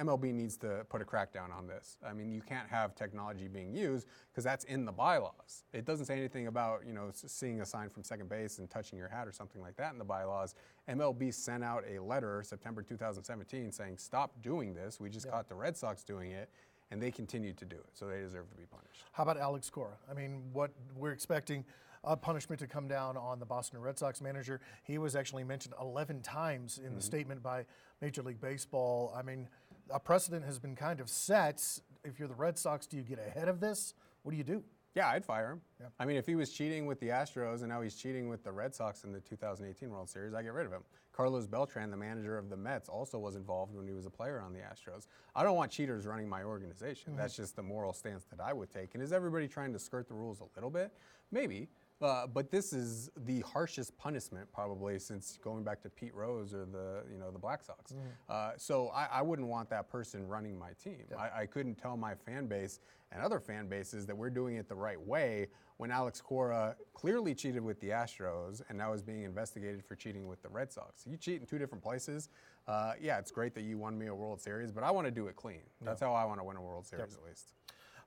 MLB 0.00 0.32
needs 0.32 0.56
to 0.58 0.86
put 0.88 1.02
a 1.02 1.04
crackdown 1.04 1.52
on 1.52 1.66
this. 1.66 1.98
I 2.06 2.12
mean, 2.12 2.30
you 2.30 2.40
can't 2.40 2.68
have 2.68 2.94
technology 2.94 3.48
being 3.48 3.74
used 3.74 4.06
because 4.30 4.44
that's 4.44 4.64
in 4.64 4.84
the 4.84 4.92
bylaws. 4.92 5.64
It 5.72 5.84
doesn't 5.84 6.06
say 6.06 6.16
anything 6.16 6.46
about 6.46 6.86
you 6.86 6.92
know 6.92 7.10
seeing 7.12 7.60
a 7.62 7.66
sign 7.66 7.88
from 7.88 8.04
second 8.04 8.28
base 8.28 8.58
and 8.58 8.70
touching 8.70 8.96
your 8.96 9.08
hat 9.08 9.26
or 9.26 9.32
something 9.32 9.60
like 9.60 9.76
that 9.76 9.92
in 9.92 9.98
the 9.98 10.04
bylaws. 10.04 10.54
MLB 10.88 11.34
sent 11.34 11.64
out 11.64 11.82
a 11.90 12.00
letter 12.00 12.42
September 12.44 12.82
2017 12.82 13.72
saying 13.72 13.98
stop 13.98 14.40
doing 14.40 14.72
this. 14.72 15.00
We 15.00 15.10
just 15.10 15.28
caught 15.28 15.48
the 15.48 15.56
Red 15.56 15.76
Sox 15.76 16.04
doing 16.04 16.30
it. 16.30 16.48
And 16.90 17.02
they 17.02 17.10
continued 17.10 17.56
to 17.56 17.64
do 17.64 17.76
it, 17.76 17.88
so 17.94 18.06
they 18.06 18.20
deserve 18.20 18.48
to 18.50 18.56
be 18.56 18.66
punished. 18.66 19.04
How 19.10 19.24
about 19.24 19.38
Alex 19.38 19.68
Cora? 19.68 19.96
I 20.08 20.14
mean, 20.14 20.42
what 20.52 20.70
we're 20.94 21.10
expecting 21.10 21.64
a 22.06 22.16
punishment 22.16 22.60
to 22.60 22.66
come 22.66 22.88
down 22.88 23.16
on 23.16 23.38
the 23.38 23.46
Boston 23.46 23.80
Red 23.80 23.98
Sox 23.98 24.20
manager. 24.20 24.60
He 24.82 24.98
was 24.98 25.16
actually 25.16 25.44
mentioned 25.44 25.74
11 25.80 26.22
times 26.22 26.78
in 26.78 26.84
the 26.84 26.90
mm-hmm. 26.90 27.00
statement 27.00 27.42
by 27.42 27.64
Major 28.00 28.22
League 28.22 28.40
Baseball. 28.40 29.14
I 29.16 29.22
mean, 29.22 29.48
a 29.90 30.00
precedent 30.00 30.44
has 30.44 30.58
been 30.58 30.76
kind 30.76 31.00
of 31.00 31.08
set. 31.08 31.62
If 32.04 32.18
you're 32.18 32.28
the 32.28 32.34
Red 32.34 32.58
Sox, 32.58 32.86
do 32.86 32.96
you 32.96 33.02
get 33.02 33.18
ahead 33.18 33.48
of 33.48 33.60
this? 33.60 33.94
What 34.22 34.32
do 34.32 34.38
you 34.38 34.44
do? 34.44 34.62
Yeah, 34.94 35.08
I'd 35.08 35.24
fire 35.24 35.52
him. 35.52 35.60
I 35.98 36.04
mean, 36.04 36.16
if 36.16 36.26
he 36.26 36.36
was 36.36 36.52
cheating 36.52 36.86
with 36.86 37.00
the 37.00 37.08
Astros 37.08 37.60
and 37.60 37.68
now 37.68 37.82
he's 37.82 37.96
cheating 37.96 38.28
with 38.28 38.44
the 38.44 38.52
Red 38.52 38.74
Sox 38.74 39.02
in 39.02 39.12
the 39.12 39.20
2018 39.20 39.90
World 39.90 40.08
Series, 40.08 40.34
I 40.34 40.42
get 40.42 40.52
rid 40.52 40.66
of 40.66 40.72
him. 40.72 40.82
Carlos 41.12 41.46
Beltran, 41.46 41.90
the 41.90 41.96
manager 41.96 42.38
of 42.38 42.48
the 42.48 42.56
Mets, 42.56 42.88
also 42.88 43.18
was 43.18 43.34
involved 43.34 43.74
when 43.74 43.86
he 43.86 43.92
was 43.92 44.06
a 44.06 44.10
player 44.10 44.40
on 44.40 44.52
the 44.52 44.60
Astros. 44.60 45.06
I 45.34 45.42
don't 45.42 45.56
want 45.56 45.72
cheaters 45.72 46.06
running 46.06 46.28
my 46.28 46.44
organization. 46.44 47.12
Mm-hmm. 47.12 47.20
That's 47.20 47.36
just 47.36 47.56
the 47.56 47.62
moral 47.62 47.92
stance 47.92 48.24
that 48.30 48.40
I 48.40 48.52
would 48.52 48.70
take. 48.70 48.94
And 48.94 49.02
is 49.02 49.12
everybody 49.12 49.48
trying 49.48 49.72
to 49.72 49.78
skirt 49.78 50.06
the 50.06 50.14
rules 50.14 50.40
a 50.40 50.44
little 50.54 50.70
bit? 50.70 50.92
Maybe. 51.32 51.68
Uh, 52.02 52.26
but 52.26 52.50
this 52.50 52.72
is 52.72 53.10
the 53.24 53.40
harshest 53.40 53.96
punishment 53.96 54.46
probably 54.52 54.98
since 54.98 55.38
going 55.42 55.62
back 55.64 55.80
to 55.82 55.88
Pete 55.88 56.14
Rose 56.14 56.52
or 56.52 56.66
the 56.66 57.02
you 57.10 57.18
know 57.18 57.30
the 57.30 57.38
Black 57.38 57.62
Sox. 57.62 57.92
Uh, 58.28 58.52
so 58.56 58.88
I, 58.88 59.06
I 59.12 59.22
wouldn't 59.22 59.48
want 59.48 59.70
that 59.70 59.88
person 59.88 60.26
running 60.26 60.58
my 60.58 60.70
team. 60.82 61.04
I, 61.18 61.42
I 61.42 61.46
couldn't 61.46 61.76
tell 61.76 61.96
my 61.96 62.14
fan 62.14 62.46
base 62.46 62.80
and 63.12 63.22
other 63.22 63.38
fan 63.40 63.68
bases 63.68 64.06
that 64.06 64.16
we're 64.16 64.30
doing 64.30 64.56
it 64.56 64.68
the 64.68 64.74
right 64.74 65.00
way 65.00 65.46
when 65.76 65.90
Alex 65.90 66.20
Cora 66.20 66.76
clearly 66.94 67.34
cheated 67.34 67.62
with 67.62 67.80
the 67.80 67.88
Astros 67.88 68.62
and 68.68 68.76
now 68.76 68.92
is 68.92 69.02
being 69.02 69.22
investigated 69.22 69.84
for 69.84 69.94
cheating 69.96 70.26
with 70.26 70.42
the 70.42 70.48
Red 70.48 70.72
Sox. 70.72 71.04
You 71.06 71.16
cheat 71.16 71.40
in 71.40 71.46
two 71.46 71.58
different 71.58 71.82
places. 71.82 72.28
Uh, 72.66 72.92
yeah, 73.00 73.18
it's 73.18 73.30
great 73.30 73.54
that 73.54 73.62
you 73.62 73.78
won 73.78 73.98
me 73.98 74.06
a 74.06 74.14
World 74.14 74.40
Series, 74.40 74.72
but 74.72 74.84
I 74.84 74.90
want 74.90 75.06
to 75.06 75.10
do 75.10 75.26
it 75.28 75.36
clean. 75.36 75.62
That's 75.80 76.00
how 76.00 76.12
I 76.12 76.24
want 76.24 76.40
to 76.40 76.44
win 76.44 76.56
a 76.56 76.62
World 76.62 76.86
Series 76.86 77.14
at 77.14 77.24
least. 77.28 77.52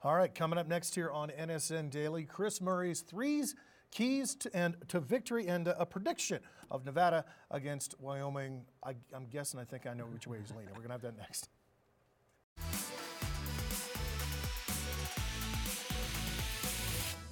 All 0.04 0.16
right, 0.16 0.34
coming 0.34 0.60
up 0.60 0.68
next 0.68 0.94
here 0.94 1.10
on 1.10 1.30
NSN 1.30 1.90
Daily, 1.90 2.24
Chris 2.24 2.62
Murray's 2.62 3.02
threes, 3.02 3.56
keys 3.98 4.36
to, 4.36 4.56
and 4.56 4.76
to 4.88 5.00
victory, 5.00 5.48
and 5.48 5.68
a 5.68 5.86
prediction 5.86 6.40
of 6.70 6.86
Nevada 6.86 7.26
against 7.50 8.00
Wyoming. 8.00 8.64
I, 8.84 8.94
I'm 9.12 9.26
guessing, 9.26 9.60
I 9.60 9.64
think 9.64 9.88
I 9.88 9.96
know 9.96 10.04
which 10.06 10.28
way 10.28 10.38
he's 10.40 10.52
leaning. 10.52 10.68
We're 10.68 10.88
going 10.88 10.90
to 10.90 10.92
have 10.94 11.02
that 11.02 11.18
next. 11.18 11.50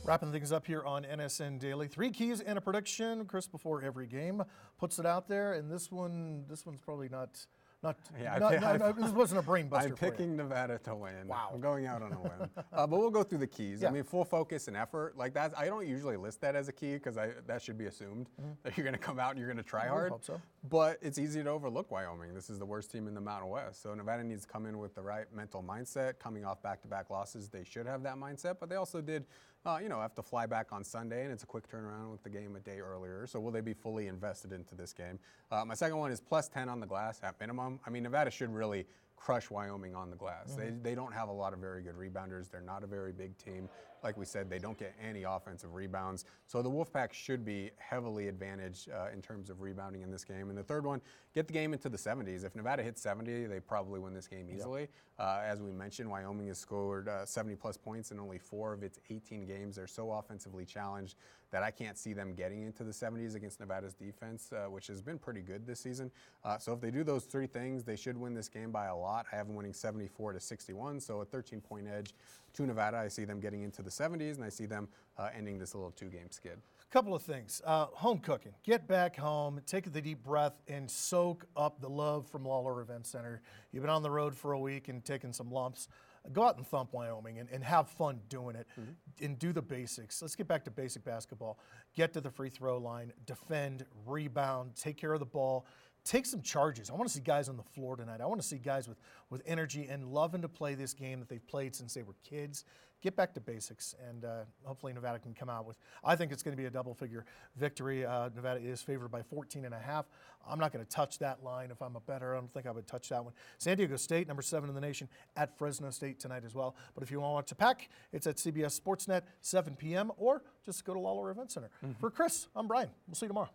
Wrapping 0.03 0.31
things 0.31 0.51
up 0.51 0.65
here 0.65 0.83
on 0.83 1.03
NSN 1.03 1.59
Daily. 1.59 1.87
Three 1.87 2.09
keys 2.09 2.41
and 2.41 2.57
a 2.57 2.61
prediction. 2.61 3.25
Chris, 3.25 3.47
before 3.47 3.83
every 3.83 4.07
game, 4.07 4.43
puts 4.79 4.97
it 4.97 5.05
out 5.05 5.27
there, 5.27 5.53
and 5.53 5.71
this 5.71 5.91
one, 5.91 6.45
this 6.49 6.65
one's 6.65 6.79
probably 6.79 7.09
not, 7.09 7.45
not, 7.85 7.97
Yeah, 8.21 8.37
not, 8.37 8.61
not- 8.61 8.81
I- 8.81 8.91
this 8.91 9.11
wasn't 9.11 9.39
a 9.39 9.43
brain 9.43 9.67
buster. 9.67 9.89
I'm 9.89 9.95
picking 9.95 10.35
Nevada 10.35 10.77
to 10.79 10.95
win. 10.95 11.27
Wow. 11.27 11.51
I'm 11.53 11.61
going 11.61 11.85
out 11.85 12.01
on 12.01 12.11
a 12.13 12.19
win. 12.19 12.49
uh, 12.73 12.87
but 12.87 12.99
we'll 12.99 13.09
go 13.09 13.23
through 13.23 13.37
the 13.39 13.47
keys. 13.47 13.81
Yeah. 13.81 13.89
I 13.89 13.91
mean, 13.91 14.03
full 14.03 14.25
focus 14.25 14.67
and 14.67 14.75
effort. 14.75 15.17
Like 15.17 15.33
that, 15.35 15.53
I 15.57 15.65
don't 15.67 15.87
usually 15.87 16.17
list 16.17 16.41
that 16.41 16.55
as 16.55 16.67
a 16.67 16.73
key 16.73 16.93
because 16.93 17.15
that 17.15 17.61
should 17.61 17.77
be 17.77 17.85
assumed 17.85 18.27
that 18.63 18.75
you're 18.77 18.83
going 18.83 18.93
to 18.95 18.99
come 18.99 19.19
out 19.19 19.31
and 19.31 19.39
you're 19.39 19.47
going 19.47 19.57
to 19.63 19.63
try 19.63 19.83
would 19.85 19.89
hard. 19.91 20.11
hope 20.11 20.25
so. 20.25 20.41
But 20.69 20.97
it's 21.01 21.19
easy 21.19 21.43
to 21.43 21.49
overlook 21.49 21.91
Wyoming. 21.91 22.33
This 22.33 22.49
is 22.49 22.57
the 22.59 22.65
worst 22.65 22.91
team 22.91 23.07
in 23.07 23.13
the 23.13 23.21
Mountain 23.21 23.49
West. 23.49 23.81
So 23.83 23.93
Nevada 23.93 24.23
needs 24.23 24.45
to 24.45 24.51
come 24.51 24.65
in 24.65 24.77
with 24.79 24.95
the 24.95 25.01
right 25.01 25.25
mental 25.33 25.63
mindset. 25.63 26.17
Coming 26.19 26.43
off 26.45 26.61
back-to-back 26.63 27.09
losses, 27.09 27.49
they 27.49 27.63
should 27.63 27.85
have 27.85 28.01
that 28.03 28.15
mindset. 28.15 28.55
But 28.59 28.69
they 28.69 28.75
also 28.75 28.99
did, 29.01 29.25
uh, 29.65 29.79
you 29.81 29.89
know, 29.89 29.99
have 29.99 30.13
to 30.15 30.21
fly 30.21 30.45
back 30.45 30.71
on 30.71 30.83
Sunday, 30.83 31.23
and 31.23 31.31
it's 31.31 31.43
a 31.43 31.47
quick 31.47 31.67
turnaround 31.69 32.11
with 32.11 32.23
the 32.23 32.29
game 32.29 32.55
a 32.55 32.59
day 32.59 32.79
earlier. 32.79 33.25
So 33.25 33.39
will 33.39 33.51
they 33.51 33.61
be 33.61 33.73
fully 33.73 34.07
invested 34.07 34.51
into 34.51 34.75
this 34.75 34.93
game? 34.93 35.19
Uh, 35.51 35.65
my 35.65 35.73
second 35.73 35.97
one 35.97 36.11
is 36.11 36.19
plus 36.19 36.47
10 36.47 36.69
on 36.69 36.79
the 36.79 36.85
glass 36.85 37.19
at 37.23 37.39
minimum. 37.39 37.79
I 37.85 37.89
mean, 37.89 38.03
Nevada 38.03 38.29
should 38.29 38.53
really 38.53 38.85
crush 39.25 39.49
Wyoming 39.49 39.95
on 39.95 40.11
the 40.11 40.15
glass. 40.15 40.53
They, 40.55 40.69
they 40.83 40.93
don't 40.93 41.11
have 41.11 41.29
a 41.29 41.31
lot 41.31 41.51
of 41.51 41.57
very 41.57 41.81
good 41.81 41.95
rebounders. 41.95 42.51
They're 42.51 42.61
not 42.61 42.83
a 42.83 42.87
very 42.87 43.11
big 43.11 43.35
team. 43.39 43.67
Like 44.03 44.17
we 44.17 44.25
said, 44.25 44.51
they 44.51 44.59
don't 44.59 44.77
get 44.77 44.93
any 45.03 45.23
offensive 45.23 45.73
rebounds. 45.73 46.25
So 46.45 46.61
the 46.61 46.69
Wolfpack 46.69 47.11
should 47.11 47.43
be 47.43 47.71
heavily 47.77 48.27
advantaged 48.27 48.91
uh, 48.91 49.07
in 49.11 49.23
terms 49.23 49.49
of 49.49 49.61
rebounding 49.61 50.03
in 50.03 50.11
this 50.11 50.23
game. 50.23 50.49
And 50.49 50.57
the 50.57 50.61
third 50.61 50.85
one, 50.85 51.01
get 51.33 51.47
the 51.47 51.53
game 51.53 51.73
into 51.73 51.89
the 51.89 51.97
70s. 51.97 52.45
If 52.45 52.55
Nevada 52.55 52.83
hits 52.83 53.01
70, 53.01 53.47
they 53.47 53.59
probably 53.59 53.99
win 53.99 54.13
this 54.13 54.27
game 54.27 54.47
easily. 54.47 54.89
Uh, 55.17 55.41
as 55.43 55.59
we 55.59 55.71
mentioned, 55.71 56.07
Wyoming 56.07 56.45
has 56.49 56.59
scored 56.59 57.09
uh, 57.09 57.25
70 57.25 57.55
plus 57.55 57.77
points 57.77 58.11
in 58.11 58.19
only 58.19 58.37
four 58.37 58.73
of 58.73 58.83
its 58.83 58.99
18 59.09 59.47
games. 59.47 59.77
They're 59.77 59.87
so 59.87 60.11
offensively 60.11 60.65
challenged 60.65 61.15
that 61.55 61.63
I 61.63 61.71
can't 61.71 61.97
see 61.97 62.11
them 62.11 62.33
getting 62.33 62.63
into 62.63 62.83
the 62.83 62.91
70s 62.91 63.33
against 63.33 63.61
Nevada's 63.61 63.93
defense, 63.93 64.51
uh, 64.51 64.69
which 64.69 64.87
has 64.87 65.01
been 65.01 65.17
pretty 65.17 65.39
good 65.39 65.65
this 65.65 65.79
season. 65.79 66.11
Uh, 66.43 66.57
so 66.57 66.73
if 66.73 66.81
they 66.81 66.91
do 66.91 67.01
those 67.01 67.23
three 67.23 67.47
things, 67.47 67.85
they 67.85 67.95
should 67.95 68.17
win 68.17 68.33
this 68.33 68.49
game 68.49 68.73
by 68.73 68.87
a 68.87 68.95
lot. 68.95 69.25
I 69.31 69.37
have 69.37 69.47
them 69.47 69.55
winning 69.55 69.71
74 69.71 70.33
to 70.33 70.39
61, 70.41 70.99
so 70.99 71.21
a 71.21 71.25
13 71.25 71.61
point 71.61 71.87
edge 71.87 72.13
to 72.55 72.65
Nevada. 72.65 72.97
I 72.97 73.07
see 73.07 73.23
them 73.23 73.39
getting 73.39 73.61
into 73.61 73.81
the 73.81 73.89
70s, 73.89 74.35
and 74.35 74.43
I 74.43 74.49
see 74.49 74.65
them 74.65 74.89
uh, 75.17 75.29
ending 75.33 75.57
this 75.57 75.73
little 75.73 75.91
two 75.91 76.09
game 76.09 76.29
skid. 76.29 76.57
A 76.81 76.91
couple 76.91 77.15
of 77.15 77.21
things. 77.21 77.61
Uh, 77.65 77.85
home 77.85 78.19
cooking. 78.19 78.51
Get 78.65 78.85
back 78.85 79.15
home, 79.15 79.61
take 79.65 79.93
the 79.93 80.01
deep 80.01 80.25
breath, 80.25 80.61
and 80.67 80.91
soak 80.91 81.45
up 81.55 81.79
the 81.79 81.89
love 81.89 82.27
from 82.27 82.43
Lawlor 82.43 82.81
Event 82.81 83.07
Center. 83.07 83.41
You've 83.71 83.83
been 83.83 83.89
on 83.89 84.03
the 84.03 84.11
road 84.11 84.35
for 84.35 84.51
a 84.51 84.59
week 84.59 84.89
and 84.89 85.05
taking 85.05 85.31
some 85.31 85.49
lumps. 85.49 85.87
Go 86.33 86.43
out 86.43 86.57
and 86.57 86.65
thump 86.65 86.93
Wyoming 86.93 87.39
and, 87.39 87.49
and 87.51 87.63
have 87.63 87.89
fun 87.89 88.19
doing 88.29 88.55
it 88.55 88.67
mm-hmm. 88.79 89.25
and 89.25 89.37
do 89.39 89.53
the 89.53 89.61
basics. 89.61 90.21
Let's 90.21 90.35
get 90.35 90.47
back 90.47 90.65
to 90.65 90.71
basic 90.71 91.03
basketball. 91.03 91.59
Get 91.95 92.13
to 92.13 92.21
the 92.21 92.31
free 92.31 92.49
throw 92.49 92.77
line, 92.77 93.13
defend, 93.25 93.85
rebound, 94.05 94.75
take 94.75 94.97
care 94.97 95.13
of 95.13 95.19
the 95.19 95.25
ball. 95.25 95.65
Take 96.03 96.27
some 96.27 96.41
charges. 96.41 96.91
I 96.91 96.93
want 96.93 97.07
to 97.07 97.13
see 97.13 97.21
guys 97.21 97.49
on 97.49 97.57
the 97.57 97.63
floor 97.63 97.95
tonight. 97.95 98.21
I 98.21 98.27
want 98.27 98.39
to 98.39 98.47
see 98.47 98.57
guys 98.57 98.87
with, 98.87 98.99
with 99.31 99.41
energy 99.47 99.87
and 99.89 100.05
loving 100.05 100.43
to 100.43 100.47
play 100.47 100.75
this 100.75 100.93
game 100.93 101.19
that 101.19 101.29
they've 101.29 101.47
played 101.47 101.75
since 101.75 101.95
they 101.95 102.03
were 102.03 102.15
kids. 102.23 102.63
Get 103.05 103.15
back 103.15 103.35
to 103.35 103.39
basics, 103.39 103.93
and 104.09 104.25
uh, 104.25 104.45
hopefully 104.63 104.91
Nevada 104.91 105.19
can 105.19 105.35
come 105.35 105.47
out 105.47 105.67
with. 105.67 105.77
I 106.03 106.15
think 106.15 106.31
it's 106.31 106.41
going 106.41 106.57
to 106.57 106.59
be 106.59 106.65
a 106.65 106.71
double-figure 106.71 107.23
victory. 107.55 108.03
Uh, 108.03 108.29
Nevada 108.35 108.59
is 108.59 108.81
favored 108.81 109.09
by 109.09 109.21
14 109.21 109.63
and 109.63 109.75
a 109.75 109.77
half. 109.77 110.07
I'm 110.49 110.57
not 110.57 110.73
going 110.73 110.83
to 110.83 110.89
touch 110.89 111.19
that 111.19 111.43
line 111.43 111.69
if 111.69 111.83
I'm 111.83 111.95
a 111.95 111.99
bettor. 111.99 112.33
I 112.33 112.39
don't 112.39 112.51
think 112.51 112.65
I 112.65 112.71
would 112.71 112.87
touch 112.87 113.09
that 113.09 113.23
one. 113.23 113.33
San 113.59 113.77
Diego 113.77 113.95
State, 113.95 114.27
number 114.27 114.41
seven 114.41 114.69
in 114.69 114.73
the 114.73 114.81
nation, 114.81 115.07
at 115.37 115.55
Fresno 115.55 115.91
State 115.91 116.19
tonight 116.19 116.41
as 116.47 116.55
well. 116.55 116.75
But 116.95 117.03
if 117.03 117.11
you 117.11 117.19
want 117.19 117.29
to 117.29 117.33
watch 117.35 117.51
a 117.51 117.55
pack, 117.55 117.89
it's 118.11 118.25
at 118.25 118.37
CBS 118.37 118.81
Sportsnet, 118.81 119.21
7 119.41 119.75
p.m. 119.75 120.11
or 120.17 120.41
just 120.65 120.83
go 120.83 120.95
to 120.95 120.99
Lawlor 120.99 121.29
Event 121.29 121.51
Center. 121.51 121.69
For 121.99 122.09
Chris, 122.09 122.47
I'm 122.55 122.67
Brian. 122.67 122.89
We'll 123.07 123.13
see 123.13 123.27
you 123.27 123.29
tomorrow. 123.29 123.51